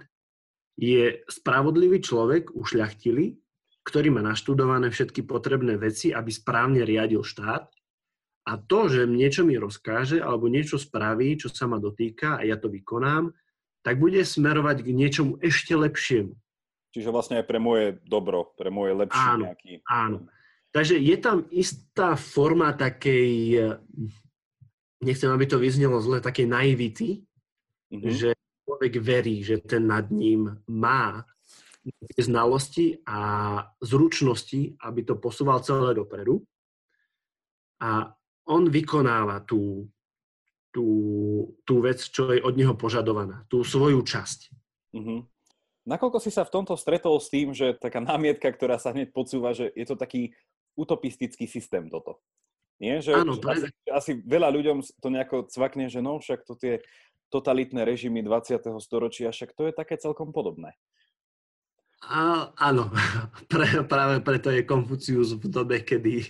je 0.79 1.23
spravodlivý 1.27 2.03
človek, 2.03 2.51
ušľachtilý, 2.55 3.39
ktorý 3.89 4.13
má 4.13 4.21
naštudované 4.21 4.93
všetky 4.93 5.25
potrebné 5.25 5.81
veci, 5.81 6.13
aby 6.13 6.29
správne 6.29 6.85
riadil 6.85 7.25
štát. 7.25 7.65
A 8.45 8.51
to, 8.57 8.89
že 8.89 9.09
niečo 9.09 9.41
mi 9.45 9.57
rozkáže 9.57 10.21
alebo 10.21 10.45
niečo 10.45 10.77
spraví, 10.77 11.37
čo 11.41 11.49
sa 11.49 11.65
ma 11.65 11.81
dotýka 11.81 12.37
a 12.37 12.45
ja 12.45 12.57
to 12.61 12.69
vykonám, 12.69 13.33
tak 13.81 13.97
bude 13.97 14.21
smerovať 14.21 14.85
k 14.85 14.89
niečomu 14.93 15.41
ešte 15.41 15.73
lepšiemu. 15.73 16.33
Čiže 16.89 17.09
vlastne 17.13 17.41
aj 17.41 17.45
pre 17.45 17.57
moje 17.61 18.01
dobro, 18.05 18.53
pre 18.57 18.73
moje 18.73 18.93
lepšie 18.97 19.29
áno, 19.29 19.45
nejaký... 19.49 19.71
Áno. 19.85 20.25
Takže 20.69 21.01
je 21.01 21.17
tam 21.17 21.45
istá 21.49 22.13
forma 22.17 22.73
takej 22.73 23.33
nechcem, 25.03 25.31
aby 25.31 25.45
to 25.47 25.57
vyznelo 25.59 25.99
zle, 26.03 26.19
také 26.19 26.43
naivity, 26.43 27.23
mm-hmm. 27.91 28.11
že 28.11 28.29
človek 28.67 28.93
verí, 28.99 29.41
že 29.41 29.63
ten 29.63 29.87
nad 29.87 30.11
ním 30.11 30.59
má 30.67 31.23
znalosti 32.19 32.99
a 33.07 33.19
zručnosti, 33.79 34.75
aby 34.83 35.01
to 35.07 35.15
posúval 35.15 35.63
celé 35.63 35.95
dopredu. 35.95 36.43
A 37.79 38.11
on 38.49 38.67
vykonáva 38.67 39.45
tú, 39.47 39.87
tú, 40.73 40.87
tú 41.63 41.75
vec, 41.79 42.01
čo 42.03 42.35
je 42.35 42.43
od 42.43 42.55
neho 42.57 42.75
požadovaná, 42.75 43.47
tú 43.47 43.63
svoju 43.63 44.03
časť. 44.03 44.39
Mm-hmm. 44.95 45.19
Nakoľko 45.89 46.19
si 46.21 46.29
sa 46.29 46.43
v 46.45 46.53
tomto 46.53 46.75
stretol 46.75 47.17
s 47.17 47.31
tým, 47.31 47.55
že 47.55 47.77
taká 47.79 48.03
námietka, 48.03 48.51
ktorá 48.51 48.77
sa 48.77 48.91
hneď 48.91 49.09
podsúva, 49.15 49.55
že 49.55 49.71
je 49.73 49.85
to 49.87 49.95
taký 49.95 50.35
utopistický 50.77 51.49
systém 51.49 51.87
toto? 51.87 52.19
Nie? 52.77 53.01
Že, 53.01 53.11
Áno, 53.15 53.33
že 53.35 53.43
asi, 53.47 53.67
asi 53.89 54.11
veľa 54.21 54.49
ľuďom 54.53 54.77
to 55.01 55.07
nejako 55.09 55.37
cvakne, 55.49 55.87
že 55.87 55.99
no, 56.03 56.19
však 56.19 56.45
to 56.45 56.53
tie 56.59 56.83
totalitné 57.29 57.85
režimy 57.85 58.25
20. 58.25 58.59
storočia, 58.81 59.29
však 59.29 59.53
to 59.53 59.69
je 59.69 59.73
také 59.73 59.95
celkom 59.97 60.33
podobné. 60.33 60.73
A, 62.05 62.51
áno, 62.55 62.87
pre, 63.51 63.83
práve 63.83 64.23
preto 64.23 64.47
je 64.53 64.63
Konfucius 64.63 65.35
v 65.35 65.51
dobe, 65.51 65.83
kedy, 65.83 66.23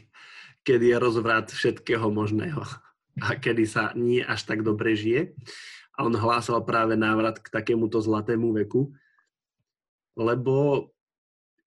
kedy 0.66 0.86
je 0.94 0.98
rozvrat 0.98 1.54
všetkého 1.54 2.10
možného 2.10 2.66
a 3.20 3.36
kedy 3.36 3.64
sa 3.68 3.92
nie 3.94 4.24
až 4.24 4.48
tak 4.48 4.64
dobre 4.64 4.96
žije. 4.96 5.36
A 6.00 6.08
on 6.08 6.16
hlásal 6.16 6.64
práve 6.64 6.96
návrat 6.96 7.44
k 7.44 7.52
takémuto 7.52 8.00
zlatému 8.00 8.56
veku, 8.56 8.96
lebo 10.16 10.88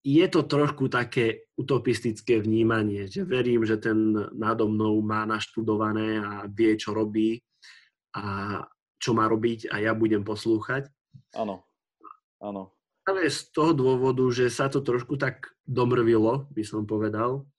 je 0.03 0.27
to 0.27 0.43
trošku 0.43 0.91
také 0.91 1.47
utopistické 1.55 2.43
vnímanie, 2.43 3.07
že 3.07 3.23
verím, 3.23 3.63
že 3.63 3.79
ten 3.79 4.17
nado 4.35 4.67
mnou 4.67 4.99
má 4.99 5.23
naštudované 5.29 6.19
a 6.19 6.33
vie, 6.51 6.75
čo 6.75 6.91
robí 6.91 7.39
a 8.17 8.59
čo 8.99 9.15
má 9.15 9.31
robiť 9.31 9.71
a 9.71 9.79
ja 9.79 9.95
budem 9.95 10.27
poslúchať. 10.27 10.91
Áno, 11.39 11.63
áno. 12.43 12.75
Ale 13.03 13.27
z 13.27 13.51
toho 13.51 13.75
dôvodu, 13.75 14.23
že 14.31 14.47
sa 14.47 14.71
to 14.71 14.79
trošku 14.79 15.19
tak 15.19 15.51
domrvilo, 15.67 16.47
by 16.55 16.63
som 16.63 16.87
povedal, 16.87 17.51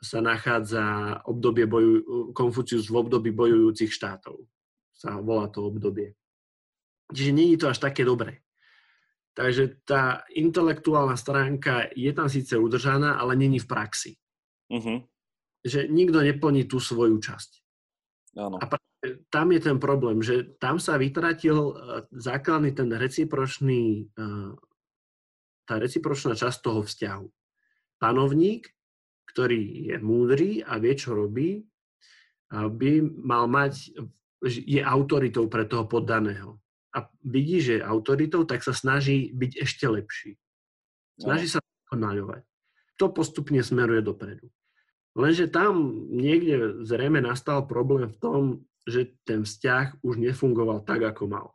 sa 0.00 0.24
nachádza 0.24 1.18
obdobie 1.28 1.68
boju, 1.68 2.32
Konfucius 2.32 2.88
v 2.88 3.00
období 3.00 3.30
bojujúcich 3.32 3.92
štátov. 3.92 4.44
Sa 4.96 5.20
volá 5.20 5.52
to 5.52 5.68
obdobie. 5.68 6.16
Čiže 7.12 7.32
nie 7.32 7.52
je 7.54 7.60
to 7.60 7.70
až 7.72 7.78
také 7.80 8.08
dobré. 8.08 8.40
Takže 9.36 9.84
tá 9.84 10.24
intelektuálna 10.32 11.12
stránka 11.20 11.92
je 11.92 12.08
tam 12.16 12.32
síce 12.32 12.56
udržaná, 12.56 13.20
ale 13.20 13.36
není 13.36 13.60
v 13.60 13.68
praxi. 13.68 14.16
Uh-huh. 14.72 15.04
Že 15.60 15.92
nikto 15.92 16.24
neplní 16.24 16.64
tú 16.64 16.80
svoju 16.80 17.20
časť. 17.20 17.50
Áno. 18.40 18.56
A 18.56 18.64
tam 19.28 19.46
je 19.52 19.60
ten 19.60 19.76
problém, 19.76 20.24
že 20.24 20.56
tam 20.56 20.80
sa 20.80 20.96
vytratil 20.96 21.56
e, 21.56 21.74
základný 22.16 22.72
ten 22.72 22.88
recipročný, 22.88 24.08
e, 24.08 24.24
tá 25.66 25.82
recipročná 25.82 26.38
časť 26.38 26.58
toho 26.62 26.86
vzťahu. 26.86 27.26
Panovník, 27.98 28.70
ktorý 29.34 29.90
je 29.92 29.96
múdry 29.98 30.62
a 30.62 30.78
vie, 30.78 30.94
čo 30.94 31.18
robí, 31.18 31.66
by 32.54 32.90
mal 33.26 33.50
mať, 33.50 33.98
je 34.46 34.78
autoritou 34.78 35.50
pre 35.50 35.66
toho 35.66 35.84
poddaného 35.90 36.56
a 36.94 37.10
vidí, 37.26 37.58
že 37.60 37.82
je 37.82 37.84
autoritou, 37.84 38.46
tak 38.46 38.62
sa 38.62 38.70
snaží 38.72 39.34
byť 39.34 39.52
ešte 39.58 39.84
lepší. 39.90 40.32
Snaží 41.18 41.50
sa 41.50 41.60
dokonaľovať. 41.60 42.46
To 42.96 43.12
postupne 43.12 43.60
smeruje 43.60 44.00
dopredu. 44.00 44.48
Lenže 45.16 45.48
tam 45.48 46.04
niekde 46.12 46.84
zrejme 46.84 47.24
nastal 47.24 47.64
problém 47.64 48.12
v 48.12 48.20
tom, 48.20 48.40
že 48.84 49.16
ten 49.26 49.42
vzťah 49.42 50.04
už 50.04 50.20
nefungoval 50.20 50.84
tak, 50.84 51.02
ako 51.02 51.24
mal. 51.26 51.46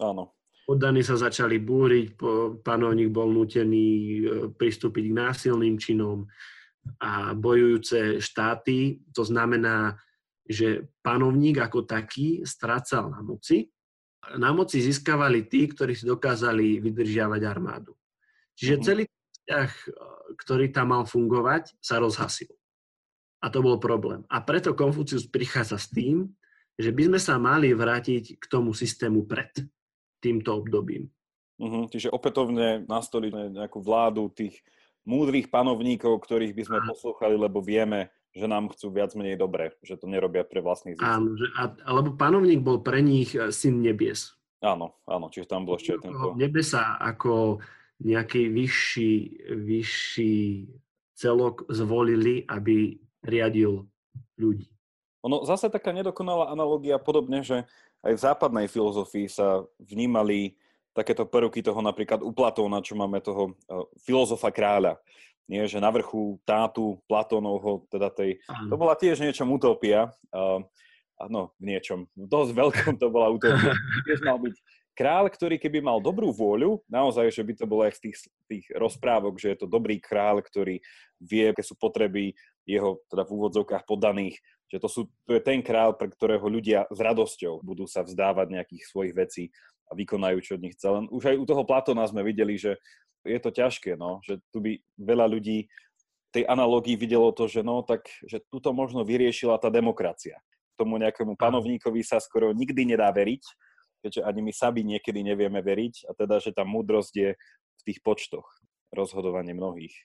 Áno. 0.00 0.37
Poddaní 0.68 1.00
sa 1.00 1.16
začali 1.16 1.56
búriť, 1.56 2.20
panovník 2.60 3.08
bol 3.08 3.32
nutený 3.32 3.88
e, 3.88 4.22
pristúpiť 4.52 5.04
k 5.08 5.16
násilným 5.16 5.80
činom 5.80 6.28
a 7.00 7.32
bojujúce 7.32 8.20
štáty, 8.20 9.00
to 9.16 9.24
znamená, 9.24 9.96
že 10.44 10.92
panovník 11.00 11.56
ako 11.56 11.88
taký 11.88 12.44
strácal 12.44 13.08
na 13.08 13.24
moci 13.24 13.72
na 14.36 14.52
moci 14.52 14.84
získavali 14.84 15.48
tí, 15.48 15.64
ktorí 15.72 15.96
si 15.96 16.04
dokázali 16.04 16.84
vydržiavať 16.84 17.40
armádu. 17.48 17.96
Čiže 18.58 18.74
mhm. 18.76 18.82
celý 18.84 19.04
vzťah, 19.08 19.70
ktorý 20.36 20.66
tam 20.68 20.92
mal 20.92 21.08
fungovať, 21.08 21.72
sa 21.80 21.96
rozhasil. 21.96 22.52
A 23.38 23.48
to 23.48 23.62
bol 23.62 23.78
problém. 23.78 24.26
A 24.28 24.42
preto 24.42 24.74
Konfucius 24.74 25.30
prichádza 25.30 25.78
s 25.78 25.88
tým, 25.94 26.26
že 26.74 26.90
by 26.90 27.14
sme 27.14 27.20
sa 27.22 27.38
mali 27.38 27.70
vrátiť 27.70 28.36
k 28.36 28.44
tomu 28.50 28.74
systému 28.74 29.24
pred 29.30 29.50
týmto 30.18 30.58
obdobím. 30.58 31.10
Uh-huh. 31.58 31.90
Čiže 31.90 32.14
opätovne 32.14 32.86
nastoliť 32.86 33.54
nejakú 33.54 33.82
vládu 33.82 34.30
tých 34.30 34.62
múdrych 35.08 35.50
panovníkov, 35.50 36.20
ktorých 36.22 36.54
by 36.54 36.62
sme 36.68 36.78
poslúchali, 36.86 37.34
lebo 37.34 37.58
vieme, 37.64 38.12
že 38.36 38.46
nám 38.46 38.70
chcú 38.70 38.92
viac 38.92 39.16
menej 39.16 39.40
dobre, 39.40 39.74
že 39.82 39.96
to 39.96 40.06
nerobia 40.06 40.44
pre 40.44 40.60
vlastný 40.60 40.94
zisk. 40.94 41.02
Áno, 41.02 41.34
že, 41.34 41.48
a, 41.56 41.72
lebo 41.90 42.14
panovník 42.14 42.60
bol 42.60 42.84
pre 42.84 43.00
nich 43.00 43.32
e, 43.34 43.50
syn 43.50 43.80
nebies. 43.80 44.36
Áno, 44.60 44.98
áno, 45.08 45.30
čiže 45.32 45.48
tam 45.48 45.64
bol 45.64 45.78
ešte 45.78 46.02
tento... 46.02 46.34
Nebe 46.34 46.62
sa 46.62 46.98
ako 46.98 47.62
nejaký 48.02 48.50
vyšší, 48.50 49.12
vyšší 49.54 50.36
celok 51.18 51.66
zvolili, 51.70 52.46
aby 52.46 52.94
riadil 53.26 53.86
ľudí. 54.38 54.70
Ono 55.26 55.42
zase 55.42 55.66
taká 55.66 55.90
nedokonalá 55.90 56.54
analogia 56.54 57.02
podobne, 57.02 57.42
že 57.42 57.66
aj 58.04 58.12
v 58.14 58.24
západnej 58.24 58.66
filozofii 58.70 59.26
sa 59.26 59.62
vnímali 59.82 60.54
takéto 60.94 61.26
prvky 61.26 61.62
toho 61.62 61.78
napríklad 61.78 62.22
u 62.22 62.34
Platóna, 62.34 62.82
čo 62.82 62.98
máme 62.98 63.22
toho 63.22 63.54
uh, 63.54 63.86
filozofa 64.02 64.50
kráľa. 64.50 64.98
Nie, 65.48 65.64
že 65.64 65.80
na 65.80 65.88
vrchu 65.88 66.36
tátu 66.44 67.00
Platónovho, 67.08 67.88
teda 67.88 68.12
tej, 68.12 68.36
to 68.68 68.74
bola 68.76 68.92
tiež 68.92 69.22
niečom 69.22 69.48
utopia, 69.48 70.12
uh, 70.34 70.60
no 71.26 71.54
v 71.56 71.74
niečom, 71.74 72.04
v 72.12 72.26
dosť 72.28 72.52
veľkom 72.52 72.94
to 73.00 73.08
bola 73.08 73.32
utopia. 73.32 73.72
Tiež 74.06 74.22
mal 74.22 74.38
byť 74.38 74.54
král, 74.98 75.30
ktorý 75.30 75.62
keby 75.62 75.78
mal 75.78 76.02
dobrú 76.02 76.34
vôľu, 76.34 76.82
naozaj, 76.90 77.30
že 77.30 77.46
by 77.46 77.52
to 77.54 77.64
bolo 77.70 77.86
aj 77.86 77.94
z 77.98 78.00
tých, 78.10 78.16
tých 78.50 78.64
rozprávok, 78.74 79.38
že 79.38 79.54
je 79.54 79.58
to 79.62 79.70
dobrý 79.70 80.02
král, 80.02 80.42
ktorý 80.42 80.82
vie, 81.22 81.54
aké 81.54 81.62
sú 81.62 81.78
potreby 81.78 82.34
jeho 82.66 82.98
teda 83.06 83.22
v 83.22 83.32
úvodzovkách 83.38 83.86
podaných, 83.86 84.42
že 84.68 84.76
to, 84.76 84.88
sú, 84.88 85.00
to 85.24 85.36
je 85.36 85.42
ten 85.42 85.64
král, 85.64 85.96
pre 85.96 86.12
ktorého 86.12 86.44
ľudia 86.44 86.84
s 86.92 86.98
radosťou 87.00 87.64
budú 87.64 87.88
sa 87.88 88.04
vzdávať 88.04 88.52
nejakých 88.52 88.84
svojich 88.84 89.14
vecí 89.16 89.44
a 89.88 89.96
vykonajú, 89.96 90.38
čo 90.44 90.60
od 90.60 90.64
nich 90.64 90.76
chce. 90.76 90.88
Len 90.92 91.04
už 91.08 91.22
aj 91.32 91.36
u 91.40 91.44
toho 91.48 91.64
Platona 91.64 92.04
sme 92.04 92.20
videli, 92.20 92.60
že 92.60 92.76
je 93.24 93.40
to 93.40 93.50
ťažké, 93.50 93.96
no, 93.96 94.20
že 94.22 94.38
tu 94.52 94.60
by 94.60 94.76
veľa 95.00 95.26
ľudí 95.26 95.66
tej 96.28 96.44
analógii 96.44 97.00
videlo 97.00 97.32
to, 97.32 97.48
že 97.48 97.64
no, 97.64 97.80
tak, 97.80 98.04
že 98.28 98.44
tuto 98.52 98.76
možno 98.76 99.00
vyriešila 99.02 99.56
tá 99.56 99.72
demokracia. 99.72 100.36
Tomu 100.76 101.00
nejakému 101.00 101.34
panovníkovi 101.34 102.04
sa 102.04 102.20
skoro 102.20 102.52
nikdy 102.52 102.94
nedá 102.94 103.08
veriť, 103.08 103.42
keďže 104.04 104.20
ani 104.22 104.40
my 104.44 104.52
sami 104.54 104.84
niekedy 104.84 105.24
nevieme 105.24 105.58
veriť 105.58 106.06
a 106.06 106.12
teda, 106.14 106.38
že 106.38 106.54
tá 106.54 106.62
múdrosť 106.62 107.12
je 107.16 107.30
v 107.80 107.82
tých 107.82 107.98
počtoch 108.04 108.46
rozhodovanie 108.92 109.56
mnohých. 109.56 109.96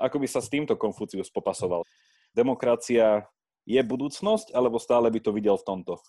Ako 0.00 0.22
by 0.22 0.26
sa 0.30 0.40
s 0.40 0.48
týmto 0.48 0.78
Konfucius 0.78 1.28
popasoval? 1.28 1.84
Demokracia 2.32 3.28
je 3.66 3.80
budúcnosť, 3.82 4.50
alebo 4.54 4.82
stále 4.82 5.10
by 5.10 5.20
to 5.22 5.30
videl 5.30 5.56
v 5.58 5.66
tomto? 5.66 6.02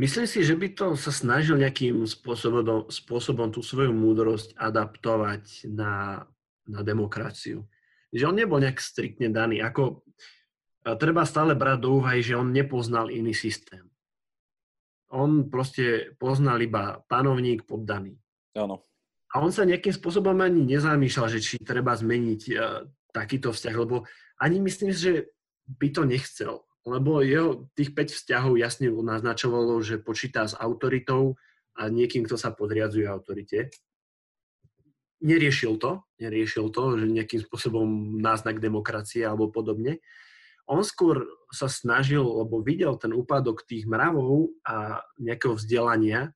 Myslím 0.00 0.24
si, 0.24 0.40
že 0.40 0.56
by 0.56 0.72
to 0.72 0.86
sa 0.96 1.12
snažil 1.12 1.60
nejakým 1.60 2.08
spôsobom, 2.08 2.88
spôsobom 2.88 3.52
tú 3.52 3.60
svoju 3.60 3.92
múdrosť 3.92 4.56
adaptovať 4.56 5.68
na, 5.68 6.24
na 6.64 6.80
demokraciu. 6.80 7.68
Že 8.08 8.32
on 8.32 8.36
nebol 8.40 8.58
nejak 8.64 8.80
striktne 8.80 9.28
daný. 9.28 9.60
Ako, 9.60 10.00
treba 10.96 11.28
stále 11.28 11.52
brať 11.52 11.84
do 11.84 12.00
úvahy, 12.00 12.24
že 12.24 12.38
on 12.38 12.48
nepoznal 12.48 13.12
iný 13.12 13.36
systém. 13.36 13.84
On 15.10 15.50
proste 15.50 16.14
poznal 16.16 16.62
iba 16.62 17.02
panovník 17.10 17.66
poddaný. 17.66 18.16
Áno. 18.56 18.86
A 19.30 19.42
on 19.42 19.52
sa 19.54 19.68
nejakým 19.68 19.94
spôsobom 19.94 20.34
ani 20.42 20.64
nezamýšľal, 20.64 21.28
že 21.30 21.44
či 21.44 21.54
treba 21.62 21.94
zmeniť 21.94 22.42
uh, 22.50 22.82
takýto 23.14 23.54
vzťah, 23.54 23.74
lebo 23.78 24.06
ani 24.42 24.58
myslím, 24.64 24.90
že 24.90 25.30
by 25.78 25.88
to 25.94 26.02
nechcel 26.08 26.66
lebo 26.88 27.20
jeho 27.20 27.68
tých 27.76 27.92
5 27.92 28.16
vzťahov 28.16 28.52
jasne 28.56 28.88
naznačovalo, 28.88 29.84
že 29.84 30.00
počíta 30.00 30.48
s 30.48 30.56
autoritou 30.56 31.36
a 31.76 31.92
niekým, 31.92 32.24
kto 32.24 32.40
sa 32.40 32.52
podriadzuje 32.56 33.04
autorite. 33.04 33.68
Neriešil 35.20 35.76
to, 35.76 36.08
neriešil 36.16 36.72
to, 36.72 36.96
že 36.96 37.04
nejakým 37.04 37.44
spôsobom 37.44 38.16
náznak 38.24 38.56
demokracie 38.56 39.20
alebo 39.28 39.52
podobne. 39.52 40.00
On 40.64 40.80
skôr 40.80 41.28
sa 41.52 41.68
snažil, 41.68 42.24
lebo 42.24 42.64
videl 42.64 42.96
ten 42.96 43.12
úpadok 43.12 43.68
tých 43.68 43.84
mravov 43.84 44.54
a 44.64 45.04
nejakého 45.20 45.58
vzdelania, 45.58 46.32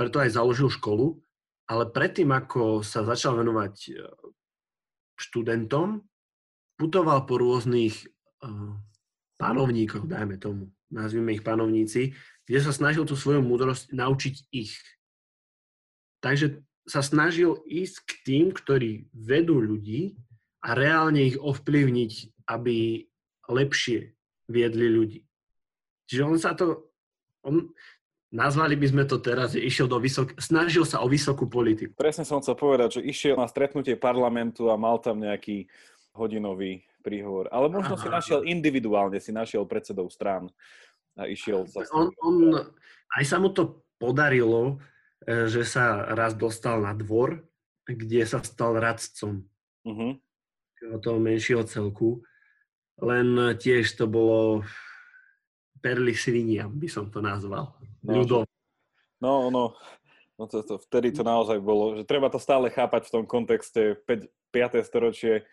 preto 0.00 0.22
aj 0.24 0.32
založil 0.32 0.72
školu, 0.72 1.20
ale 1.68 1.84
predtým, 1.92 2.32
ako 2.32 2.80
sa 2.80 3.04
začal 3.04 3.36
venovať 3.40 3.74
e, 3.90 3.92
študentom, 5.18 6.04
putoval 6.78 7.26
po 7.28 7.38
rôznych 7.38 8.13
panovníkoch, 9.36 10.06
dajme 10.06 10.38
tomu, 10.38 10.70
nazvime 10.88 11.34
ich 11.34 11.42
panovníci, 11.42 12.14
kde 12.44 12.58
sa 12.60 12.72
snažil 12.72 13.04
tú 13.08 13.16
svoju 13.16 13.40
múdrosť 13.40 13.92
naučiť 13.92 14.34
ich. 14.52 14.76
Takže 16.20 16.64
sa 16.84 17.00
snažil 17.00 17.60
ísť 17.64 17.96
k 18.04 18.12
tým, 18.24 18.46
ktorí 18.52 19.08
vedú 19.12 19.60
ľudí 19.60 20.20
a 20.64 20.76
reálne 20.76 21.24
ich 21.24 21.36
ovplyvniť, 21.40 22.44
aby 22.48 23.08
lepšie 23.48 24.12
viedli 24.48 24.88
ľudí. 24.88 25.20
Čiže 26.08 26.22
on 26.24 26.36
sa 26.36 26.52
to, 26.52 26.92
on, 27.44 27.72
nazvali 28.28 28.76
by 28.76 28.86
sme 28.92 29.04
to 29.08 29.16
teraz, 29.20 29.56
že 29.56 29.64
išiel 29.64 29.88
do 29.88 29.96
vysok, 29.96 30.36
snažil 30.36 30.84
sa 30.84 31.00
o 31.00 31.08
vysokú 31.08 31.48
politiku. 31.48 31.96
Presne 31.96 32.28
som 32.28 32.40
chcel 32.44 32.56
povedať, 32.56 33.00
že 33.00 33.06
išiel 33.08 33.40
na 33.40 33.48
stretnutie 33.48 33.96
parlamentu 33.96 34.68
a 34.68 34.76
mal 34.76 35.00
tam 35.00 35.24
nejaký 35.24 35.68
hodinový 36.14 36.86
príhovor. 37.02 37.50
Ale 37.50 37.68
možno 37.68 37.98
Aha. 37.98 38.02
si 38.02 38.08
našiel 38.08 38.40
individuálne, 38.46 39.18
si 39.20 39.34
našiel 39.34 39.66
predsedov 39.68 40.08
strán 40.08 40.48
a 41.18 41.28
išiel 41.28 41.66
sa... 41.68 41.84
On, 41.92 42.08
on, 42.22 42.36
aj 43.18 43.24
sa 43.26 43.36
mu 43.42 43.50
to 43.50 43.84
podarilo, 43.98 44.80
e, 45.26 45.46
že 45.50 45.66
sa 45.66 46.08
raz 46.14 46.32
dostal 46.38 46.80
na 46.80 46.94
dvor, 46.96 47.44
kde 47.84 48.24
sa 48.24 48.40
stal 48.40 48.80
radcom 48.80 49.44
uh-huh. 49.84 50.12
toho 51.04 51.18
menšieho 51.20 51.66
celku. 51.68 52.24
Len 53.02 53.58
tiež 53.58 53.90
to 53.98 54.06
bolo 54.06 54.64
perly 55.84 56.16
svinia, 56.16 56.64
by 56.64 56.88
som 56.88 57.12
to 57.12 57.20
nazval. 57.20 57.76
No, 58.00 58.24
no, 59.20 59.34
no, 59.52 59.64
no 60.40 60.44
to, 60.48 60.64
to, 60.64 60.80
vtedy 60.88 61.12
to 61.12 61.20
naozaj 61.20 61.60
bolo, 61.60 62.00
že 62.00 62.08
treba 62.08 62.32
to 62.32 62.40
stále 62.40 62.72
chápať 62.72 63.08
v 63.08 63.12
tom 63.20 63.24
kontexte 63.28 64.00
5, 64.08 64.24
5. 64.48 64.80
storočie, 64.88 65.44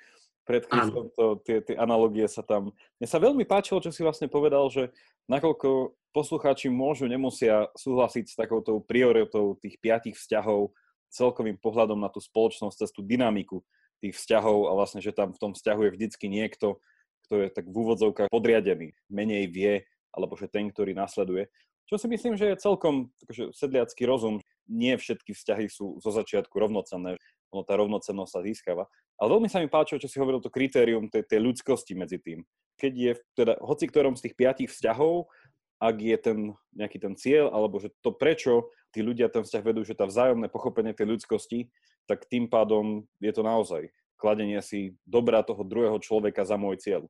pred 0.46 0.66
Kristom, 0.66 1.14
to, 1.14 1.38
tie, 1.46 1.62
tie 1.62 1.76
analogie 1.78 2.26
sa 2.26 2.42
tam... 2.42 2.74
Mne 2.98 3.08
sa 3.08 3.22
veľmi 3.22 3.46
páčilo, 3.46 3.82
čo 3.82 3.94
si 3.94 4.02
vlastne 4.02 4.26
povedal, 4.26 4.68
že 4.74 4.90
nakoľko 5.30 5.94
poslucháči 6.12 6.68
môžu, 6.68 7.08
nemusia 7.08 7.72
súhlasiť 7.78 8.26
s 8.28 8.36
takouto 8.36 8.84
prioritou 8.84 9.56
tých 9.62 9.80
piatich 9.80 10.18
vzťahov, 10.18 10.74
celkovým 11.12 11.60
pohľadom 11.60 12.00
na 12.00 12.08
tú 12.08 12.24
spoločnosť, 12.24 12.76
cez 12.88 12.90
tú 12.92 13.04
dynamiku 13.04 13.64
tých 14.02 14.18
vzťahov 14.18 14.72
a 14.72 14.76
vlastne, 14.76 15.04
že 15.04 15.14
tam 15.14 15.36
v 15.36 15.40
tom 15.40 15.52
vzťahu 15.54 15.82
je 15.88 15.94
vždycky 15.94 16.26
niekto, 16.32 16.82
kto 17.28 17.46
je 17.46 17.48
tak 17.54 17.70
v 17.70 17.76
úvodzovkách 17.76 18.34
podriadený, 18.34 18.98
menej 19.12 19.46
vie, 19.52 19.74
alebo 20.12 20.36
že 20.36 20.50
ten, 20.50 20.68
ktorý 20.68 20.98
nasleduje. 20.98 21.48
Čo 21.88 21.96
si 22.00 22.08
myslím, 22.08 22.40
že 22.40 22.56
je 22.56 22.64
celkom 22.64 23.12
akože 23.28 23.52
sedliacký 23.52 24.04
rozum. 24.08 24.40
Nie 24.72 24.96
všetky 24.96 25.36
vzťahy 25.36 25.68
sú 25.68 26.00
zo 26.00 26.12
začiatku 26.16 26.56
rovnocenné 26.56 27.20
ono 27.52 27.68
tá 27.68 27.76
rovnocennosť 27.76 28.32
sa 28.32 28.42
získava. 28.42 28.84
Ale 29.20 29.28
veľmi 29.38 29.52
sa 29.52 29.60
mi 29.60 29.68
páčilo, 29.68 30.00
čo 30.00 30.08
si 30.08 30.18
hovoril, 30.18 30.40
to 30.40 30.50
kritérium 30.50 31.12
tej, 31.12 31.28
tej 31.28 31.40
ľudskosti 31.44 31.94
medzi 31.94 32.18
tým. 32.18 32.48
Keď 32.80 32.94
je 32.96 33.12
teda 33.38 33.54
hoci 33.62 33.86
ktorom 33.92 34.16
z 34.18 34.32
tých 34.32 34.36
piatich 34.40 34.72
vzťahov, 34.72 35.30
ak 35.78 35.96
je 36.00 36.18
ten 36.18 36.40
nejaký 36.74 36.98
ten 36.98 37.14
cieľ, 37.20 37.52
alebo 37.52 37.78
že 37.78 37.92
to 38.02 38.16
prečo 38.16 38.72
tí 38.96 39.04
ľudia 39.04 39.28
ten 39.30 39.44
vzťah 39.44 39.64
vedú, 39.66 39.84
že 39.84 39.94
tá 39.94 40.08
vzájomné 40.08 40.48
pochopenie 40.48 40.96
tej 40.96 41.12
ľudskosti, 41.12 41.70
tak 42.08 42.26
tým 42.32 42.48
pádom 42.48 43.06
je 43.20 43.32
to 43.36 43.44
naozaj 43.44 43.92
kladenie 44.22 44.62
si 44.62 44.94
dobra 45.02 45.42
toho 45.42 45.66
druhého 45.66 45.98
človeka 45.98 46.46
za 46.46 46.54
môj 46.54 46.78
cieľ. 46.78 47.10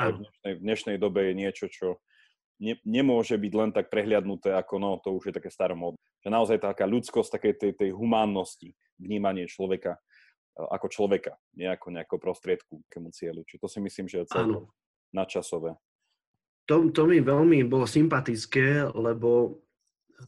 V 0.00 0.24
dnešnej, 0.24 0.52
v 0.56 0.60
dnešnej 0.64 0.96
dobe 0.96 1.20
je 1.28 1.34
niečo, 1.36 1.68
čo 1.68 2.00
ne, 2.60 2.74
nemôže 2.84 3.36
byť 3.36 3.52
len 3.52 3.70
tak 3.72 3.92
prehliadnuté, 3.92 4.52
ako 4.56 4.74
no, 4.80 4.90
to 5.00 5.12
už 5.16 5.30
je 5.30 5.36
také 5.36 5.52
staromódne. 5.52 6.00
Že 6.24 6.28
naozaj 6.32 6.58
taká 6.62 6.88
ľudskosť 6.88 7.30
takej 7.38 7.54
tej, 7.56 7.72
tej 7.76 7.90
humánnosti, 7.92 8.72
vnímanie 8.96 9.44
človeka 9.46 9.96
e, 9.96 10.00
ako 10.64 10.86
človeka, 10.88 11.32
nie 11.56 11.68
ako 11.68 11.92
nejakého 11.92 12.20
prostriedku 12.20 12.82
k 12.88 12.94
cieľu. 13.12 13.44
Čiže 13.44 13.62
to 13.62 13.68
si 13.68 13.78
myslím, 13.84 14.06
že 14.08 14.24
je 14.24 14.32
celkom 14.32 14.72
nadčasové. 15.12 15.76
To, 16.66 16.90
to 16.90 17.06
mi 17.06 17.22
veľmi 17.22 17.62
bolo 17.70 17.86
sympatické, 17.86 18.90
lebo 18.90 19.62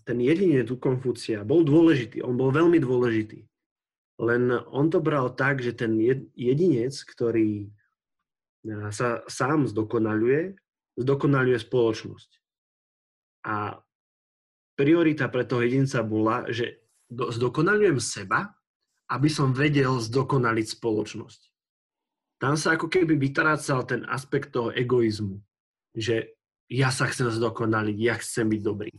ten 0.07 0.23
jedine 0.23 0.63
tu 0.63 0.79
Konfúcia 0.79 1.43
bol 1.43 1.67
dôležitý, 1.67 2.23
on 2.23 2.39
bol 2.39 2.55
veľmi 2.55 2.79
dôležitý. 2.79 3.43
Len 4.19 4.51
on 4.71 4.87
to 4.91 4.99
bral 4.99 5.31
tak, 5.35 5.63
že 5.63 5.75
ten 5.75 5.95
jedinec, 6.35 6.95
ktorý 6.95 7.67
e, 7.67 7.69
sa 8.95 9.23
sám 9.27 9.67
zdokonaluje, 9.67 10.59
zdokonaluje 10.99 11.59
spoločnosť. 11.63 12.31
A 13.47 13.79
priorita 14.75 15.31
pre 15.31 15.47
toho 15.47 15.63
jedinca 15.63 16.03
bola, 16.03 16.51
že 16.51 16.83
zdokonalujem 17.09 18.03
seba 18.03 18.59
aby 19.09 19.29
som 19.33 19.57
vedel 19.57 19.97
zdokonaliť 19.97 20.67
spoločnosť. 20.77 21.41
Tam 22.39 22.55
sa 22.55 22.79
ako 22.79 22.87
keby 22.87 23.19
vytrácal 23.19 23.83
ten 23.89 24.07
aspekt 24.07 24.55
toho 24.55 24.71
egoizmu, 24.71 25.43
že 25.97 26.39
ja 26.69 26.93
sa 26.93 27.09
chcem 27.09 27.33
zdokonaliť, 27.33 27.97
ja 27.99 28.15
chcem 28.21 28.47
byť 28.47 28.61
dobrý. 28.63 28.93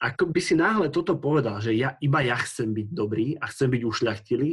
Ako 0.00 0.28
by 0.30 0.40
si 0.40 0.54
náhle 0.56 0.92
toto 0.92 1.16
povedal, 1.16 1.60
že 1.60 1.76
ja, 1.76 1.96
iba 2.00 2.20
ja 2.24 2.36
chcem 2.38 2.72
byť 2.72 2.88
dobrý 2.92 3.36
a 3.40 3.48
chcem 3.48 3.68
byť 3.72 3.82
ušľachtilý, 3.84 4.50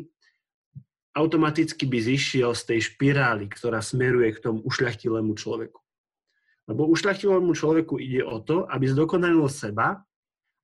automaticky 1.13 1.83
by 1.87 1.99
zišiel 2.03 2.51
z 2.55 2.63
tej 2.73 2.79
špirály, 2.91 3.51
ktorá 3.51 3.83
smeruje 3.83 4.39
k 4.39 4.43
tomu 4.43 4.59
ušľachtilému 4.65 5.35
človeku. 5.37 5.79
Lebo 6.67 6.83
ušľachtilému 6.91 7.55
človeku 7.55 7.95
ide 7.97 8.27
o 8.27 8.43
to, 8.43 8.67
aby 8.67 8.91
zdokonalil 8.91 9.47
seba 9.47 10.07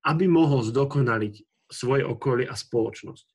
aby 0.04 0.28
mohol 0.28 0.60
zdokonaliť 0.62 1.48
svoje 1.72 2.04
okolie 2.04 2.46
a 2.46 2.54
spoločnosť. 2.54 3.26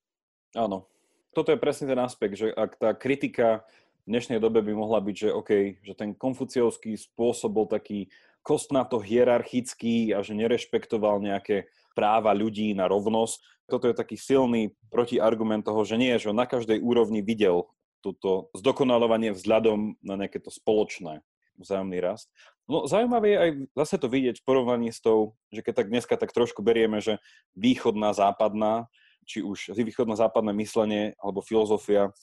Áno. 0.60 0.86
Toto 1.32 1.52
je 1.52 1.60
presne 1.60 1.88
ten 1.88 2.00
aspekt, 2.00 2.40
že 2.40 2.52
ak 2.52 2.80
tá 2.80 2.90
kritika 2.96 3.64
v 4.04 4.16
dnešnej 4.16 4.40
dobe 4.40 4.64
by 4.64 4.72
mohla 4.72 5.00
byť, 5.00 5.16
že 5.16 5.28
OK, 5.32 5.50
že 5.84 5.94
ten 5.96 6.16
konfuciovský 6.16 6.96
spôsob 6.96 7.52
bol 7.52 7.66
taký 7.68 8.08
kostnato 8.40 8.96
hierarchický 8.96 10.16
a 10.16 10.24
že 10.24 10.32
nerešpektoval 10.32 11.20
nejaké 11.20 11.68
práva 11.92 12.32
ľudí 12.32 12.72
na 12.72 12.88
rovnosť. 12.88 13.68
Toto 13.68 13.84
je 13.84 13.96
taký 13.96 14.16
silný 14.16 14.72
protiargument 14.88 15.60
toho, 15.60 15.84
že 15.84 16.00
nie, 16.00 16.16
že 16.16 16.32
on 16.32 16.40
na 16.40 16.48
každej 16.48 16.80
úrovni 16.80 17.20
videl 17.20 17.68
toto 18.00 18.48
zdokonalovanie 18.56 19.36
vzhľadom 19.36 20.00
na 20.00 20.14
nejaké 20.16 20.40
to 20.40 20.48
spoločné 20.48 21.20
vzájomný 21.58 21.98
rast. 22.00 22.30
No 22.70 22.86
zaujímavé 22.86 23.26
je 23.34 23.38
aj 23.38 23.50
zase 23.84 23.96
to 23.98 24.08
vidieť 24.08 24.40
v 24.40 24.46
porovnaní 24.46 24.88
s 24.94 25.02
tou, 25.02 25.34
že 25.50 25.60
keď 25.60 25.74
tak 25.84 25.88
dneska 25.90 26.14
tak 26.14 26.30
trošku 26.30 26.62
berieme, 26.62 27.02
že 27.02 27.18
východná, 27.58 28.14
západná, 28.14 28.86
či 29.28 29.44
už 29.44 29.74
východná 29.74 30.16
západné 30.16 30.54
myslenie 30.56 31.18
alebo 31.20 31.44
filozofia, 31.44 32.14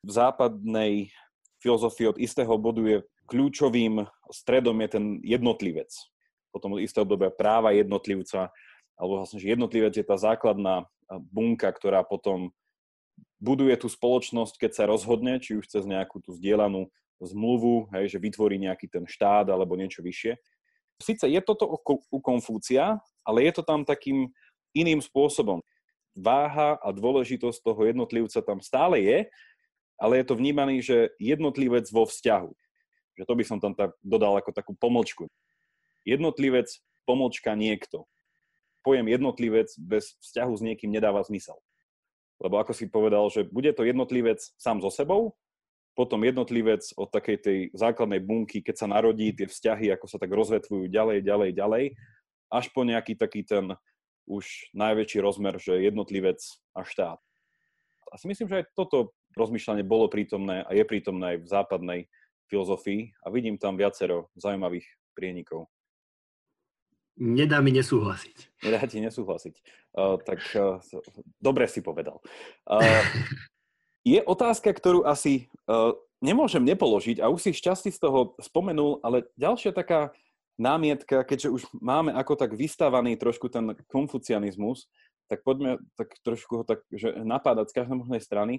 v 0.00 0.10
západnej 0.10 0.92
filozofii 1.60 2.16
od 2.16 2.18
istého 2.18 2.54
bodu 2.56 2.82
je 2.84 2.98
kľúčovým 3.28 4.08
stredom 4.32 4.74
je 4.82 4.88
ten 4.90 5.04
jednotlivec. 5.22 5.92
Potom 6.50 6.74
od 6.74 6.82
istého 6.82 7.06
obdobia 7.06 7.30
práva 7.30 7.70
jednotlivca, 7.70 8.50
alebo 8.98 9.22
vlastne, 9.22 9.38
že 9.38 9.54
jednotlivec 9.54 9.94
je 9.94 10.02
tá 10.02 10.18
základná 10.18 10.88
bunka, 11.30 11.70
ktorá 11.70 12.02
potom 12.02 12.50
buduje 13.38 13.76
tú 13.78 13.88
spoločnosť, 13.88 14.66
keď 14.66 14.70
sa 14.74 14.84
rozhodne, 14.90 15.38
či 15.38 15.56
už 15.56 15.68
cez 15.70 15.86
nejakú 15.86 16.20
tú 16.20 16.34
zdieľanú 16.34 16.90
zmluvu, 17.20 17.92
hej, 17.92 18.16
že 18.16 18.22
vytvorí 18.22 18.56
nejaký 18.56 18.88
ten 18.88 19.04
štát 19.04 19.52
alebo 19.52 19.76
niečo 19.76 20.00
vyššie. 20.00 20.36
Sice 21.00 21.26
je 21.28 21.40
toto 21.40 21.80
u 22.12 22.18
Konfúcia, 22.20 23.00
ale 23.24 23.48
je 23.48 23.52
to 23.56 23.62
tam 23.64 23.84
takým 23.84 24.28
iným 24.76 25.00
spôsobom. 25.00 25.64
Váha 26.12 26.76
a 26.80 26.88
dôležitosť 26.92 27.64
toho 27.64 27.80
jednotlivca 27.88 28.40
tam 28.44 28.60
stále 28.60 29.00
je, 29.00 29.18
ale 30.00 30.20
je 30.20 30.24
to 30.28 30.34
vnímaný, 30.36 30.80
že 30.84 31.12
jednotlivec 31.20 31.88
vo 31.92 32.08
vzťahu. 32.08 32.52
Že 33.20 33.24
to 33.28 33.34
by 33.36 33.44
som 33.44 33.58
tam 33.60 33.72
tak 33.76 33.92
dodal 34.00 34.36
ako 34.40 34.52
takú 34.52 34.72
pomlčku. 34.76 35.28
Jednotlivec, 36.08 36.72
pomlčka 37.04 37.52
niekto. 37.52 38.08
Pojem 38.80 39.12
jednotlivec 39.12 39.68
bez 39.76 40.16
vzťahu 40.24 40.52
s 40.56 40.64
niekým 40.64 40.88
nedáva 40.88 41.20
zmysel. 41.20 41.60
Lebo 42.40 42.56
ako 42.56 42.72
si 42.72 42.88
povedal, 42.88 43.28
že 43.28 43.44
bude 43.44 43.68
to 43.76 43.84
jednotlivec 43.84 44.40
sám 44.56 44.80
so 44.80 44.88
sebou, 44.88 45.36
potom 45.94 46.22
jednotlivec 46.22 46.86
od 46.94 47.10
takej 47.10 47.36
tej 47.42 47.58
základnej 47.74 48.22
bunky, 48.22 48.62
keď 48.62 48.86
sa 48.86 48.86
narodí, 48.86 49.34
tie 49.34 49.50
vzťahy, 49.50 49.90
ako 49.92 50.06
sa 50.06 50.16
tak 50.16 50.30
rozvetvujú 50.30 50.86
ďalej, 50.86 51.26
ďalej, 51.26 51.50
ďalej, 51.56 51.84
až 52.50 52.66
po 52.72 52.86
nejaký 52.86 53.18
taký 53.18 53.42
ten 53.42 53.74
už 54.30 54.70
najväčší 54.74 55.18
rozmer, 55.18 55.58
že 55.58 55.82
jednotlivec 55.82 56.38
a 56.78 56.86
štát. 56.86 57.18
A 58.10 58.14
si 58.18 58.26
myslím, 58.30 58.46
že 58.50 58.62
aj 58.62 58.74
toto 58.74 59.14
rozmýšľanie 59.34 59.86
bolo 59.86 60.10
prítomné 60.10 60.66
a 60.66 60.70
je 60.74 60.82
prítomné 60.86 61.34
aj 61.34 61.38
v 61.42 61.50
západnej 61.50 62.00
filozofii 62.50 63.14
a 63.22 63.30
vidím 63.30 63.58
tam 63.58 63.78
viacero 63.78 64.30
zaujímavých 64.34 64.86
prienikov. 65.14 65.70
Nedá 67.20 67.60
mi 67.60 67.70
nesúhlasiť. 67.74 68.64
Nedá 68.64 68.80
ti 68.88 68.98
nesúhlasiť. 69.02 69.54
Uh, 69.92 70.16
tak 70.24 70.40
uh, 70.56 70.80
dobre 71.36 71.68
si 71.68 71.84
povedal. 71.84 72.18
Uh, 72.64 72.80
je 74.06 74.20
otázka, 74.24 74.72
ktorú 74.72 75.04
asi 75.04 75.48
uh, 75.68 75.92
nemôžem 76.24 76.64
nepoložiť 76.64 77.20
a 77.20 77.28
už 77.32 77.50
si 77.50 77.50
šťastí 77.56 77.90
z 77.92 78.00
toho 78.00 78.36
spomenul, 78.40 79.00
ale 79.04 79.28
ďalšia 79.36 79.72
taká 79.72 80.12
námietka, 80.60 81.24
keďže 81.24 81.48
už 81.48 81.62
máme 81.80 82.12
ako 82.12 82.36
tak 82.36 82.52
vystavaný 82.52 83.16
trošku 83.16 83.48
ten 83.48 83.72
konfucianizmus, 83.88 84.92
tak 85.32 85.40
poďme 85.40 85.80
tak 85.96 86.12
trošku 86.20 86.52
ho 86.60 86.64
tak, 86.68 86.84
že 86.92 87.16
napádať 87.24 87.72
z 87.72 87.76
každej 87.80 87.96
možnej 87.96 88.20
strany. 88.20 88.54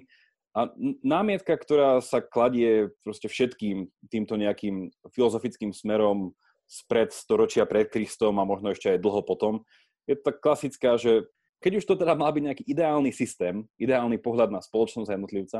A 0.52 0.68
námietka, 1.00 1.56
ktorá 1.56 2.02
sa 2.04 2.20
kladie 2.20 2.92
proste 3.06 3.30
všetkým 3.30 3.88
týmto 4.12 4.36
nejakým 4.36 4.92
filozofickým 5.14 5.72
smerom 5.72 6.36
spred 6.68 7.14
storočia 7.14 7.64
pred 7.64 7.88
Kristom 7.88 8.36
a 8.36 8.48
možno 8.48 8.72
ešte 8.72 8.92
aj 8.92 9.00
dlho 9.00 9.22
potom, 9.24 9.64
je 10.04 10.18
tak 10.18 10.42
klasická, 10.42 10.98
že 10.98 11.30
keď 11.62 11.72
už 11.78 11.84
to 11.86 11.94
teda 11.94 12.18
mal 12.18 12.34
byť 12.34 12.42
nejaký 12.42 12.64
ideálny 12.66 13.14
systém, 13.14 13.62
ideálny 13.78 14.18
pohľad 14.18 14.50
na 14.50 14.58
spoločnosť 14.58 15.08
a 15.08 15.14
jednotlivca, 15.14 15.58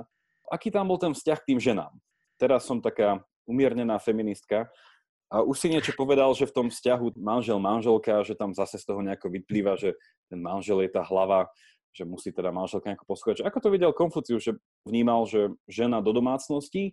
aký 0.50 0.74
tam 0.74 0.90
bol 0.90 0.98
ten 0.98 1.14
vzťah 1.14 1.38
k 1.38 1.48
tým 1.54 1.60
ženám? 1.62 1.94
Teraz 2.36 2.66
som 2.66 2.82
taká 2.82 3.22
umiernená 3.46 4.02
feministka 4.02 4.66
a 5.32 5.40
už 5.40 5.56
si 5.62 5.72
niečo 5.72 5.96
povedal, 5.96 6.34
že 6.36 6.44
v 6.44 6.52
tom 6.52 6.66
vzťahu 6.68 7.16
manžel-manželka, 7.16 8.20
že 8.26 8.36
tam 8.36 8.52
zase 8.52 8.76
z 8.76 8.84
toho 8.84 9.00
nejako 9.00 9.32
vyplýva, 9.32 9.80
že 9.80 9.96
ten 10.28 10.42
manžel 10.42 10.84
je 10.84 10.90
tá 10.92 11.00
hlava, 11.06 11.48
že 11.96 12.04
musí 12.04 12.34
teda 12.34 12.52
manželka 12.52 12.92
nejako 12.92 13.08
poschovať. 13.08 13.46
Ako 13.46 13.62
to 13.62 13.72
videl 13.72 13.96
Konfucius, 13.96 14.44
že 14.44 14.52
vnímal, 14.84 15.24
že 15.24 15.54
žena 15.64 16.04
do 16.04 16.12
domácnosti, 16.12 16.92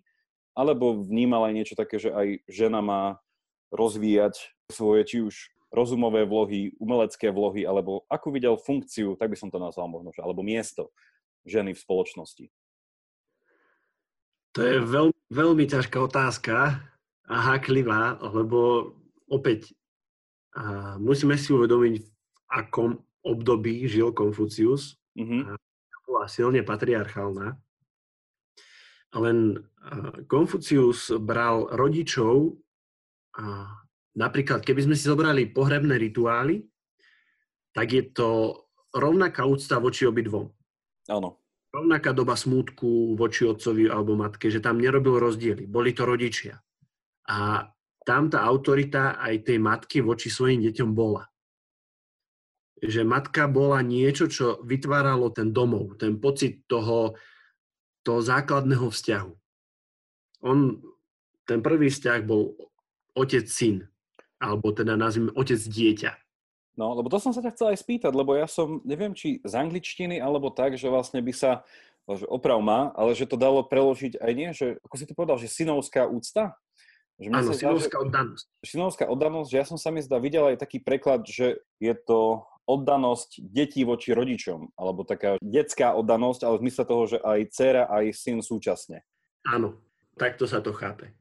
alebo 0.56 1.04
vnímal 1.04 1.52
aj 1.52 1.54
niečo 1.56 1.76
také, 1.76 2.00
že 2.00 2.16
aj 2.16 2.48
žena 2.48 2.80
má 2.80 3.02
rozvíjať 3.76 4.56
svoje 4.72 5.02
či 5.04 5.18
už 5.24 5.36
rozumové 5.70 6.26
vlohy, 6.26 6.74
umelecké 6.82 7.30
vlohy, 7.30 7.66
alebo 7.66 8.06
akú 8.10 8.34
videl 8.34 8.58
funkciu, 8.58 9.14
tak 9.16 9.30
by 9.30 9.38
som 9.38 9.54
to 9.54 9.62
nazval 9.62 9.86
možno, 9.90 10.12
alebo 10.20 10.42
miesto 10.42 10.90
ženy 11.46 11.78
v 11.78 11.84
spoločnosti? 11.84 12.46
To 14.58 14.60
je 14.66 14.82
veľmi, 14.82 15.18
veľmi 15.30 15.66
ťažká 15.70 15.98
otázka 16.02 16.82
a 17.30 17.36
háklivá, 17.54 18.18
lebo 18.34 18.92
opäť 19.30 19.78
a 20.58 20.98
musíme 20.98 21.38
si 21.38 21.54
uvedomiť, 21.54 21.94
v 22.02 22.10
akom 22.50 22.98
období 23.22 23.86
žil 23.86 24.10
Konfucius. 24.10 24.98
Mm-hmm. 25.14 25.54
Bola 26.10 26.26
silne 26.26 26.66
patriarchálna. 26.66 27.54
Len 29.14 29.62
Konfucius 30.26 31.14
bral 31.22 31.70
rodičov 31.70 32.58
napríklad, 34.20 34.60
keby 34.60 34.84
sme 34.84 34.96
si 35.00 35.08
zobrali 35.08 35.48
pohrebné 35.48 35.96
rituály, 35.96 36.68
tak 37.72 37.96
je 37.96 38.04
to 38.12 38.30
rovnaká 38.92 39.48
úcta 39.48 39.80
voči 39.80 40.04
obidvom. 40.04 40.52
Áno. 41.08 41.40
Rovnaká 41.70 42.12
doba 42.12 42.36
smútku 42.36 43.16
voči 43.16 43.48
otcovi 43.48 43.88
alebo 43.88 44.20
matke, 44.20 44.52
že 44.52 44.60
tam 44.60 44.82
nerobil 44.82 45.22
rozdiely. 45.22 45.70
Boli 45.70 45.96
to 45.96 46.04
rodičia. 46.04 46.60
A 47.30 47.70
tam 48.04 48.28
tá 48.28 48.42
autorita 48.42 49.22
aj 49.22 49.46
tej 49.46 49.62
matky 49.62 50.02
voči 50.02 50.34
svojim 50.34 50.66
deťom 50.66 50.92
bola. 50.98 51.30
Že 52.82 53.06
matka 53.06 53.46
bola 53.46 53.86
niečo, 53.86 54.26
čo 54.26 54.66
vytváralo 54.66 55.30
ten 55.30 55.54
domov, 55.54 56.02
ten 56.02 56.18
pocit 56.18 56.66
toho, 56.66 57.14
toho 58.02 58.20
základného 58.26 58.90
vzťahu. 58.90 59.32
On, 60.50 60.74
ten 61.46 61.60
prvý 61.62 61.94
vzťah 61.94 62.20
bol 62.26 62.58
otec-syn 63.14 63.86
alebo 64.40 64.72
teda 64.72 64.96
nazvime 64.96 65.36
otec 65.36 65.60
dieťa. 65.60 66.12
No, 66.80 66.96
lebo 66.96 67.12
to 67.12 67.20
som 67.20 67.36
sa 67.36 67.44
ťa 67.44 67.52
chcel 67.52 67.68
aj 67.76 67.84
spýtať, 67.84 68.12
lebo 68.16 68.40
ja 68.40 68.48
som, 68.48 68.80
neviem, 68.88 69.12
či 69.12 69.44
z 69.44 69.52
angličtiny, 69.52 70.24
alebo 70.24 70.48
tak, 70.48 70.80
že 70.80 70.88
vlastne 70.88 71.20
by 71.20 71.36
sa, 71.36 71.68
že 72.08 72.24
oprav 72.24 72.64
má, 72.64 72.96
ale 72.96 73.12
že 73.20 73.28
to 73.28 73.36
dalo 73.36 73.68
preložiť 73.68 74.16
aj 74.16 74.32
nie, 74.32 74.50
že, 74.56 74.80
ako 74.88 74.96
si 74.96 75.04
to 75.04 75.12
povedal, 75.12 75.36
že 75.36 75.52
synovská 75.52 76.08
úcta? 76.08 76.56
Že 77.20 77.28
Áno, 77.36 77.52
synovská 77.52 78.00
oddanosť. 78.00 78.46
Synovská 78.64 79.06
oddanosť, 79.12 79.50
že 79.52 79.60
ja 79.60 79.66
som 79.68 79.76
sa 79.76 79.92
mi 79.92 80.00
zdá 80.00 80.24
videl 80.24 80.56
aj 80.56 80.64
taký 80.64 80.80
preklad, 80.80 81.28
že 81.28 81.60
je 81.84 81.94
to 82.08 82.48
oddanosť 82.64 83.44
detí 83.44 83.84
voči 83.84 84.16
rodičom, 84.16 84.72
alebo 84.80 85.04
taká 85.04 85.36
detská 85.44 86.00
oddanosť, 86.00 86.48
ale 86.48 86.56
v 86.56 86.64
zmysle 86.64 86.84
toho, 86.88 87.04
že 87.12 87.18
aj 87.20 87.40
dcera, 87.52 87.84
aj 87.92 88.06
syn 88.16 88.40
súčasne. 88.40 89.04
Áno, 89.44 89.84
takto 90.16 90.48
sa 90.48 90.64
to 90.64 90.72
chápe. 90.72 91.12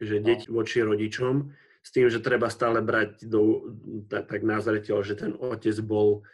Že 0.00 0.24
no. 0.24 0.56
voči 0.56 0.80
rodičom 0.80 1.52
s 1.86 1.94
tým, 1.94 2.10
že 2.10 2.18
treba 2.18 2.50
stále 2.50 2.82
brať 2.82 3.30
do, 3.30 3.70
tak, 4.10 4.26
tak 4.26 4.40
na 4.42 4.58
zreteľ, 4.58 5.06
že 5.06 5.14
ten 5.14 5.38
otec 5.38 5.78
bol 5.86 6.26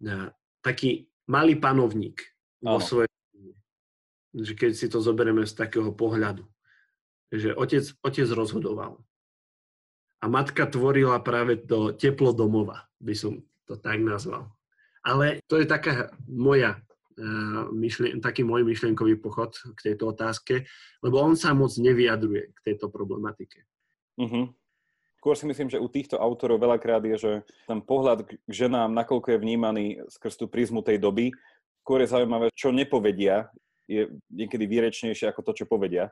na, 0.00 0.32
taký 0.64 1.12
malý 1.28 1.60
panovník 1.60 2.24
vo 2.64 2.80
svojej 2.80 3.12
že 4.36 4.52
keď 4.52 4.72
si 4.76 4.86
to 4.92 5.00
zoberieme 5.00 5.48
z 5.48 5.56
takého 5.56 5.88
pohľadu, 5.96 6.44
že 7.32 7.56
otec, 7.56 7.88
otec 8.04 8.28
rozhodoval. 8.36 9.00
A 10.20 10.28
matka 10.28 10.68
tvorila 10.68 11.16
práve 11.24 11.56
to 11.56 11.96
teplo 11.96 12.36
domova, 12.36 12.84
by 13.00 13.16
som 13.16 13.40
to 13.64 13.80
tak 13.80 13.96
nazval. 14.04 14.52
Ale 15.00 15.40
to 15.48 15.56
je 15.56 15.64
taká 15.64 16.12
moja 16.28 16.76
myšlien, 17.72 18.20
taký 18.20 18.44
môj 18.44 18.60
myšlienkový 18.68 19.16
pochod 19.16 19.56
k 19.56 19.92
tejto 19.92 20.12
otázke, 20.12 20.68
lebo 21.00 21.16
on 21.16 21.32
sa 21.32 21.56
moc 21.56 21.72
nevyjadruje 21.72 22.52
k 22.52 22.58
tejto 22.60 22.92
problematike. 22.92 23.64
Uh-huh. 24.16 24.50
Skôr 25.20 25.34
si 25.34 25.44
myslím, 25.48 25.68
že 25.72 25.82
u 25.82 25.88
týchto 25.88 26.20
autorov 26.20 26.62
veľakrát 26.62 27.02
je, 27.04 27.16
že 27.16 27.32
ten 27.66 27.80
pohľad 27.82 28.28
k 28.28 28.38
ženám, 28.48 28.92
nakoľko 28.94 29.34
je 29.34 29.42
vnímaný 29.42 29.84
skrz 30.12 30.38
tú 30.38 30.46
prízmu 30.46 30.80
tej 30.80 31.02
doby, 31.02 31.34
skôr 31.82 32.02
je 32.04 32.12
zaujímavé, 32.12 32.52
čo 32.54 32.70
nepovedia, 32.70 33.50
je 33.86 34.10
niekedy 34.30 34.66
výrečnejšie 34.66 35.30
ako 35.30 35.40
to, 35.50 35.62
čo 35.62 35.64
povedia. 35.70 36.10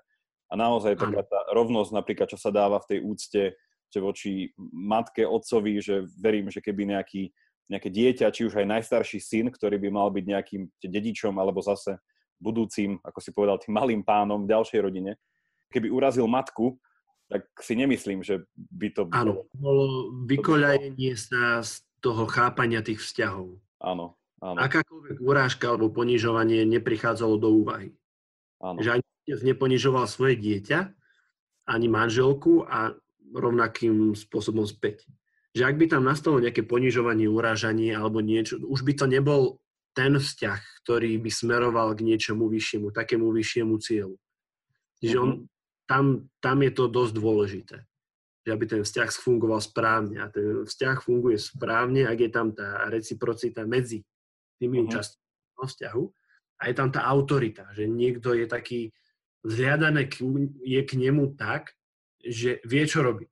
A 0.50 0.54
naozaj 0.54 1.00
taká 1.00 1.26
tá 1.26 1.40
rovnosť 1.50 1.90
napríklad, 1.90 2.30
čo 2.30 2.38
sa 2.38 2.54
dáva 2.54 2.78
v 2.78 2.88
tej 2.94 2.98
úcte 3.02 3.42
proste 3.94 4.00
voči 4.02 4.32
matke, 4.74 5.22
otcovi, 5.22 5.78
že 5.78 6.02
verím, 6.18 6.50
že 6.50 6.58
keby 6.58 6.98
nejaký, 6.98 7.30
nejaké 7.70 7.88
dieťa, 7.94 8.34
či 8.34 8.42
už 8.50 8.58
aj 8.58 8.66
najstarší 8.66 9.22
syn, 9.22 9.46
ktorý 9.54 9.78
by 9.78 9.88
mal 9.94 10.10
byť 10.10 10.24
nejakým 10.26 10.62
dedičom 10.82 11.38
alebo 11.38 11.62
zase 11.62 12.02
budúcim, 12.42 12.98
ako 13.06 13.18
si 13.22 13.30
povedal, 13.30 13.62
tým 13.62 13.78
malým 13.78 14.02
pánom 14.02 14.42
v 14.42 14.50
ďalšej 14.50 14.80
rodine, 14.82 15.14
keby 15.70 15.94
urazil 15.94 16.26
matku, 16.26 16.74
tak 17.34 17.50
si 17.58 17.74
nemyslím, 17.74 18.22
že 18.22 18.46
by 18.54 18.94
to 18.94 19.10
bolo... 19.10 19.18
Áno, 19.18 19.34
bolo 19.58 20.14
vykoľajenie 20.22 21.18
sa 21.18 21.66
z 21.66 21.82
toho 21.98 22.30
chápania 22.30 22.78
tých 22.78 23.02
vzťahov. 23.02 23.58
Áno, 23.82 24.14
áno. 24.38 24.58
Akákoľvek 24.62 25.18
urážka 25.18 25.74
alebo 25.74 25.90
ponižovanie 25.90 26.62
neprichádzalo 26.62 27.34
do 27.42 27.50
úvahy. 27.50 27.90
áno. 28.62 28.78
Že 28.78 29.02
ani 29.02 29.04
otec 29.26 29.40
neponižoval 29.50 30.06
svoje 30.06 30.38
dieťa, 30.38 30.94
ani 31.74 31.86
manželku 31.90 32.62
a 32.70 32.94
rovnakým 33.34 34.14
spôsobom 34.14 34.62
späť. 34.62 35.02
Že 35.58 35.74
ak 35.74 35.74
by 35.74 35.86
tam 35.90 36.06
nastalo 36.06 36.38
nejaké 36.38 36.62
ponižovanie, 36.62 37.26
urážanie 37.26 37.98
alebo 37.98 38.22
niečo, 38.22 38.62
už 38.62 38.86
by 38.86 38.94
to 38.94 39.10
nebol 39.10 39.58
ten 39.90 40.14
vzťah, 40.22 40.86
ktorý 40.86 41.18
by 41.18 41.30
smeroval 41.34 41.98
k 41.98 42.06
niečomu 42.14 42.46
vyššiemu, 42.46 42.94
takému 42.94 43.26
vyššiemu 43.34 43.74
cieľu. 43.82 44.22
Že 45.02 45.16
on, 45.18 45.30
tam, 45.84 46.28
tam 46.40 46.62
je 46.64 46.72
to 46.72 46.84
dosť 46.88 47.12
dôležité. 47.14 47.76
Že 48.44 48.50
aby 48.52 48.64
ten 48.68 48.82
vzťah 48.84 49.08
fungoval 49.20 49.60
správne. 49.60 50.20
A 50.20 50.28
ten 50.28 50.64
vzťah 50.68 50.96
funguje 51.00 51.40
správne, 51.40 52.04
ak 52.04 52.18
je 52.20 52.30
tam 52.32 52.52
tá 52.52 52.88
reciprocita 52.92 53.64
medzi 53.64 54.04
tými 54.60 54.80
Mhm. 54.80 54.84
účastníkmi 54.88 55.64
vzťahu 55.64 56.04
a 56.60 56.62
je 56.68 56.74
tam 56.76 56.88
tá 56.92 57.00
autorita, 57.08 57.68
že 57.72 57.88
niekto 57.88 58.36
je 58.36 58.46
taký 58.46 58.80
vzhľadané 59.44 60.08
k, 60.08 60.24
je 60.60 60.80
k 60.84 60.92
nemu 60.96 61.36
tak, 61.36 61.72
že 62.24 62.60
vie, 62.64 62.84
čo 62.88 63.04
robí. 63.04 63.28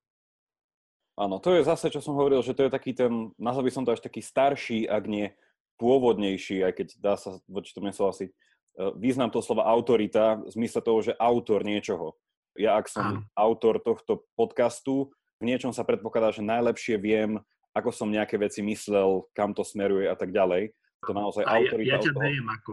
Áno, 1.17 1.41
to 1.41 1.53
je 1.53 1.65
zase, 1.65 1.93
čo 1.93 2.01
som 2.01 2.17
hovoril, 2.17 2.41
že 2.41 2.57
to 2.57 2.65
je 2.69 2.73
taký 2.73 2.97
ten, 2.97 3.33
nazval 3.37 3.69
by 3.69 3.73
som 3.73 3.85
to 3.85 3.93
až 3.93 4.01
taký 4.01 4.25
starší, 4.25 4.89
ak 4.89 5.05
nie 5.09 5.33
pôvodnejší, 5.77 6.65
aj 6.65 6.73
keď 6.73 6.89
dá 7.01 7.15
sa 7.21 7.37
voči 7.49 7.73
tomu 7.77 7.93
nesúhlasiť, 7.93 8.29
eh, 8.33 8.93
význam 8.97 9.29
toho 9.29 9.45
slova 9.45 9.69
autorita 9.69 10.41
v 10.41 10.51
zmysle 10.57 10.81
toho, 10.81 10.99
že 11.05 11.19
autor 11.21 11.65
niečoho. 11.65 12.17
Ja, 12.59 12.77
ak 12.77 12.87
som 12.89 13.05
Áno. 13.05 13.21
autor 13.33 13.81
tohto 13.81 14.29
podcastu, 14.37 15.09
v 15.41 15.49
niečom 15.49 15.73
sa 15.73 15.83
predpokladá, 15.83 16.31
že 16.31 16.45
najlepšie 16.45 17.01
viem, 17.01 17.41
ako 17.73 17.91
som 17.91 18.13
nejaké 18.13 18.37
veci 18.37 18.61
myslel, 18.61 19.25
kam 19.33 19.57
to 19.57 19.65
smeruje 19.65 20.05
a 20.07 20.15
tak 20.15 20.31
ďalej. 20.31 20.77
To 21.09 21.13
naozaj 21.17 21.43
A 21.49 21.59
ja, 21.59 21.67
autorita 21.67 21.89
ja 21.89 21.99
od 21.99 22.05
ťa 22.05 22.13
beriem 22.15 22.47
ako 22.47 22.71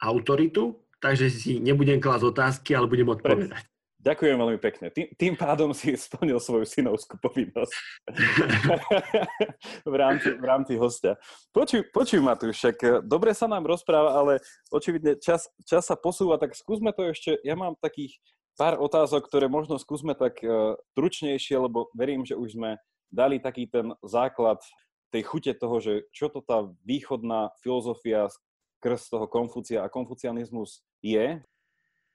autoritu, 0.00 0.62
takže 0.98 1.32
si 1.32 1.60
nebudem 1.62 2.02
klásť 2.02 2.24
otázky, 2.28 2.74
ale 2.74 2.90
budem 2.90 3.08
odpovedať. 3.08 3.64
Ďakujem 4.00 4.36
veľmi 4.40 4.58
pekne. 4.64 4.88
Tým, 4.88 5.12
tým 5.12 5.34
pádom 5.36 5.76
si 5.76 5.92
splnil 5.92 6.40
svoju 6.40 6.64
synovskú 6.64 7.20
povinnosť 7.20 7.72
v, 9.92 9.94
rámci, 9.94 10.28
v 10.40 10.44
rámci 10.44 10.72
hostia. 10.80 11.20
Počuj, 11.52 11.92
počuj 11.92 12.24
Matúš, 12.24 12.56
však 12.56 12.76
eh, 12.80 12.90
dobre 13.04 13.36
sa 13.36 13.44
nám 13.44 13.68
rozpráva, 13.68 14.16
ale 14.16 14.40
očividne 14.72 15.20
čas, 15.20 15.52
čas 15.68 15.84
sa 15.84 16.00
posúva, 16.00 16.40
tak 16.40 16.56
skúsme 16.56 16.96
to 16.96 17.12
ešte. 17.12 17.36
Ja 17.44 17.52
mám 17.60 17.76
takých 17.76 18.16
pár 18.60 18.76
otázok, 18.76 19.24
ktoré 19.24 19.48
možno 19.48 19.80
skúsme 19.80 20.12
tak 20.12 20.44
uh, 20.44 20.76
stručnejšie, 20.92 21.56
lebo 21.56 21.88
verím, 21.96 22.28
že 22.28 22.36
už 22.36 22.60
sme 22.60 22.76
dali 23.08 23.40
taký 23.40 23.64
ten 23.64 23.96
základ 24.04 24.60
tej 25.08 25.24
chute 25.24 25.56
toho, 25.56 25.80
že 25.80 26.04
čo 26.12 26.28
to 26.28 26.44
tá 26.44 26.68
východná 26.84 27.56
filozofia 27.64 28.28
skrz 28.28 29.08
toho 29.08 29.24
Konfúcia 29.32 29.80
a 29.80 29.88
konfucianizmus 29.88 30.84
je. 31.00 31.40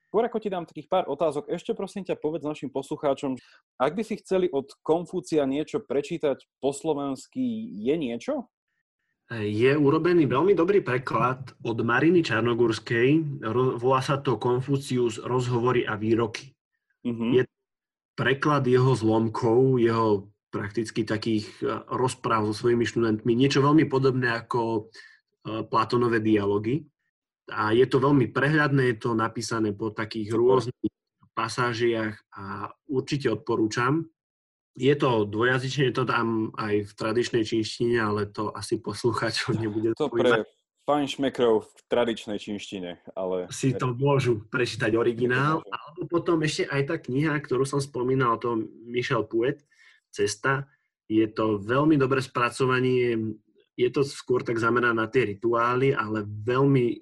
Skôr 0.06 0.24
ako 0.30 0.38
ti 0.38 0.54
dám 0.54 0.70
takých 0.70 0.88
pár 0.88 1.10
otázok, 1.10 1.50
ešte 1.50 1.74
prosím 1.74 2.06
ťa 2.06 2.16
povedz 2.22 2.46
našim 2.46 2.70
poslucháčom, 2.70 3.36
ak 3.82 3.92
by 3.98 4.04
si 4.06 4.22
chceli 4.22 4.46
od 4.54 4.70
Konfúcia 4.86 5.44
niečo 5.50 5.82
prečítať 5.82 6.46
po 6.62 6.72
slovensky, 6.72 7.74
je 7.74 7.96
niečo? 7.98 8.48
Je 9.34 9.74
urobený 9.74 10.30
veľmi 10.30 10.54
dobrý 10.54 10.86
preklad 10.86 11.58
od 11.66 11.78
Mariny 11.82 12.22
Čarnogórskej. 12.22 13.42
Ro- 13.42 13.74
volá 13.82 13.98
sa 14.06 14.22
to 14.22 14.38
Konfucius 14.38 15.18
rozhovory 15.18 15.82
a 15.82 15.98
výroky. 15.98 16.54
Mhm. 17.02 17.26
Je 17.34 17.44
preklad 18.14 18.70
jeho 18.70 18.94
zlomkov, 18.94 19.82
jeho 19.82 20.30
prakticky 20.54 21.04
takých 21.04 21.50
eh, 21.66 21.82
rozpráv 21.90 22.46
so 22.50 22.54
svojimi 22.54 22.86
študentmi. 22.86 23.34
Niečo 23.34 23.66
veľmi 23.66 23.90
podobné 23.90 24.30
ako 24.30 24.88
eh, 24.88 25.66
Platonové 25.66 26.22
dialógy. 26.22 26.86
A 27.50 27.74
je 27.78 27.86
to 27.86 28.02
veľmi 28.02 28.34
prehľadné, 28.34 28.94
je 28.94 28.98
to 28.98 29.14
napísané 29.14 29.70
po 29.70 29.94
takých 29.94 30.34
rôznych 30.34 30.94
pasážiach 31.38 32.18
a 32.34 32.74
určite 32.90 33.30
odporúčam. 33.30 34.02
Je 34.76 34.92
to 34.96 35.24
dvojazyčne, 35.24 35.88
je 35.88 35.96
to 35.96 36.04
tam 36.04 36.52
aj 36.60 36.84
v 36.84 36.92
tradičnej 37.00 37.48
čínštine, 37.48 37.96
ale 37.96 38.28
to 38.28 38.52
asi 38.52 38.76
poslucháčov 38.76 39.56
nebude 39.56 39.96
To 39.96 40.12
pre 40.12 40.44
fajnšmekrov 40.86 41.66
v 41.66 41.80
tradičnej 41.90 42.38
čínštine, 42.38 43.02
ale... 43.18 43.50
si 43.50 43.74
to 43.74 43.98
môžu 43.98 44.46
prečítať 44.54 44.94
originál, 44.94 45.66
alebo 45.66 46.06
potom 46.06 46.38
ešte 46.46 46.70
aj 46.70 46.82
tá 46.86 46.96
kniha, 47.02 47.34
ktorú 47.42 47.66
som 47.66 47.82
spomínal, 47.82 48.38
to 48.38 48.70
Michel 48.86 49.26
Pouet, 49.26 49.66
Cesta, 50.14 50.70
je 51.10 51.26
to 51.26 51.58
veľmi 51.58 51.98
dobré 51.98 52.22
spracovanie, 52.22 53.18
je 53.76 53.90
to 53.92 54.06
skôr 54.06 54.46
tak 54.46 54.62
zamerané 54.62 54.96
na 54.96 55.10
tie 55.10 55.26
rituály, 55.36 55.92
ale 55.92 56.24
veľmi 56.24 57.02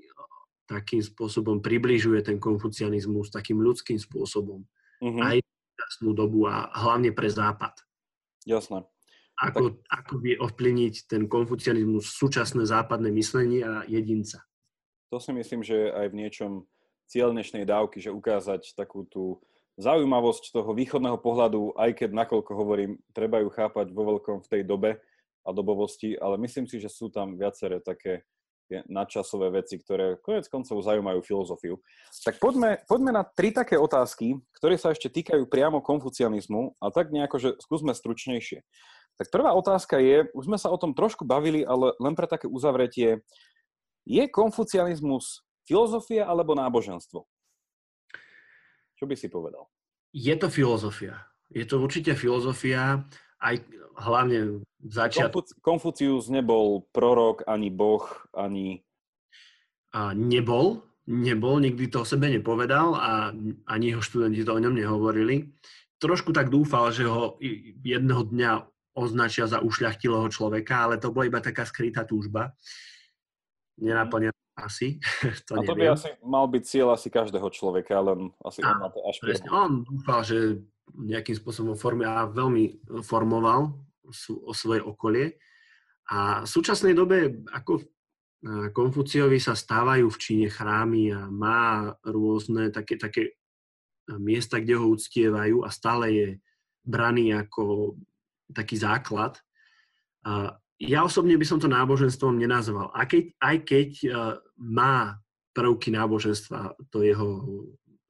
takým 0.63 1.03
spôsobom 1.03 1.59
približuje 1.59 2.23
ten 2.23 2.39
konfucianizmus 2.39 3.29
takým 3.29 3.59
ľudským 3.59 3.99
spôsobom. 3.99 4.63
Mhm, 5.03 5.19
Aj 5.19 5.37
časnú 5.83 6.15
dobu 6.15 6.47
a 6.47 6.71
hlavne 6.71 7.11
pre 7.11 7.27
západ. 7.27 7.75
jasné. 8.47 8.87
Ako, 9.33 9.81
ako 9.89 10.13
vie 10.21 10.37
ovplyvniť 10.37 11.09
ten 11.09 11.25
konfucianizmus 11.25 12.13
súčasné 12.15 12.69
západné 12.69 13.09
myslenie 13.17 13.65
a 13.65 13.81
jedinca. 13.89 14.45
To 15.09 15.17
si 15.17 15.33
myslím, 15.33 15.65
že 15.65 15.89
aj 15.89 16.13
v 16.13 16.17
niečom 16.21 16.51
cieľ 17.09 17.33
dnešnej 17.33 17.65
dávky, 17.65 17.97
že 17.97 18.13
ukázať 18.13 18.77
takú 18.77 19.09
tú 19.09 19.41
zaujímavosť 19.81 20.53
toho 20.53 20.71
východného 20.77 21.17
pohľadu, 21.17 21.73
aj 21.73 21.97
keď 21.97 22.09
nakoľko 22.13 22.51
hovorím, 22.53 23.01
treba 23.09 23.41
ju 23.41 23.49
chápať 23.49 23.89
vo 23.89 24.15
veľkom 24.15 24.45
v 24.45 24.49
tej 24.49 24.61
dobe 24.65 25.01
a 25.43 25.49
dobovosti, 25.49 26.13
ale 26.13 26.37
myslím 26.45 26.69
si, 26.69 26.77
že 26.77 26.93
sú 26.93 27.09
tam 27.09 27.35
viaceré 27.35 27.81
také 27.81 28.23
tie 28.73 28.81
nadčasové 28.89 29.53
veci, 29.53 29.77
ktoré 29.77 30.17
konec 30.17 30.49
koncov 30.49 30.81
zaujímajú 30.81 31.21
filozofiu. 31.21 31.77
Tak 32.25 32.41
poďme, 32.41 32.81
poďme 32.89 33.13
na 33.13 33.21
tri 33.21 33.53
také 33.53 33.77
otázky, 33.77 34.41
ktoré 34.57 34.81
sa 34.81 34.89
ešte 34.89 35.13
týkajú 35.13 35.45
priamo 35.45 35.77
konfucianizmu 35.85 36.81
a 36.81 36.89
tak 36.89 37.13
nejako, 37.13 37.37
že 37.37 37.49
skúsme 37.61 37.93
stručnejšie. 37.93 38.65
Tak 39.21 39.29
prvá 39.29 39.53
otázka 39.53 40.01
je, 40.01 40.25
už 40.33 40.49
sme 40.49 40.57
sa 40.57 40.73
o 40.73 40.81
tom 40.81 40.97
trošku 40.97 41.21
bavili, 41.21 41.61
ale 41.61 41.93
len 42.01 42.17
pre 42.17 42.25
také 42.25 42.49
uzavretie, 42.49 43.21
je 44.09 44.23
konfucianizmus 44.25 45.45
filozofia 45.69 46.25
alebo 46.25 46.57
náboženstvo? 46.57 47.21
Čo 48.97 49.05
by 49.05 49.13
si 49.13 49.29
povedal? 49.29 49.69
Je 50.09 50.33
to 50.33 50.49
filozofia. 50.49 51.29
Je 51.53 51.61
to 51.69 51.77
určite 51.77 52.17
filozofia, 52.17 53.05
aj 53.43 53.55
hlavne 53.99 54.63
v 54.63 54.93
začiatku 54.93 55.29
Konfuci- 55.35 55.55
Konfucius 55.61 56.25
nebol 56.31 56.87
prorok, 56.95 57.45
ani 57.45 57.69
boh, 57.69 58.07
ani... 58.33 58.81
a 59.93 60.15
nebol, 60.15 60.81
nebol, 61.07 61.59
nikdy 61.59 61.91
to 61.91 62.01
o 62.01 62.07
sebe 62.07 62.31
nepovedal 62.31 62.95
a 62.95 63.35
ani 63.67 63.85
jeho 63.93 64.01
študenti 64.01 64.47
to 64.47 64.55
o 64.55 64.63
ňom 64.63 64.73
nehovorili. 64.73 65.51
Trošku 65.99 66.35
tak 66.35 66.51
dúfal, 66.51 66.91
že 66.91 67.07
ho 67.07 67.39
jedného 67.83 68.27
dňa 68.27 68.51
označia 68.93 69.49
za 69.49 69.59
ušľachtilého 69.63 70.27
človeka, 70.29 70.87
ale 70.87 71.01
to 71.01 71.09
bola 71.09 71.27
iba 71.29 71.39
taká 71.41 71.65
skrytá 71.65 72.05
túžba. 72.05 72.53
Nenaplnená 73.81 74.33
asi, 74.53 75.01
to 75.49 75.57
A 75.57 75.65
to 75.65 75.73
by 75.73 75.89
neviem. 75.89 75.97
asi 75.97 76.09
mal 76.21 76.45
byť 76.45 76.63
cieľ 76.63 76.93
asi 76.93 77.09
každého 77.09 77.49
človeka, 77.49 77.97
len 78.05 78.29
asi 78.45 78.61
on 78.61 78.77
na 78.77 78.89
to 78.93 79.01
až 79.01 79.17
Presne, 79.17 79.49
on 79.49 79.81
dúfal, 79.81 80.21
že 80.21 80.37
nejakým 80.93 81.35
spôsobom 81.37 81.73
formuje 81.73 82.05
a 82.05 82.29
veľmi 82.29 82.85
formoval 83.01 83.73
sú- 84.13 84.41
o 84.45 84.53
svoje 84.53 84.81
okolie. 84.81 85.37
A 86.11 86.43
v 86.43 86.49
súčasnej 86.49 86.93
dobe, 86.93 87.43
ako 87.49 87.81
eh, 87.81 88.69
Konfuciovi 88.75 89.39
sa 89.39 89.55
stávajú 89.55 90.11
v 90.11 90.21
Číne 90.21 90.47
chrámy 90.51 91.15
a 91.15 91.31
má 91.31 91.95
rôzne 92.03 92.69
také, 92.69 92.99
také 92.99 93.23
eh, 93.31 94.17
miesta, 94.19 94.59
kde 94.59 94.75
ho 94.77 94.91
uctievajú 94.91 95.63
a 95.63 95.69
stále 95.71 96.05
je 96.11 96.27
braný 96.83 97.31
ako 97.31 97.95
taký 98.51 98.75
základ. 98.75 99.39
Ja 100.83 101.07
osobne 101.07 101.39
by 101.39 101.45
som 101.47 101.63
to 101.63 101.71
náboženstvom 101.71 102.35
nenazval. 102.35 102.91
A 102.91 103.07
keď, 103.07 103.31
aj 103.39 103.55
keď 103.63 103.89
má 104.59 105.15
prvky 105.55 105.95
náboženstva, 105.95 106.75
to 106.91 107.07
jeho 107.07 107.27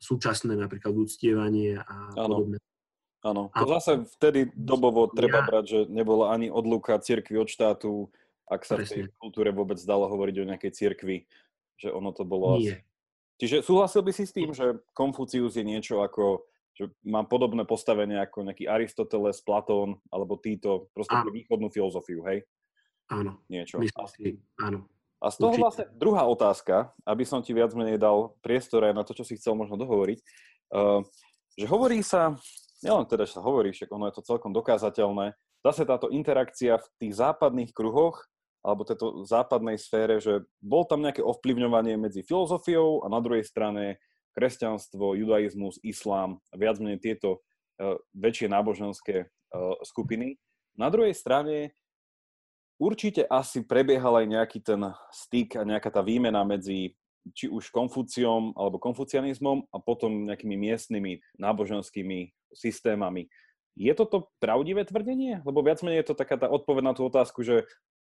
súčasné 0.01 0.57
napríklad 0.57 0.97
uctievanie 0.97 1.79
a 1.79 1.95
Áno. 2.17 2.27
podobné. 2.27 2.57
Áno, 3.23 3.47
to 3.55 3.65
A- 3.65 3.71
zase 3.79 4.03
vtedy 4.19 4.51
dobovo 4.51 5.07
treba 5.07 5.41
Ja- 5.41 5.47
brať, 5.47 5.65
že 5.65 5.79
nebola 5.87 6.35
ani 6.35 6.51
odluka 6.51 6.99
cirkvi 6.99 7.39
od 7.39 7.47
štátu, 7.47 8.11
ak 8.51 8.67
sa 8.67 8.75
v 8.75 8.83
tej 8.83 9.01
Presne. 9.07 9.15
kultúre 9.15 9.49
vôbec 9.55 9.79
dalo 9.87 10.11
hovoriť 10.11 10.35
o 10.43 10.47
nejakej 10.51 10.71
cirkvi, 10.75 11.23
že 11.79 11.87
ono 11.89 12.11
to 12.11 12.27
bolo 12.27 12.59
asi... 12.59 12.75
Nie. 12.75 12.77
Čiže 13.39 13.63
súhlasil 13.63 14.03
by 14.03 14.11
si 14.11 14.27
s 14.27 14.35
tým, 14.35 14.51
že 14.51 14.77
Konfucius 14.93 15.55
je 15.55 15.65
niečo 15.65 16.03
ako 16.03 16.45
že 16.73 16.89
mám 17.05 17.29
podobné 17.29 17.69
postavenie 17.69 18.17
ako 18.17 18.49
nejaký 18.49 18.65
Aristoteles, 18.65 19.45
Platón 19.45 20.01
alebo 20.09 20.41
títo, 20.41 20.89
proste 20.97 21.13
pre 21.13 21.29
východnú 21.29 21.69
filozofiu, 21.69 22.25
hej? 22.25 22.41
Áno. 23.13 23.37
Niečo. 23.45 23.77
Myslím 23.77 24.09
si, 24.09 24.41
áno. 24.57 24.89
A 25.21 25.29
z 25.29 25.37
toho 25.37 25.53
Určite. 25.53 25.63
vlastne 25.63 25.85
druhá 25.93 26.25
otázka, 26.25 26.91
aby 27.05 27.23
som 27.29 27.45
ti 27.45 27.53
viac 27.53 27.71
menej 27.77 28.01
dal 28.01 28.33
priestor 28.41 28.89
aj 28.89 28.93
na 28.97 29.05
to, 29.05 29.13
čo 29.13 29.23
si 29.23 29.37
chcel 29.37 29.53
možno 29.53 29.77
dohovoriť, 29.77 30.19
uh, 30.73 31.05
že 31.53 31.65
hovorí 31.69 32.01
sa, 32.01 32.41
nielen 32.83 33.07
teda, 33.07 33.23
že 33.23 33.39
sa 33.39 33.41
hovorí, 33.41 33.71
však 33.71 33.89
ono 33.89 34.11
je 34.11 34.19
to 34.19 34.27
celkom 34.27 34.51
dokázateľné, 34.51 35.33
zase 35.63 35.87
táto 35.87 36.11
interakcia 36.11 36.77
v 36.77 36.87
tých 36.99 37.13
západných 37.17 37.71
kruhoch 37.71 38.27
alebo 38.63 38.87
tejto 38.87 39.27
západnej 39.27 39.75
sfére, 39.75 40.23
že 40.23 40.47
bol 40.63 40.87
tam 40.87 41.03
nejaké 41.03 41.19
ovplyvňovanie 41.19 41.99
medzi 41.99 42.23
filozofiou 42.23 43.03
a 43.03 43.11
na 43.11 43.19
druhej 43.19 43.43
strane 43.43 43.99
kresťanstvo, 44.33 45.19
judaizmus, 45.19 45.79
islám 45.83 46.39
viac 46.55 46.79
menej 46.79 47.03
tieto 47.03 47.39
uh, 47.39 47.99
väčšie 48.15 48.47
náboženské 48.47 49.15
uh, 49.27 49.75
skupiny. 49.83 50.39
Na 50.79 50.87
druhej 50.87 51.13
strane 51.13 51.75
určite 52.81 53.27
asi 53.27 53.61
prebiehal 53.67 54.23
aj 54.23 54.27
nejaký 54.31 54.59
ten 54.63 54.81
styk 55.11 55.59
a 55.59 55.67
nejaká 55.67 55.91
tá 55.91 56.01
výmena 56.01 56.41
medzi 56.47 56.95
či 57.31 57.47
už 57.47 57.71
konfúciom 57.71 58.51
alebo 58.59 58.81
konfucianizmom 58.83 59.71
a 59.71 59.77
potom 59.79 60.27
nejakými 60.27 60.59
miestnymi 60.59 61.23
náboženskými 61.39 62.31
systémami. 62.55 63.29
Je 63.73 63.93
toto 63.97 64.29
pravdivé 64.37 64.85
tvrdenie? 64.85 65.41
Lebo 65.43 65.65
viac 65.65 65.81
menej 65.81 66.05
je 66.05 66.13
to 66.13 66.19
taká 66.19 66.37
tá 66.37 66.47
odpoveď 66.47 66.83
na 66.85 66.93
tú 66.93 67.09
otázku, 67.09 67.41
že 67.41 67.65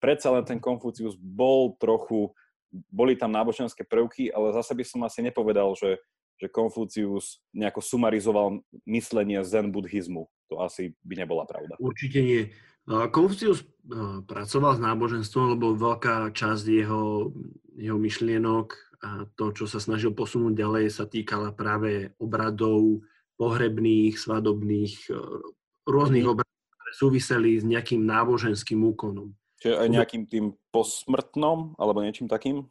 predsa 0.00 0.28
len 0.32 0.44
ten 0.44 0.60
Konfúcius 0.60 1.16
bol 1.16 1.74
trochu 1.80 2.36
boli 2.90 3.16
tam 3.16 3.32
náboženské 3.32 3.86
prvky, 3.86 4.28
ale 4.32 4.52
zase 4.52 4.74
by 4.74 4.84
som 4.84 5.00
asi 5.06 5.22
nepovedal, 5.22 5.72
že, 5.78 6.02
že 6.36 6.50
Konfúcius 6.50 7.40
nejako 7.54 7.80
sumarizoval 7.80 8.60
myslenie 8.84 9.40
zen 9.46 9.72
buddhizmu. 9.72 10.28
To 10.52 10.60
asi 10.62 10.94
by 11.02 11.24
nebola 11.24 11.48
pravda. 11.48 11.78
Určite 11.80 12.20
nie. 12.22 12.42
Konfúcius 12.86 13.66
pracoval 14.30 14.78
s 14.78 14.80
náboženstvom, 14.82 15.58
lebo 15.58 15.74
veľká 15.74 16.30
časť 16.30 16.64
jeho, 16.70 17.34
jeho 17.74 17.98
myšlienok 17.98 18.66
a 19.02 19.26
to, 19.34 19.52
čo 19.52 19.66
sa 19.66 19.82
snažil 19.82 20.14
posunúť 20.14 20.54
ďalej, 20.54 20.84
sa 20.88 21.04
týkala 21.04 21.50
práve 21.52 22.14
obradov 22.16 23.02
pohrebných, 23.36 24.16
svadobných, 24.16 25.12
e, 25.12 25.20
rôznych 25.86 26.24
mhm. 26.26 26.32
obradov, 26.32 26.62
ktoré 26.76 26.92
súviseli 26.92 27.50
s 27.60 27.64
nejakým 27.64 28.02
náboženským 28.02 28.80
úkonom. 28.82 29.32
Čiže 29.56 29.76
aj 29.80 29.88
nejakým 29.88 30.24
tým 30.28 30.46
posmrtnom, 30.68 31.78
alebo 31.80 32.04
niečím 32.04 32.28
takým? 32.28 32.68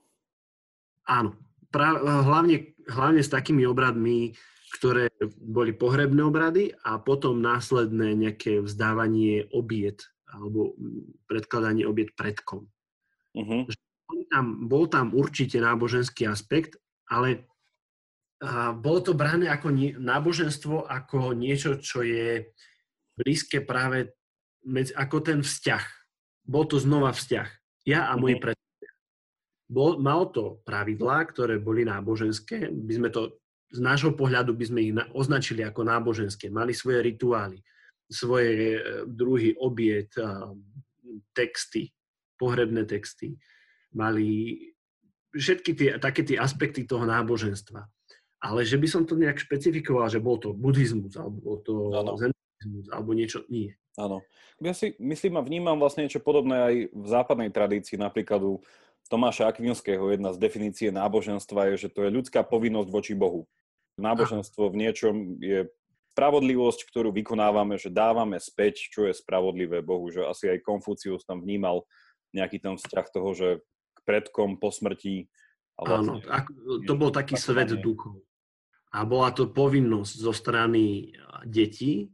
Áno. 1.09 1.34
Pra, 1.74 1.97
hlavne, 1.97 2.78
hlavne 2.88 3.22
s 3.26 3.34
takými 3.34 3.66
obradmi, 3.66 4.38
ktoré 4.78 5.11
boli 5.39 5.72
pohrebné 5.72 6.22
obrady 6.24 6.72
a 6.84 6.99
potom 6.99 7.39
následné 7.39 8.16
nejaké 8.16 8.59
vzdávanie 8.59 9.47
obiet 9.55 10.07
alebo 10.28 10.76
predkladanie 11.32 11.88
obiet 11.88 12.11
predkom. 12.20 12.68
Uh-huh. 13.36 13.63
Bol, 14.07 14.22
tam, 14.28 14.45
bol 14.68 14.86
tam 14.91 15.16
určite 15.16 15.63
náboženský 15.63 16.28
aspekt, 16.28 16.76
ale 17.07 17.47
a 18.43 18.75
bolo 18.75 18.99
to 18.99 19.13
brané 19.15 19.47
ako 19.47 19.71
nie, 19.71 19.95
náboženstvo, 19.95 20.91
ako 20.91 21.31
niečo, 21.31 21.79
čo 21.79 22.03
je 22.03 22.51
blízke 23.15 23.63
práve 23.63 24.11
medzi, 24.67 24.91
ako 24.91 25.17
ten 25.23 25.39
vzťah 25.39 26.05
bol 26.45 26.69
to 26.69 26.77
znova 26.77 27.09
vzťah. 27.09 27.49
Ja 27.89 28.09
a 28.09 28.17
moji 28.17 28.38
mhm. 28.38 28.43
predstavia. 28.45 28.91
Bol, 29.65 29.97
mal 29.97 30.29
to 30.29 30.61
pravidlá, 30.61 31.25
ktoré 31.33 31.57
boli 31.57 31.81
náboženské. 31.89 32.69
By 32.69 32.93
sme 32.93 33.09
to, 33.09 33.41
z 33.73 33.81
nášho 33.81 34.13
pohľadu 34.13 34.53
by 34.53 34.65
sme 34.69 34.79
ich 34.86 34.93
na, 34.93 35.09
označili 35.09 35.65
ako 35.65 35.81
náboženské. 35.81 36.53
Mali 36.53 36.77
svoje 36.77 37.01
rituály, 37.01 37.57
svoje 38.05 38.77
e, 38.77 38.79
druhy 39.09 39.57
obiet, 39.57 40.13
texty, 41.33 41.89
pohrebné 42.38 42.86
texty. 42.86 43.33
Mali 43.97 44.53
všetky 45.33 45.71
tie, 45.73 45.89
také 45.97 46.21
tie 46.21 46.38
aspekty 46.38 46.86
toho 46.86 47.09
náboženstva. 47.09 47.89
Ale 48.45 48.61
že 48.61 48.77
by 48.77 48.85
som 48.85 49.03
to 49.09 49.17
nejak 49.17 49.41
špecifikoval, 49.41 50.05
že 50.05 50.21
bol 50.21 50.37
to 50.37 50.53
buddhizmus, 50.53 51.17
alebo 51.17 51.37
bol 51.41 51.57
to 51.65 51.73
zenizmus, 52.21 52.85
alebo 52.93 53.17
niečo, 53.17 53.41
nie. 53.49 53.73
Áno. 53.97 54.21
Ja 54.61 54.77
si 54.77 54.93
myslím 55.01 55.41
a 55.41 55.45
vnímam 55.45 55.81
vlastne 55.81 56.05
niečo 56.05 56.21
podobné 56.21 56.55
aj 56.61 56.75
v 56.93 57.07
západnej 57.09 57.49
tradícii, 57.49 57.97
napríklad 57.97 58.43
u 58.45 58.61
Tomáša 59.09 59.49
Akvinského 59.49 60.13
jedna 60.13 60.33
z 60.33 60.41
definície 60.41 60.89
náboženstva 60.93 61.73
je, 61.73 61.87
že 61.87 61.89
to 61.89 62.05
je 62.05 62.13
ľudská 62.13 62.45
povinnosť 62.45 62.89
voči 62.89 63.13
Bohu. 63.17 63.49
Náboženstvo 63.97 64.69
v 64.69 64.79
niečom 64.81 65.15
je 65.39 65.69
spravodlivosť, 66.15 66.79
ktorú 66.89 67.11
vykonávame, 67.11 67.75
že 67.75 67.91
dávame 67.91 68.39
späť, 68.39 68.87
čo 68.91 69.07
je 69.07 69.13
spravodlivé 69.15 69.83
Bohu. 69.83 70.07
Že 70.11 70.31
asi 70.31 70.45
aj 70.51 70.63
Konfúcius 70.63 71.27
tam 71.27 71.43
vnímal 71.43 71.83
nejaký 72.31 72.59
ten 72.59 72.75
vzťah 72.75 73.07
toho, 73.11 73.29
že 73.35 73.47
k 73.95 73.99
predkom 74.03 74.57
po 74.59 74.71
smrti. 74.71 75.27
Vlastne, 75.75 76.23
Áno, 76.23 76.83
to 76.87 76.93
bol 76.95 77.11
taký 77.11 77.35
svet 77.35 77.75
duchov. 77.79 78.23
A 78.95 79.03
bola 79.03 79.35
to 79.35 79.51
povinnosť 79.51 80.13
zo 80.23 80.31
strany 80.31 81.11
detí, 81.43 82.07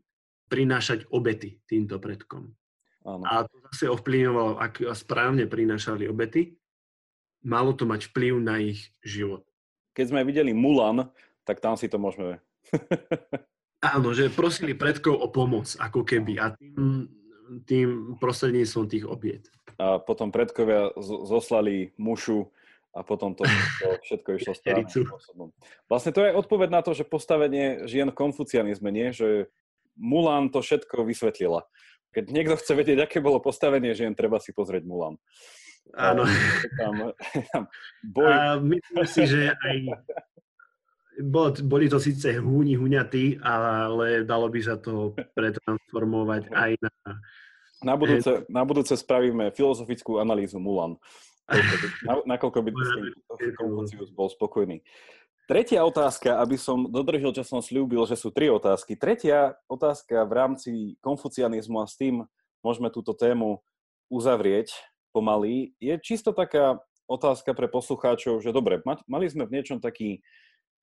prinášať 0.51 1.07
obety 1.15 1.63
týmto 1.63 2.01
predkom. 2.01 2.51
Áno. 3.07 3.23
A 3.23 3.47
to 3.47 3.55
zase 3.71 3.87
ovplyvňovalo, 3.87 4.59
ak 4.59 4.83
správne 4.93 5.47
prinášali 5.47 6.11
obety, 6.11 6.59
malo 7.47 7.71
to 7.71 7.87
mať 7.87 8.11
vplyv 8.11 8.33
na 8.43 8.59
ich 8.59 8.91
život. 9.01 9.47
Keď 9.95 10.05
sme 10.11 10.27
videli 10.27 10.51
Mulan, 10.51 11.07
tak 11.47 11.63
tam 11.63 11.79
si 11.79 11.87
to 11.87 11.97
môžeme... 11.97 12.43
Áno, 13.81 14.13
že 14.13 14.29
prosili 14.29 14.77
predkov 14.77 15.17
o 15.17 15.27
pomoc, 15.33 15.73
ako 15.81 16.05
keby, 16.05 16.37
a 16.37 16.53
tým, 16.53 17.09
tým 17.65 18.13
prostredníctvom 18.21 18.85
tých 18.85 19.09
obiet. 19.09 19.49
A 19.81 19.97
potom 19.97 20.29
predkovia 20.29 20.93
zoslali 21.01 21.89
mušu 21.97 22.45
a 22.91 22.99
potom 23.07 23.31
to, 23.31 23.47
to 23.47 23.87
všetko 24.03 24.29
išlo 24.35 24.53
správnym 24.59 24.87
spôsobom. 24.87 25.47
Vlastne 25.87 26.11
to 26.11 26.21
je 26.27 26.35
odpoveď 26.35 26.69
na 26.69 26.81
to, 26.83 26.91
že 26.91 27.07
postavenie 27.07 27.87
žien 27.87 28.11
v 28.11 28.19
konfucianizme, 28.19 28.91
nie? 28.91 29.15
Že 29.15 29.47
Mulan 29.95 30.51
to 30.51 30.59
všetko 30.63 31.07
vysvetlila. 31.07 31.67
Keď 32.11 32.23
niekto 32.27 32.59
chce 32.59 32.75
vedieť, 32.75 33.07
aké 33.07 33.23
bolo 33.23 33.39
postavenie 33.39 33.95
žien, 33.95 34.11
treba 34.11 34.39
si 34.43 34.51
pozrieť 34.51 34.83
Mulan. 34.83 35.15
Áno. 35.95 36.27
Tam, 36.75 37.15
tam 37.51 37.63
boj... 38.03 38.27
A 38.27 38.59
myslím 38.59 39.05
si, 39.07 39.23
že 39.27 39.41
aj 39.55 39.75
boli 41.63 41.85
to 41.91 41.99
síce 41.99 42.39
húni, 42.39 42.79
huňatí, 42.79 43.39
ale 43.43 44.23
dalo 44.23 44.47
by 44.47 44.59
sa 44.63 44.75
to 44.79 45.15
pretransformovať 45.35 46.51
aj 46.51 46.71
na... 46.79 46.91
Na 47.81 47.97
budúce, 47.99 48.45
na 48.45 48.61
budúce 48.61 48.93
spravíme 48.93 49.49
filozofickú 49.51 50.21
analýzu 50.21 50.61
Mulan. 50.61 51.01
Na, 52.07 52.37
nakoľko 52.37 52.59
by 52.63 52.69
s 52.71 52.91
tým 52.95 53.53
Konfucius 53.57 54.09
bol 54.13 54.29
spokojný. 54.31 54.83
Tretia 55.49 55.83
otázka, 55.83 56.39
aby 56.39 56.55
som 56.55 56.87
dodržil, 56.87 57.35
čo 57.35 57.43
som 57.43 57.59
slúbil, 57.59 58.07
že 58.07 58.15
sú 58.15 58.31
tri 58.31 58.47
otázky. 58.47 58.95
Tretia 58.95 59.59
otázka 59.67 60.23
v 60.23 60.31
rámci 60.31 60.71
konfucianizmu 61.03 61.83
a 61.83 61.89
s 61.89 61.99
tým 61.99 62.23
môžeme 62.63 62.87
túto 62.87 63.11
tému 63.11 63.59
uzavrieť 64.07 64.71
pomaly, 65.11 65.75
je 65.75 65.91
čisto 65.99 66.31
taká 66.31 66.79
otázka 67.03 67.51
pre 67.51 67.67
poslucháčov, 67.67 68.39
že 68.39 68.55
dobre, 68.55 68.79
mali 69.07 69.27
sme 69.27 69.43
v 69.43 69.59
niečom 69.59 69.83
taký 69.83 70.23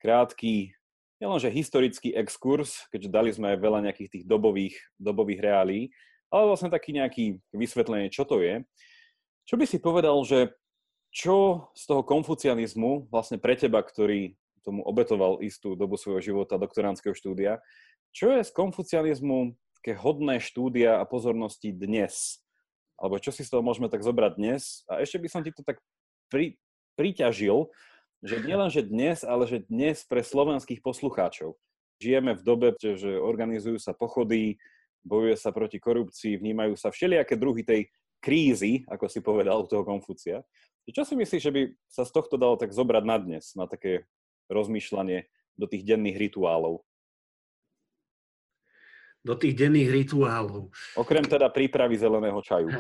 krátky, 0.05 0.77
nielenže 1.17 1.49
historický 1.49 2.13
exkurs, 2.13 2.85
keďže 2.93 3.09
dali 3.09 3.31
sme 3.33 3.57
aj 3.57 3.59
veľa 3.59 3.81
nejakých 3.89 4.21
tých 4.21 4.25
dobových, 4.29 4.77
dobových 5.01 5.41
reálí, 5.41 5.81
ale 6.29 6.45
vlastne 6.45 6.69
taký 6.69 6.93
nejaký 6.93 7.25
vysvetlenie, 7.57 8.13
čo 8.13 8.29
to 8.29 8.45
je. 8.45 8.61
Čo 9.49 9.57
by 9.57 9.65
si 9.65 9.81
povedal, 9.81 10.21
že 10.29 10.53
čo 11.09 11.69
z 11.73 11.83
toho 11.89 12.05
konfucianizmu 12.05 13.09
vlastne 13.09 13.41
pre 13.41 13.57
teba, 13.57 13.81
ktorý 13.81 14.37
tomu 14.61 14.85
obetoval 14.85 15.41
istú 15.41 15.73
dobu 15.73 15.97
svojho 15.97 16.21
života 16.21 16.61
doktoránskeho 16.61 17.17
štúdia. 17.17 17.65
Čo 18.13 18.37
je 18.37 18.45
z 18.45 18.53
konfucianizmu 18.53 19.57
také 19.81 19.97
hodné 19.97 20.45
štúdia 20.45 21.01
a 21.01 21.09
pozornosti 21.09 21.73
dnes? 21.73 22.45
Alebo 23.01 23.17
čo 23.17 23.33
si 23.33 23.41
z 23.41 23.49
toho 23.49 23.65
môžeme 23.65 23.89
tak 23.89 24.05
zobrať 24.05 24.37
dnes? 24.37 24.85
A 24.85 25.01
ešte 25.01 25.17
by 25.17 25.29
som 25.33 25.41
ti 25.41 25.57
to 25.57 25.65
tak 25.65 25.81
pri, 26.29 26.61
priťažil, 27.01 27.73
že 28.21 28.45
nielen, 28.45 28.69
že 28.69 28.85
dnes, 28.85 29.25
ale 29.25 29.49
že 29.49 29.65
dnes 29.65 30.05
pre 30.05 30.21
slovenských 30.21 30.85
poslucháčov. 30.85 31.57
Žijeme 32.03 32.37
v 32.37 32.43
dobe, 32.45 32.69
že 32.77 33.17
organizujú 33.17 33.81
sa 33.81 33.97
pochody, 33.97 34.61
bojuje 35.07 35.39
sa 35.41 35.55
proti 35.55 35.81
korupcii, 35.81 36.37
vnímajú 36.37 36.77
sa 36.77 36.93
všelijaké 36.93 37.39
druhy 37.39 37.63
tej 37.65 37.89
krízy, 38.19 38.85
ako 38.91 39.07
si 39.07 39.23
povedal 39.23 39.63
u 39.63 39.67
toho 39.67 39.87
Konfúcia. 39.87 40.43
Čo 40.89 41.05
si 41.05 41.15
myslíš, 41.21 41.43
že 41.45 41.53
by 41.53 41.63
sa 41.85 42.03
z 42.09 42.11
tohto 42.17 42.41
dalo 42.41 42.57
tak 42.57 42.73
zobrať 42.73 43.05
na 43.05 43.17
dnes, 43.21 43.53
na 43.53 43.69
také 43.69 44.09
rozmýšľanie 44.49 45.29
do 45.61 45.69
tých 45.69 45.85
denných 45.85 46.17
rituálov? 46.17 46.81
Do 49.21 49.35
tých 49.37 49.53
denných 49.53 49.93
rituálov. 49.93 50.73
Okrem 50.97 51.27
teda 51.29 51.53
prípravy 51.53 52.01
zeleného 52.01 52.41
čaju. 52.41 52.73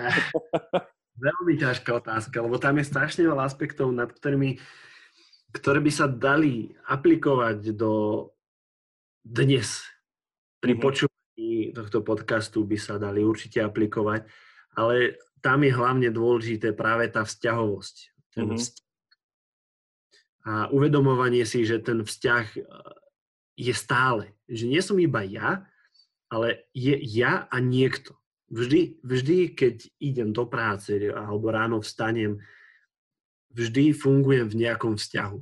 Veľmi 1.19 1.55
ťažká 1.61 2.01
otázka, 2.01 2.41
lebo 2.41 2.57
tam 2.57 2.81
je 2.81 2.89
strašne 2.89 3.27
veľa 3.29 3.45
aspektov, 3.45 3.93
nad 3.93 4.09
ktorými, 4.09 4.57
ktoré 5.53 5.83
by 5.83 5.93
sa 5.93 6.07
dali 6.09 6.73
aplikovať 6.89 7.77
do 7.77 8.25
dnes, 9.21 9.85
pri 10.65 10.75
mm-hmm. 10.75 10.87
počúvaní 10.87 11.51
tohto 11.77 11.99
podcastu 12.03 12.65
by 12.65 12.79
sa 12.81 12.97
dali 12.97 13.21
určite 13.23 13.61
aplikovať, 13.61 14.25
ale 14.79 15.19
tam 15.43 15.65
je 15.67 15.73
hlavne 15.73 16.09
dôležité 16.11 16.75
práve 16.75 17.09
tá 17.11 17.23
vzťahovosť. 17.25 17.97
Ten 18.35 18.47
mm-hmm. 18.51 18.61
vzťah. 18.61 18.87
A 20.49 20.53
uvedomovanie 20.73 21.45
si, 21.45 21.69
že 21.69 21.77
ten 21.83 22.01
vzťah 22.01 22.45
e, 22.57 22.61
je 23.59 23.75
stále. 23.77 24.33
Že 24.49 24.65
nie 24.71 24.81
som 24.81 24.97
iba 24.97 25.21
ja, 25.27 25.69
ale 26.33 26.69
je 26.73 26.97
ja 27.05 27.45
a 27.53 27.57
niekto. 27.61 28.17
Vždy, 28.49 29.05
vždy, 29.05 29.53
keď 29.53 29.77
idem 30.01 30.33
do 30.33 30.49
práce 30.49 30.97
alebo 31.13 31.53
ráno 31.53 31.85
vstanem, 31.85 32.41
vždy 33.53 33.93
fungujem 33.93 34.49
v 34.49 34.59
nejakom 34.65 34.97
vzťahu. 34.97 35.39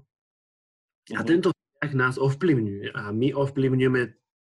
A 1.14 1.20
mhm. 1.22 1.26
tento 1.26 1.48
vzťah 1.54 1.92
nás 1.94 2.16
ovplyvňuje 2.18 2.96
a 2.96 3.14
my 3.14 3.30
ovplyvňujeme 3.30 4.02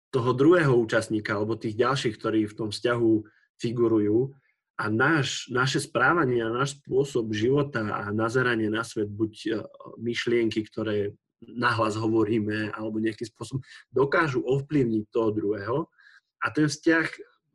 toho 0.08 0.32
druhého 0.32 0.72
účastníka 0.72 1.36
alebo 1.36 1.60
tých 1.60 1.76
ďalších, 1.76 2.16
ktorí 2.16 2.48
v 2.48 2.56
tom 2.56 2.70
vzťahu 2.72 3.12
figurujú 3.60 4.32
a 4.78 4.94
náš, 4.94 5.50
naše 5.50 5.82
správanie 5.82 6.46
a 6.46 6.54
náš 6.54 6.78
spôsob 6.78 7.34
života 7.34 7.82
a 7.82 8.14
nazeranie 8.14 8.70
na 8.70 8.86
svet, 8.86 9.10
buď 9.10 9.34
e, 9.34 9.50
myšlienky, 9.98 10.62
ktoré 10.70 11.18
nahlas 11.42 11.98
hovoríme 11.98 12.74
alebo 12.74 13.02
nejakým 13.02 13.30
spôsobom 13.30 13.62
dokážu 13.90 14.46
ovplyvniť 14.46 15.04
toho 15.10 15.30
druhého 15.34 15.78
a 16.42 16.46
ten 16.54 16.70
vzťah 16.70 17.08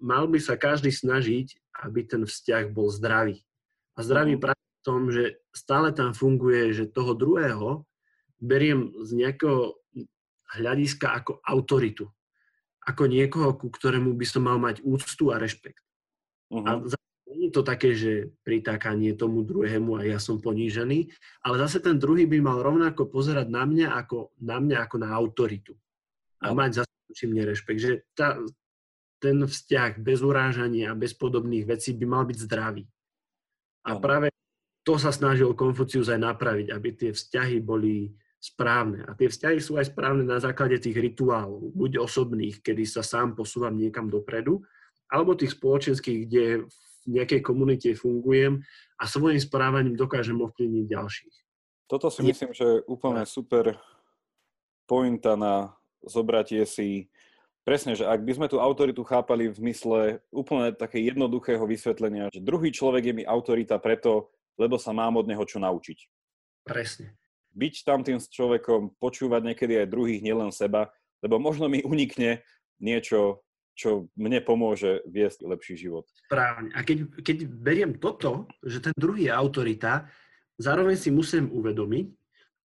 mal 0.03 0.27
by 0.27 0.39
sa 0.43 0.59
každý 0.59 0.91
snažiť, 0.91 1.55
aby 1.87 2.03
ten 2.03 2.27
vzťah 2.27 2.75
bol 2.75 2.91
zdravý. 2.91 3.39
A 3.95 4.03
zdravý 4.03 4.35
mhm. 4.39 4.43
práve 4.43 4.63
v 4.63 4.83
tom, 4.83 5.01
že 5.15 5.39
stále 5.55 5.95
tam 5.95 6.11
funguje, 6.11 6.75
že 6.75 6.91
toho 6.91 7.15
druhého 7.15 7.87
beriem 8.43 8.91
z 9.07 9.23
nejakého 9.23 9.79
hľadiska 10.59 11.23
ako 11.23 11.39
autoritu. 11.47 12.11
Ako 12.83 13.07
niekoho, 13.07 13.55
ku 13.55 13.71
ktorému 13.71 14.11
by 14.19 14.27
som 14.27 14.43
mal 14.43 14.59
mať 14.59 14.83
úctu 14.83 15.31
a 15.31 15.39
rešpekt. 15.39 15.87
Uh-huh. 16.51 16.67
A 16.67 16.83
nie 17.33 17.49
je 17.49 17.55
to 17.57 17.63
také, 17.65 17.97
že 17.97 18.31
pritákanie 18.45 19.17
tomu 19.17 19.43
druhému 19.43 19.97
a 19.97 20.05
ja 20.05 20.21
som 20.21 20.39
ponížený, 20.39 21.09
ale 21.43 21.57
zase 21.65 21.81
ten 21.81 21.97
druhý 21.97 22.29
by 22.29 22.39
mal 22.45 22.61
rovnako 22.61 23.09
pozerať 23.09 23.49
na 23.49 23.65
mňa 23.65 23.89
ako 23.97 24.37
na, 24.45 24.61
mňa 24.61 24.79
ako 24.85 24.97
na 25.01 25.09
autoritu. 25.17 25.73
A 26.45 26.53
no. 26.53 26.61
mať 26.61 26.85
zase 26.85 27.25
mne 27.25 27.49
rešpekt. 27.49 27.81
Že 27.81 27.93
tá, 28.13 28.37
ten 29.23 29.39
vzťah 29.41 30.03
bez 30.03 30.21
urážania 30.21 30.93
a 30.93 30.99
bez 30.99 31.15
podobných 31.15 31.65
vecí 31.65 31.95
by 31.97 32.07
mal 32.07 32.25
byť 32.29 32.39
zdravý. 32.43 32.85
A 33.87 33.99
práve 33.99 34.31
to 34.83 34.99
sa 34.99 35.15
snažil 35.15 35.55
Konfucius 35.55 36.11
aj 36.11 36.19
napraviť, 36.19 36.67
aby 36.75 36.89
tie 36.95 37.11
vzťahy 37.15 37.63
boli 37.63 38.11
správne. 38.43 39.07
A 39.07 39.15
tie 39.15 39.31
vzťahy 39.31 39.63
sú 39.63 39.79
aj 39.79 39.95
správne 39.95 40.27
na 40.27 40.43
základe 40.43 40.75
tých 40.83 40.99
rituálov, 40.99 41.71
buď 41.71 42.03
osobných, 42.03 42.59
kedy 42.59 42.83
sa 42.83 43.07
sám 43.07 43.39
posúvam 43.39 43.79
niekam 43.79 44.11
dopredu, 44.11 44.67
alebo 45.07 45.39
tých 45.39 45.55
spoločenských, 45.55 46.19
kde 46.27 46.45
v 46.67 46.92
nejakej 47.09 47.41
komunite 47.43 47.89
fungujem 47.95 48.63
a 48.99 49.05
svojim 49.07 49.41
správaním 49.41 49.99
dokážem 49.99 50.39
ovplyvniť 50.39 50.85
ďalších. 50.87 51.37
Toto 51.91 52.09
si 52.09 52.25
myslím, 52.25 52.57
že 52.57 52.65
je 52.65 52.85
úplne 52.89 53.27
super 53.29 53.77
pointa 54.89 55.37
na 55.37 55.77
zobratie 56.03 56.65
si 56.65 57.13
Presne, 57.63 57.95
že 57.95 58.03
ak 58.03 58.27
by 58.27 58.33
sme 58.35 58.47
tú 58.51 58.59
autoritu 58.59 59.07
chápali 59.07 59.47
v 59.47 59.55
zmysle 59.55 60.19
úplne 60.35 60.75
také 60.75 60.99
jednoduchého 60.99 61.63
vysvetlenia, 61.63 62.27
že 62.35 62.43
druhý 62.43 62.75
človek 62.75 63.07
je 63.07 63.15
mi 63.23 63.23
autorita 63.23 63.79
preto, 63.79 64.35
lebo 64.59 64.83
sa 64.83 64.91
mám 64.91 65.15
od 65.15 65.31
neho 65.31 65.47
čo 65.47 65.63
naučiť. 65.63 65.99
Presne. 66.67 67.15
Byť 67.55 67.75
tam 67.87 68.03
tým 68.03 68.19
človekom, 68.19 68.99
počúvať 68.99 69.55
niekedy 69.55 69.79
aj 69.79 69.95
druhých, 69.95 70.27
nielen 70.27 70.51
seba, 70.51 70.91
lebo 71.23 71.39
možno 71.39 71.71
mi 71.71 71.87
unikne 71.87 72.43
niečo, 72.83 73.47
čo 73.73 74.13
mne 74.21 74.45
pomôže 74.45 75.01
viesť 75.09 75.49
lepší 75.49 75.75
život. 75.81 76.05
Správne. 76.29 76.71
A 76.77 76.85
keď, 76.85 77.09
keď 77.25 77.37
beriem 77.49 77.97
toto, 77.97 78.47
že 78.61 78.85
ten 78.85 78.95
druhý 78.95 79.29
je 79.29 79.33
autorita, 79.33 80.07
zároveň 80.61 80.97
si 81.01 81.09
musím 81.09 81.49
uvedomiť, 81.49 82.07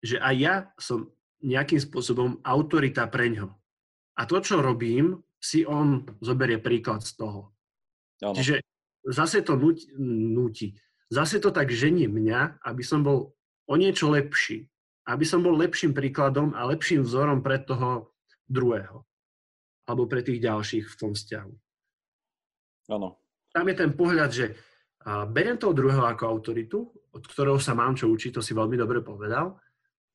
že 0.04 0.16
aj 0.20 0.34
ja 0.36 0.54
som 0.76 1.08
nejakým 1.40 1.80
spôsobom 1.80 2.40
autorita 2.44 3.08
pre 3.08 3.32
ňo. 3.32 3.48
A 4.16 4.28
to, 4.28 4.36
čo 4.44 4.60
robím, 4.60 5.24
si 5.40 5.64
on 5.64 6.04
zoberie 6.20 6.60
príklad 6.60 7.00
z 7.00 7.16
toho. 7.16 7.56
Ano. 8.20 8.36
Čiže 8.36 8.60
zase 9.08 9.40
to 9.40 9.56
núti. 9.56 10.76
Zase 11.08 11.40
to 11.40 11.48
tak 11.48 11.72
žení 11.72 12.06
mňa, 12.06 12.60
aby 12.60 12.84
som 12.84 13.00
bol 13.00 13.32
o 13.64 13.74
niečo 13.80 14.12
lepší. 14.12 14.68
Aby 15.08 15.24
som 15.24 15.40
bol 15.40 15.56
lepším 15.56 15.96
príkladom 15.96 16.52
a 16.52 16.68
lepším 16.68 17.08
vzorom 17.08 17.40
pre 17.40 17.56
toho 17.64 18.12
druhého. 18.44 19.08
Alebo 19.90 20.06
pre 20.06 20.22
tých 20.22 20.38
ďalších 20.38 20.86
v 20.86 20.94
tom 20.94 21.18
vzťahu. 21.18 21.52
Áno. 22.94 23.18
Tam 23.50 23.66
je 23.66 23.74
ten 23.74 23.90
pohľad, 23.90 24.30
že 24.30 24.54
beriem 25.34 25.58
toho 25.58 25.74
druhého 25.74 26.06
ako 26.06 26.30
autoritu, 26.30 26.86
od 27.10 27.24
ktorého 27.26 27.58
sa 27.58 27.74
mám 27.74 27.98
čo 27.98 28.06
učiť, 28.06 28.38
to 28.38 28.42
si 28.44 28.54
veľmi 28.54 28.78
dobre 28.78 29.02
povedal, 29.02 29.58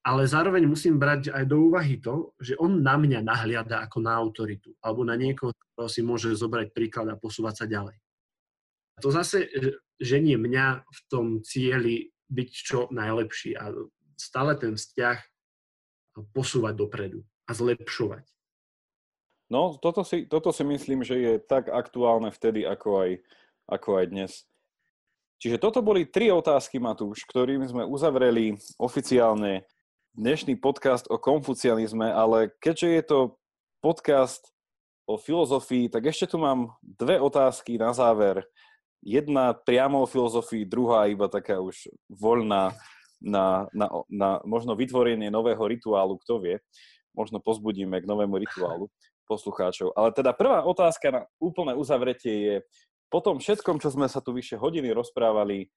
ale 0.05 0.23
zároveň 0.23 0.63
musím 0.63 0.95
brať 0.95 1.35
aj 1.35 1.43
do 1.43 1.67
úvahy 1.67 1.99
to, 1.99 2.31
že 2.39 2.55
on 2.55 2.79
na 2.79 2.95
mňa 2.95 3.19
nahliada 3.25 3.83
ako 3.83 3.99
na 3.99 4.15
autoritu, 4.15 4.71
alebo 4.79 5.03
na 5.03 5.19
niekoho, 5.19 5.51
ktorého 5.51 5.91
si 5.91 5.99
môže 6.05 6.31
zobrať 6.31 6.71
príklad 6.71 7.11
a 7.11 7.19
posúvať 7.19 7.53
sa 7.59 7.65
ďalej. 7.67 7.99
To 9.03 9.11
zase 9.11 9.51
ženie 9.99 10.39
mňa 10.39 10.87
v 10.87 10.99
tom 11.11 11.43
cieli 11.43 12.15
byť 12.31 12.49
čo 12.53 12.87
najlepší 12.95 13.59
a 13.59 13.75
stále 14.15 14.55
ten 14.55 14.79
vzťah 14.79 15.19
posúvať 16.31 16.73
dopredu 16.79 17.19
a 17.49 17.51
zlepšovať. 17.51 18.31
No, 19.45 19.77
toto 19.77 20.01
si, 20.01 20.25
toto 20.25 20.49
si 20.49 20.65
myslím, 20.65 21.05
že 21.05 21.15
je 21.21 21.33
tak 21.37 21.69
aktuálne 21.69 22.33
vtedy, 22.33 22.65
ako 22.65 23.05
aj, 23.05 23.11
ako 23.69 23.89
aj 24.01 24.05
dnes. 24.09 24.31
Čiže 25.37 25.61
toto 25.61 25.85
boli 25.85 26.09
tri 26.09 26.33
otázky, 26.33 26.81
Matúš, 26.81 27.21
ktorými 27.29 27.69
sme 27.69 27.83
uzavreli 27.85 28.57
oficiálne 28.81 29.61
dnešný 30.17 30.57
podcast 30.57 31.05
o 31.13 31.21
konfucianizme, 31.21 32.09
ale 32.09 32.57
keďže 32.57 32.87
je 32.89 33.03
to 33.05 33.19
podcast 33.85 34.49
o 35.05 35.21
filozofii, 35.21 35.93
tak 35.93 36.09
ešte 36.09 36.33
tu 36.33 36.41
mám 36.41 36.73
dve 36.81 37.21
otázky 37.21 37.77
na 37.77 37.93
záver. 37.93 38.41
Jedna 39.05 39.53
priamo 39.53 40.01
o 40.01 40.09
filozofii, 40.09 40.65
druhá 40.65 41.05
iba 41.05 41.29
taká 41.29 41.61
už 41.61 41.93
voľná 42.09 42.73
na, 43.21 43.69
na, 43.77 43.87
na 44.09 44.29
možno 44.41 44.73
vytvorenie 44.73 45.29
nového 45.29 45.61
rituálu, 45.61 46.17
kto 46.25 46.41
vie. 46.41 46.57
Možno 47.15 47.39
pozbudíme 47.39 48.03
k 48.03 48.05
novému 48.05 48.35
rituálu 48.37 48.91
poslucháčov. 49.25 49.95
Ale 49.95 50.13
teda 50.13 50.35
prvá 50.35 50.67
otázka 50.67 51.07
na 51.09 51.21
úplné 51.41 51.73
uzavretie 51.73 52.35
je, 52.35 52.55
po 53.09 53.23
tom 53.23 53.39
všetkom, 53.39 53.79
čo 53.79 53.89
sme 53.89 54.11
sa 54.11 54.19
tu 54.19 54.35
vyše 54.35 54.59
hodiny 54.59 54.91
rozprávali, 54.91 55.71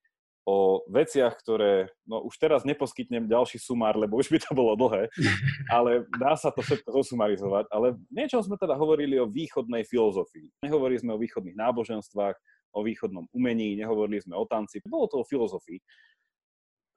o 0.49 0.81
veciach, 0.89 1.37
ktoré, 1.37 1.93
no 2.09 2.25
už 2.25 2.41
teraz 2.41 2.65
neposkytnem 2.65 3.29
ďalší 3.29 3.61
sumár, 3.61 3.93
lebo 3.93 4.17
už 4.17 4.33
by 4.33 4.39
to 4.41 4.51
bolo 4.57 4.73
dlhé, 4.73 5.05
ale 5.75 6.09
dá 6.17 6.33
sa 6.33 6.49
to 6.49 6.65
všetko 6.65 6.89
zosumarizovať. 6.89 7.69
Ale 7.69 7.93
niečo 8.09 8.41
sme 8.41 8.57
teda 8.57 8.73
hovorili 8.73 9.21
o 9.21 9.29
východnej 9.29 9.85
filozofii. 9.85 10.65
Nehovorili 10.65 10.97
sme 11.05 11.13
o 11.13 11.21
východných 11.21 11.53
náboženstvách, 11.53 12.35
o 12.73 12.79
východnom 12.81 13.29
umení, 13.29 13.77
nehovorili 13.77 14.21
sme 14.25 14.37
o 14.37 14.45
tanci, 14.49 14.81
bolo 14.89 15.05
to 15.05 15.21
o 15.21 15.27
filozofii. 15.27 15.77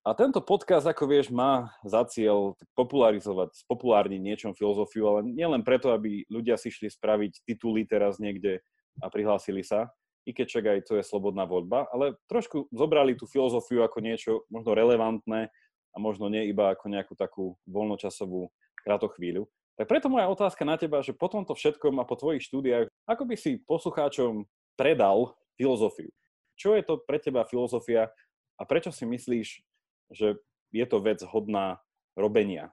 A 0.02 0.18
tento 0.18 0.42
podcast, 0.42 0.82
ako 0.82 1.06
vieš, 1.06 1.30
má 1.30 1.70
za 1.86 2.02
cieľ 2.10 2.58
popularizovať, 2.74 3.54
spopulárniť 3.62 4.18
niečom 4.18 4.50
filozofiu, 4.50 5.06
ale 5.06 5.30
nielen 5.30 5.62
preto, 5.62 5.94
aby 5.94 6.26
ľudia 6.26 6.58
si 6.58 6.74
šli 6.74 6.90
spraviť 6.90 7.46
tituly 7.46 7.86
teraz 7.86 8.18
niekde 8.18 8.58
a 8.98 9.06
prihlásili 9.06 9.62
sa, 9.62 9.94
i 10.26 10.34
keď 10.34 10.46
však 10.50 10.64
aj 10.66 10.80
to 10.90 10.92
je 10.98 11.06
slobodná 11.06 11.46
voľba, 11.46 11.86
ale 11.94 12.18
trošku 12.26 12.66
zobrali 12.74 13.14
tú 13.14 13.30
filozofiu 13.30 13.86
ako 13.86 13.98
niečo 14.02 14.32
možno 14.50 14.74
relevantné 14.74 15.54
a 15.94 15.96
možno 16.02 16.26
nie 16.26 16.50
iba 16.50 16.74
ako 16.74 16.90
nejakú 16.90 17.14
takú 17.14 17.54
voľnočasovú 17.70 18.50
kratochvíľu. 18.82 19.46
Tak 19.78 19.86
preto 19.86 20.10
moja 20.10 20.26
otázka 20.26 20.66
na 20.66 20.74
teba, 20.82 20.98
že 21.06 21.14
po 21.14 21.30
tomto 21.30 21.54
všetkom 21.54 21.94
a 22.02 22.08
po 22.10 22.18
tvojich 22.18 22.42
štúdiách, 22.42 22.90
ako 23.06 23.22
by 23.22 23.34
si 23.38 23.62
poslucháčom 23.62 24.50
predal 24.74 25.38
filozofiu? 25.54 26.10
Čo 26.58 26.74
je 26.74 26.82
to 26.82 26.98
pre 27.06 27.22
teba 27.22 27.46
filozofia 27.46 28.10
a 28.58 28.62
prečo 28.66 28.90
si 28.90 29.06
myslíš, 29.06 29.71
že 30.12 30.40
je 30.72 30.84
to 30.88 31.00
vec 31.00 31.20
hodná 31.24 31.80
robenia? 32.16 32.72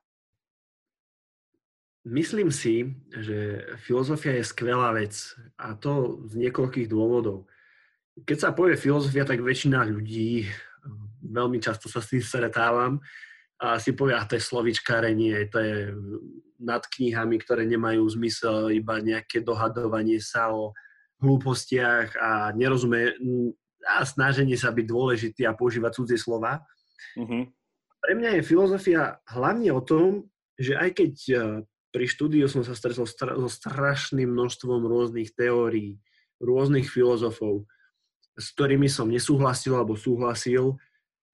Myslím 2.08 2.48
si, 2.50 2.96
že 3.12 3.68
filozofia 3.84 4.40
je 4.40 4.48
skvelá 4.48 4.96
vec 4.96 5.16
a 5.60 5.76
to 5.76 6.24
z 6.32 6.40
niekoľkých 6.48 6.88
dôvodov. 6.88 7.44
Keď 8.24 8.38
sa 8.40 8.56
povie 8.56 8.80
filozofia, 8.80 9.28
tak 9.28 9.44
väčšina 9.44 9.84
ľudí, 9.84 10.48
veľmi 11.24 11.60
často 11.60 11.92
sa 11.92 12.00
s 12.00 12.12
tým 12.12 12.24
stretávam, 12.24 13.04
a 13.60 13.76
si 13.76 13.92
povie, 13.92 14.16
a 14.16 14.24
to 14.24 14.40
je 14.40 14.48
slovičkárenie, 14.48 15.52
to 15.52 15.60
je 15.60 15.76
nad 16.64 16.80
knihami, 16.80 17.36
ktoré 17.44 17.68
nemajú 17.68 18.08
zmysel, 18.16 18.72
iba 18.72 19.04
nejaké 19.04 19.44
dohadovanie 19.44 20.24
sa 20.24 20.56
o 20.56 20.72
hlúpostiach 21.20 22.16
a 22.16 22.32
nerozumie 22.56 23.12
a 23.84 24.08
snaženie 24.08 24.56
sa 24.56 24.72
byť 24.72 24.86
dôležitý 24.88 25.44
a 25.44 25.56
používať 25.56 25.92
cudzie 26.00 26.16
slova. 26.16 26.64
Mm-hmm. 27.18 27.44
Pre 28.00 28.14
mňa 28.16 28.30
je 28.40 28.48
filozofia 28.48 29.20
hlavne 29.28 29.70
o 29.76 29.82
tom, 29.84 30.32
že 30.56 30.76
aj 30.76 30.90
keď 30.96 31.14
pri 31.90 32.06
štúdiu 32.06 32.46
som 32.46 32.62
sa 32.62 32.78
stretol 32.78 33.10
so 33.10 33.50
strašným 33.50 34.30
množstvom 34.30 34.86
rôznych 34.86 35.34
teórií, 35.34 35.98
rôznych 36.38 36.88
filozofov, 36.88 37.66
s 38.40 38.56
ktorými 38.56 38.88
som 38.88 39.10
nesúhlasil 39.10 39.76
alebo 39.76 40.00
súhlasil, 40.00 40.78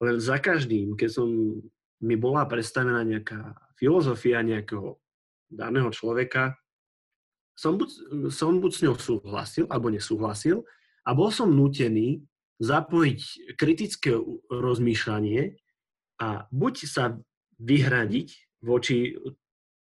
len 0.02 0.18
za 0.18 0.40
každým, 0.42 0.98
keď 0.98 1.22
som, 1.22 1.28
mi 2.04 2.16
bola 2.20 2.44
predstavená 2.48 3.04
nejaká 3.04 3.56
filozofia 3.80 4.44
nejakého 4.44 5.00
daného 5.52 5.92
človeka, 5.92 6.56
som 7.56 7.80
buď, 7.80 7.90
som 8.32 8.60
buď 8.60 8.72
s 8.72 8.84
ňou 8.84 8.96
súhlasil 9.00 9.66
alebo 9.72 9.88
nesúhlasil 9.88 10.68
a 11.08 11.16
bol 11.16 11.32
som 11.32 11.48
nutený 11.48 12.20
zapojiť 12.60 13.22
kritické 13.60 14.16
rozmýšľanie 14.48 15.60
a 16.24 16.48
buď 16.50 16.76
sa 16.88 17.20
vyhradiť 17.60 18.28
voči 18.64 19.16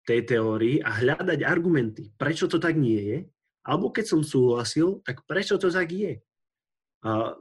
tej 0.02 0.20
teórii 0.26 0.82
a 0.82 0.98
hľadať 0.98 1.40
argumenty, 1.46 2.10
prečo 2.18 2.50
to 2.50 2.58
tak 2.58 2.74
nie 2.74 2.98
je, 2.98 3.18
alebo 3.62 3.94
keď 3.94 4.04
som 4.08 4.20
súhlasil, 4.26 5.04
tak 5.06 5.22
prečo 5.28 5.54
to 5.60 5.70
tak 5.70 5.94
je. 5.94 6.18
A 7.06 7.38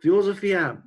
filozofia 0.00 0.80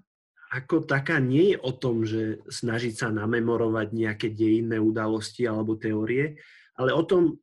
ako 0.49 0.81
taká 0.90 1.22
nie 1.22 1.53
je 1.53 1.57
o 1.61 1.72
tom, 1.77 2.02
že 2.02 2.41
snažiť 2.49 3.06
sa 3.06 3.14
namemorovať 3.14 3.94
nejaké 3.94 4.34
dejinné 4.34 4.81
udalosti 4.81 5.45
alebo 5.45 5.77
teórie, 5.77 6.41
ale 6.73 6.90
o 6.90 7.06
tom 7.06 7.38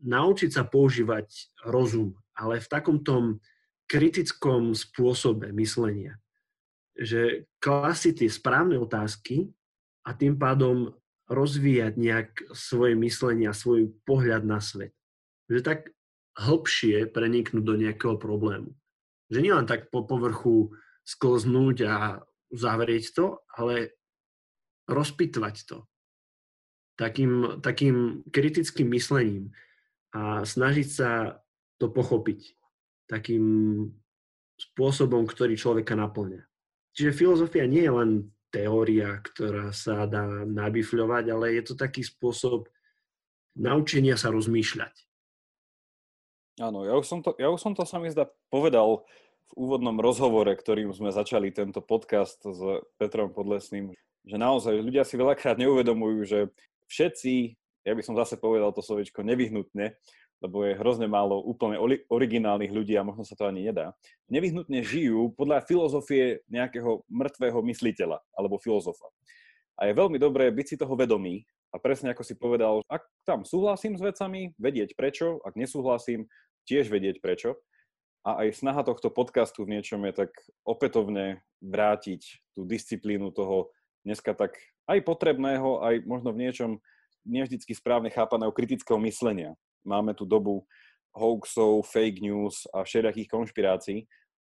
naučiť 0.00 0.48
sa 0.48 0.64
používať 0.64 1.28
rozum, 1.68 2.16
ale 2.32 2.64
v 2.64 2.70
takom 2.70 3.04
tom 3.04 3.44
kritickom 3.88 4.76
spôsobe 4.76 5.50
myslenia. 5.56 6.20
Že 6.94 7.48
klasiť 7.58 8.22
tie 8.22 8.30
správne 8.30 8.76
otázky 8.76 9.48
a 10.04 10.12
tým 10.12 10.36
pádom 10.36 10.92
rozvíjať 11.28 11.94
nejak 11.96 12.30
svoje 12.52 12.96
myslenie 13.00 13.48
a 13.48 13.56
svoj 13.56 13.92
pohľad 14.04 14.44
na 14.44 14.60
svet. 14.60 14.92
Že 15.48 15.60
tak 15.64 15.78
hlbšie 16.36 17.08
preniknúť 17.08 17.64
do 17.64 17.74
nejakého 17.74 18.20
problému. 18.20 18.76
Že 19.32 19.38
nielen 19.40 19.66
tak 19.68 19.88
po 19.88 20.04
povrchu 20.04 20.72
sklznúť 21.08 21.76
a 21.88 21.96
zavrieť 22.52 23.16
to, 23.16 23.40
ale 23.56 23.96
rozpitvať 24.88 25.56
to. 25.68 25.78
Takým, 26.96 27.62
takým 27.62 28.26
kritickým 28.28 28.90
myslením 28.90 29.54
a 30.10 30.42
snažiť 30.42 30.88
sa 30.88 31.40
to 31.78 31.86
pochopiť 31.92 32.57
takým 33.08 33.44
spôsobom, 34.58 35.24
ktorý 35.24 35.56
človeka 35.56 35.96
naplňa. 35.96 36.44
Čiže 36.92 37.16
filozofia 37.16 37.64
nie 37.64 37.86
je 37.86 37.92
len 37.94 38.10
teória, 38.50 39.20
ktorá 39.22 39.70
sa 39.72 40.08
dá 40.08 40.44
nabifľovať, 40.44 41.24
ale 41.30 41.56
je 41.56 41.62
to 41.62 41.74
taký 41.76 42.04
spôsob 42.04 42.68
naučenia 43.56 44.16
sa 44.16 44.32
rozmýšľať. 44.32 44.94
Áno, 46.58 46.82
ja 46.82 46.98
už 46.98 47.06
som 47.06 47.20
to, 47.22 47.38
ja 47.38 47.46
už 47.54 47.60
som 47.62 47.72
to 47.72 47.86
sa 47.86 48.02
mi 48.02 48.10
zdá 48.10 48.26
povedal 48.50 49.06
v 49.48 49.52
úvodnom 49.54 49.94
rozhovore, 50.02 50.50
ktorým 50.50 50.90
sme 50.90 51.14
začali 51.14 51.54
tento 51.54 51.78
podcast 51.78 52.42
s 52.42 52.60
Petrom 52.98 53.30
Podlesným, 53.30 53.94
že 54.26 54.36
naozaj 54.36 54.82
ľudia 54.82 55.06
si 55.06 55.14
veľakrát 55.14 55.54
neuvedomujú, 55.54 56.18
že 56.26 56.38
všetci, 56.90 57.54
ja 57.86 57.92
by 57.94 58.02
som 58.02 58.18
zase 58.18 58.36
povedal 58.42 58.74
to 58.74 58.82
slovičko 58.82 59.22
nevyhnutne, 59.22 59.94
lebo 60.38 60.62
je 60.62 60.78
hrozne 60.78 61.10
málo 61.10 61.42
úplne 61.42 61.78
originálnych 62.06 62.70
ľudí 62.70 62.94
a 62.94 63.06
možno 63.06 63.26
sa 63.26 63.34
to 63.34 63.50
ani 63.50 63.66
nedá, 63.66 63.90
nevyhnutne 64.30 64.82
žijú 64.86 65.34
podľa 65.34 65.66
filozofie 65.66 66.46
nejakého 66.46 67.02
mŕtvého 67.10 67.58
mysliteľa 67.58 68.22
alebo 68.38 68.62
filozofa. 68.62 69.10
A 69.78 69.90
je 69.90 69.98
veľmi 69.98 70.18
dobré 70.18 70.50
byť 70.50 70.66
si 70.66 70.76
toho 70.78 70.94
vedomý 70.94 71.46
a 71.74 71.76
presne 71.78 72.14
ako 72.14 72.22
si 72.22 72.34
povedal, 72.38 72.82
ak 72.86 73.02
tam 73.26 73.42
súhlasím 73.42 73.98
s 73.98 74.02
vecami, 74.02 74.54
vedieť 74.58 74.94
prečo, 74.94 75.42
ak 75.42 75.58
nesúhlasím, 75.58 76.30
tiež 76.66 76.90
vedieť 76.90 77.18
prečo. 77.18 77.58
A 78.26 78.44
aj 78.44 78.60
snaha 78.60 78.82
tohto 78.82 79.08
podcastu 79.14 79.64
v 79.64 79.78
niečom 79.78 80.02
je 80.04 80.26
tak 80.26 80.30
opätovne 80.66 81.40
vrátiť 81.62 82.42
tú 82.52 82.66
disciplínu 82.66 83.30
toho 83.30 83.70
dneska 84.02 84.34
tak 84.34 84.58
aj 84.90 84.98
potrebného, 85.06 85.80
aj 85.84 85.94
možno 86.04 86.34
v 86.34 86.46
niečom 86.46 86.70
nevždycky 87.28 87.76
správne 87.76 88.10
chápaného 88.10 88.50
kritického 88.50 88.98
myslenia 89.04 89.54
máme 89.88 90.12
tu 90.12 90.28
dobu 90.28 90.68
hoaxov, 91.16 91.88
fake 91.88 92.20
news 92.20 92.68
a 92.76 92.84
všelijakých 92.84 93.32
konšpirácií. 93.32 94.04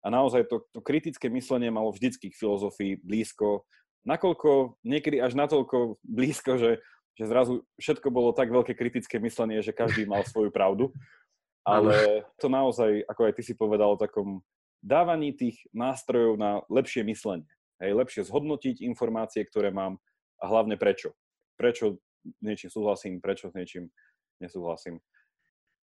A 0.01 0.07
naozaj 0.07 0.47
to, 0.47 0.63
to 0.71 0.79
kritické 0.79 1.27
myslenie 1.27 1.67
malo 1.67 1.91
vždycky 1.91 2.31
k 2.31 2.39
filozofii 2.39 3.01
blízko, 3.03 3.67
nakoľko 4.05 4.79
niekedy 4.85 5.17
až 5.19 5.33
natoľko 5.33 5.97
blízko, 6.05 6.61
že, 6.61 6.71
že 7.17 7.25
zrazu 7.25 7.65
všetko 7.81 8.13
bolo 8.13 8.31
tak 8.31 8.53
veľké 8.53 8.77
kritické 8.77 9.17
myslenie, 9.17 9.59
že 9.65 9.73
každý 9.75 10.05
mal 10.05 10.23
svoju 10.31 10.53
pravdu. 10.53 10.93
Ale 11.65 12.21
to 12.37 12.45
naozaj, 12.45 13.01
ako 13.09 13.21
aj 13.25 13.33
ty 13.33 13.41
si 13.41 13.57
povedal, 13.57 13.97
o 13.97 14.01
takom 14.01 14.45
dávaní 14.85 15.33
tých 15.33 15.65
nástrojov 15.73 16.37
na 16.37 16.61
lepšie 16.69 17.01
myslenie. 17.01 17.49
Hej, 17.81 17.97
lepšie 17.97 18.21
zhodnotiť 18.29 18.85
informácie, 18.85 19.41
ktoré 19.41 19.73
mám 19.73 19.97
a 20.37 20.45
hlavne 20.45 20.77
prečo. 20.77 21.17
Prečo 21.57 21.97
niečím 22.45 22.69
súhlasím, 22.69 23.17
prečo 23.17 23.49
s 23.49 23.57
niečím 23.57 23.89
nesúhlasím. 24.37 25.01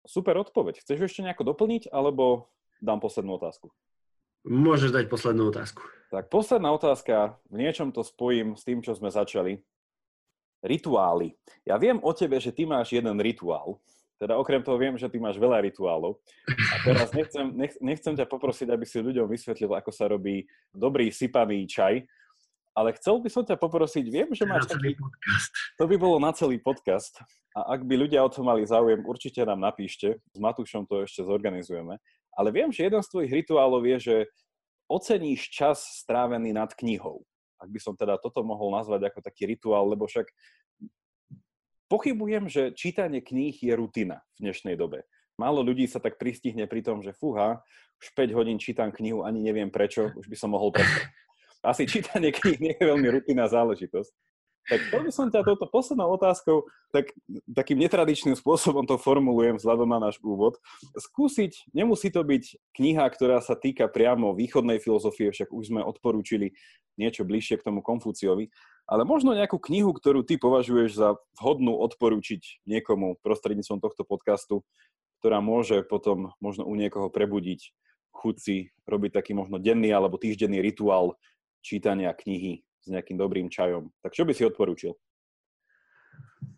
Super 0.06 0.38
odpoveď. 0.38 0.86
Chceš 0.86 1.10
ešte 1.10 1.26
nejako 1.26 1.54
doplniť, 1.54 1.90
alebo 1.90 2.54
dám 2.78 3.02
poslednú 3.02 3.42
otázku? 3.42 3.74
Môžeš 4.46 4.94
dať 4.94 5.10
poslednú 5.10 5.50
otázku. 5.50 5.82
Tak 6.14 6.30
posledná 6.30 6.70
otázka, 6.70 7.42
v 7.50 7.66
niečom 7.66 7.90
to 7.90 8.06
spojím 8.06 8.54
s 8.54 8.62
tým, 8.62 8.86
čo 8.86 8.94
sme 8.94 9.10
začali. 9.10 9.66
Rituály. 10.62 11.34
Ja 11.66 11.82
viem 11.82 11.98
o 11.98 12.14
tebe, 12.14 12.38
že 12.38 12.54
ty 12.54 12.70
máš 12.70 12.94
jeden 12.94 13.18
rituál. 13.18 13.82
Teda 14.16 14.40
okrem 14.40 14.64
toho 14.64 14.80
viem, 14.80 14.96
že 14.96 15.10
ty 15.12 15.20
máš 15.20 15.36
veľa 15.36 15.66
rituálov. 15.66 16.22
A 16.48 16.76
teraz 16.86 17.12
nechcem, 17.12 17.52
nech, 17.52 17.74
nechcem 17.84 18.14
ťa 18.16 18.30
poprosiť, 18.30 18.72
aby 18.72 18.86
si 18.88 19.02
ľuďom 19.02 19.28
vysvetlil, 19.28 19.76
ako 19.76 19.92
sa 19.92 20.08
robí 20.08 20.46
dobrý 20.72 21.12
sypaný 21.12 21.68
čaj, 21.68 22.06
ale 22.76 22.92
chcel 23.00 23.24
by 23.24 23.30
som 23.32 23.48
ťa 23.48 23.56
poprosiť, 23.56 24.06
viem, 24.12 24.30
že 24.36 24.44
máš 24.44 24.68
taký... 24.68 25.00
Podcast. 25.00 25.52
To 25.80 25.88
by 25.88 25.96
bolo 25.96 26.20
na 26.20 26.36
celý 26.36 26.60
podcast. 26.60 27.24
A 27.56 27.80
ak 27.80 27.88
by 27.88 27.96
ľudia 27.96 28.20
o 28.20 28.28
to 28.28 28.44
mali 28.44 28.68
záujem, 28.68 29.00
určite 29.08 29.48
nám 29.48 29.64
napíšte. 29.64 30.20
S 30.20 30.38
Matúšom 30.44 30.84
to 30.84 31.08
ešte 31.08 31.24
zorganizujeme. 31.24 31.96
Ale 32.36 32.50
viem, 32.52 32.68
že 32.76 32.92
jeden 32.92 33.00
z 33.00 33.08
tvojich 33.08 33.32
rituálov 33.32 33.80
je, 33.96 33.98
že 34.04 34.16
oceníš 34.92 35.48
čas 35.56 36.04
strávený 36.04 36.52
nad 36.52 36.76
knihou. 36.76 37.24
Ak 37.64 37.72
by 37.72 37.80
som 37.80 37.96
teda 37.96 38.20
toto 38.20 38.44
mohol 38.44 38.76
nazvať 38.76 39.08
ako 39.08 39.24
taký 39.24 39.48
rituál, 39.48 39.88
lebo 39.88 40.04
však 40.04 40.28
pochybujem, 41.88 42.52
že 42.52 42.76
čítanie 42.76 43.24
kníh 43.24 43.56
je 43.56 43.72
rutina 43.72 44.20
v 44.36 44.52
dnešnej 44.52 44.76
dobe. 44.76 45.08
Málo 45.40 45.64
ľudí 45.64 45.88
sa 45.88 46.04
tak 46.04 46.20
pristihne 46.20 46.68
pri 46.68 46.84
tom, 46.84 47.00
že 47.00 47.16
fúha, 47.16 47.64
už 48.04 48.12
5 48.20 48.36
hodín 48.36 48.60
čítam 48.60 48.92
knihu, 48.92 49.24
ani 49.24 49.40
neviem 49.40 49.72
prečo, 49.72 50.12
už 50.20 50.28
by 50.28 50.36
som 50.36 50.52
mohol 50.52 50.76
prestať 50.76 51.08
asi 51.66 51.90
čítanie 51.90 52.30
kníh 52.30 52.60
nie 52.62 52.74
je 52.78 52.84
veľmi 52.86 53.08
rutinná 53.10 53.50
záležitosť. 53.50 54.14
Tak 54.66 54.82
to 54.90 54.98
by 54.98 55.12
som 55.14 55.30
ťa 55.30 55.46
touto 55.46 55.70
poslednou 55.70 56.10
otázkou, 56.18 56.66
tak, 56.90 57.14
takým 57.46 57.78
netradičným 57.86 58.34
spôsobom 58.34 58.82
to 58.90 58.98
formulujem 58.98 59.62
vzhľadom 59.62 59.86
na 59.86 60.10
náš 60.10 60.18
úvod. 60.26 60.58
Skúsiť, 60.98 61.70
nemusí 61.70 62.10
to 62.10 62.26
byť 62.26 62.74
kniha, 62.74 63.06
ktorá 63.14 63.46
sa 63.46 63.54
týka 63.54 63.86
priamo 63.86 64.34
východnej 64.34 64.82
filozofie, 64.82 65.30
však 65.30 65.54
už 65.54 65.70
sme 65.70 65.86
odporúčili 65.86 66.58
niečo 66.98 67.22
bližšie 67.30 67.62
k 67.62 67.66
tomu 67.70 67.86
Konfúciovi, 67.86 68.50
ale 68.90 69.06
možno 69.06 69.38
nejakú 69.38 69.62
knihu, 69.62 69.94
ktorú 69.94 70.26
ty 70.26 70.42
považuješ 70.42 70.98
za 70.98 71.10
vhodnú 71.38 71.78
odporúčiť 71.86 72.66
niekomu 72.66 73.22
prostredníctvom 73.22 73.86
tohto 73.86 74.02
podcastu, 74.02 74.66
ktorá 75.22 75.46
môže 75.46 75.86
potom 75.86 76.34
možno 76.42 76.66
u 76.66 76.74
niekoho 76.74 77.14
prebudiť 77.14 77.70
chuť 78.16 78.36
si 78.40 78.74
robiť 78.88 79.12
taký 79.22 79.38
možno 79.38 79.60
denný 79.60 79.92
alebo 79.92 80.18
týždenný 80.18 80.64
rituál 80.64 81.20
čítania 81.66 82.14
knihy 82.14 82.62
s 82.62 82.86
nejakým 82.94 83.18
dobrým 83.18 83.50
čajom. 83.50 83.90
Tak 84.06 84.14
čo 84.14 84.22
by 84.22 84.38
si 84.38 84.46
odporúčil? 84.46 84.94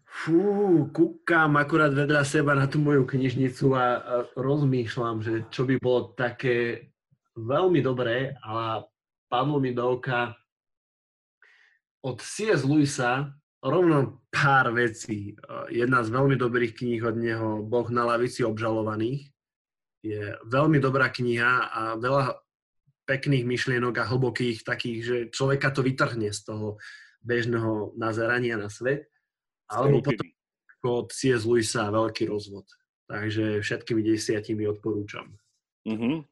Fú, 0.04 0.88
kúkam 0.92 1.56
akurát 1.56 1.96
vedľa 1.96 2.28
seba 2.28 2.52
na 2.52 2.68
tú 2.68 2.84
moju 2.84 3.08
knižnicu 3.08 3.72
a, 3.72 3.86
rozmýšľam, 4.36 5.24
že 5.24 5.34
čo 5.48 5.64
by 5.64 5.80
bolo 5.80 6.12
také 6.20 6.90
veľmi 7.40 7.80
dobré 7.80 8.36
a 8.44 8.84
padlo 9.32 9.64
mi 9.64 9.72
do 9.72 9.88
oka 9.88 10.36
od 12.04 12.20
C.S. 12.20 12.64
Lewisa 12.68 13.32
rovno 13.62 14.24
pár 14.32 14.74
vecí. 14.74 15.36
Jedna 15.70 16.02
z 16.02 16.10
veľmi 16.10 16.40
dobrých 16.40 16.74
kníh 16.78 17.02
od 17.04 17.16
neho, 17.20 17.50
Boh 17.62 17.88
na 17.92 18.08
lavici 18.08 18.42
obžalovaných, 18.42 19.28
je 20.02 20.34
veľmi 20.48 20.80
dobrá 20.80 21.12
kniha 21.12 21.68
a 21.68 21.82
veľa 22.00 22.47
pekných 23.08 23.48
myšlienok 23.48 23.96
a 23.98 24.10
hlbokých 24.12 24.68
takých, 24.68 25.00
že 25.02 25.18
človeka 25.32 25.72
to 25.72 25.82
vytrhne 25.82 26.28
z 26.30 26.44
toho 26.44 26.78
bežného 27.24 27.96
nazerania 27.96 28.60
na 28.60 28.68
svet. 28.68 29.08
Alebo 29.72 30.04
potom 30.04 30.28
od 30.88 31.12
C.S. 31.12 31.44
Lewisa 31.44 31.92
veľký 31.92 32.32
rozvod. 32.32 32.68
Takže 33.08 33.64
všetkými 33.64 34.04
desiatimi 34.04 34.68
odporúčam. 34.68 35.36
Mm-hmm. 35.88 36.24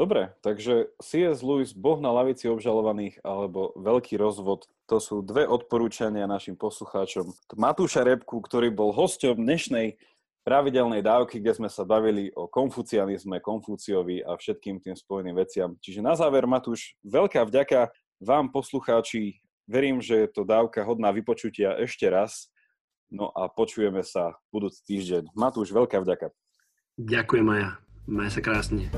Dobre, 0.00 0.32
takže 0.40 0.88
C.S. 0.96 1.44
Lewis, 1.44 1.76
Boh 1.76 2.00
na 2.00 2.08
lavici 2.08 2.48
obžalovaných 2.48 3.20
alebo 3.20 3.76
Veľký 3.76 4.16
rozvod, 4.16 4.64
to 4.88 4.96
sú 4.96 5.20
dve 5.20 5.44
odporúčania 5.44 6.24
našim 6.24 6.56
poslucháčom. 6.56 7.28
Matúša 7.52 8.00
Repku, 8.00 8.40
ktorý 8.40 8.72
bol 8.72 8.96
hosťom 8.96 9.36
dnešnej 9.36 10.00
pravidelnej 10.44 11.04
dávky, 11.04 11.38
kde 11.40 11.52
sme 11.56 11.68
sa 11.68 11.84
bavili 11.84 12.32
o 12.32 12.48
konfucianizme, 12.48 13.42
Konfúciovi 13.44 14.24
a 14.24 14.36
všetkým 14.36 14.80
tým 14.80 14.96
spojeným 14.96 15.36
veciam. 15.36 15.76
Čiže 15.78 16.00
na 16.00 16.16
záver, 16.16 16.48
Matúš, 16.48 16.96
veľká 17.04 17.44
vďaka 17.46 17.92
vám, 18.20 18.48
poslucháči. 18.52 19.40
Verím, 19.70 20.02
že 20.02 20.26
je 20.26 20.28
to 20.32 20.42
dávka 20.42 20.82
hodná 20.82 21.14
vypočutia 21.14 21.78
ešte 21.78 22.08
raz. 22.10 22.50
No 23.10 23.30
a 23.34 23.50
počujeme 23.50 24.02
sa 24.06 24.38
budúci 24.54 24.82
týždeň. 24.86 25.34
Matúš, 25.34 25.74
veľká 25.74 25.98
vďaka. 26.02 26.30
Ďakujem, 26.98 27.44
Maja. 27.46 27.78
Maj 28.06 28.38
sa 28.38 28.40
krásne. 28.42 28.90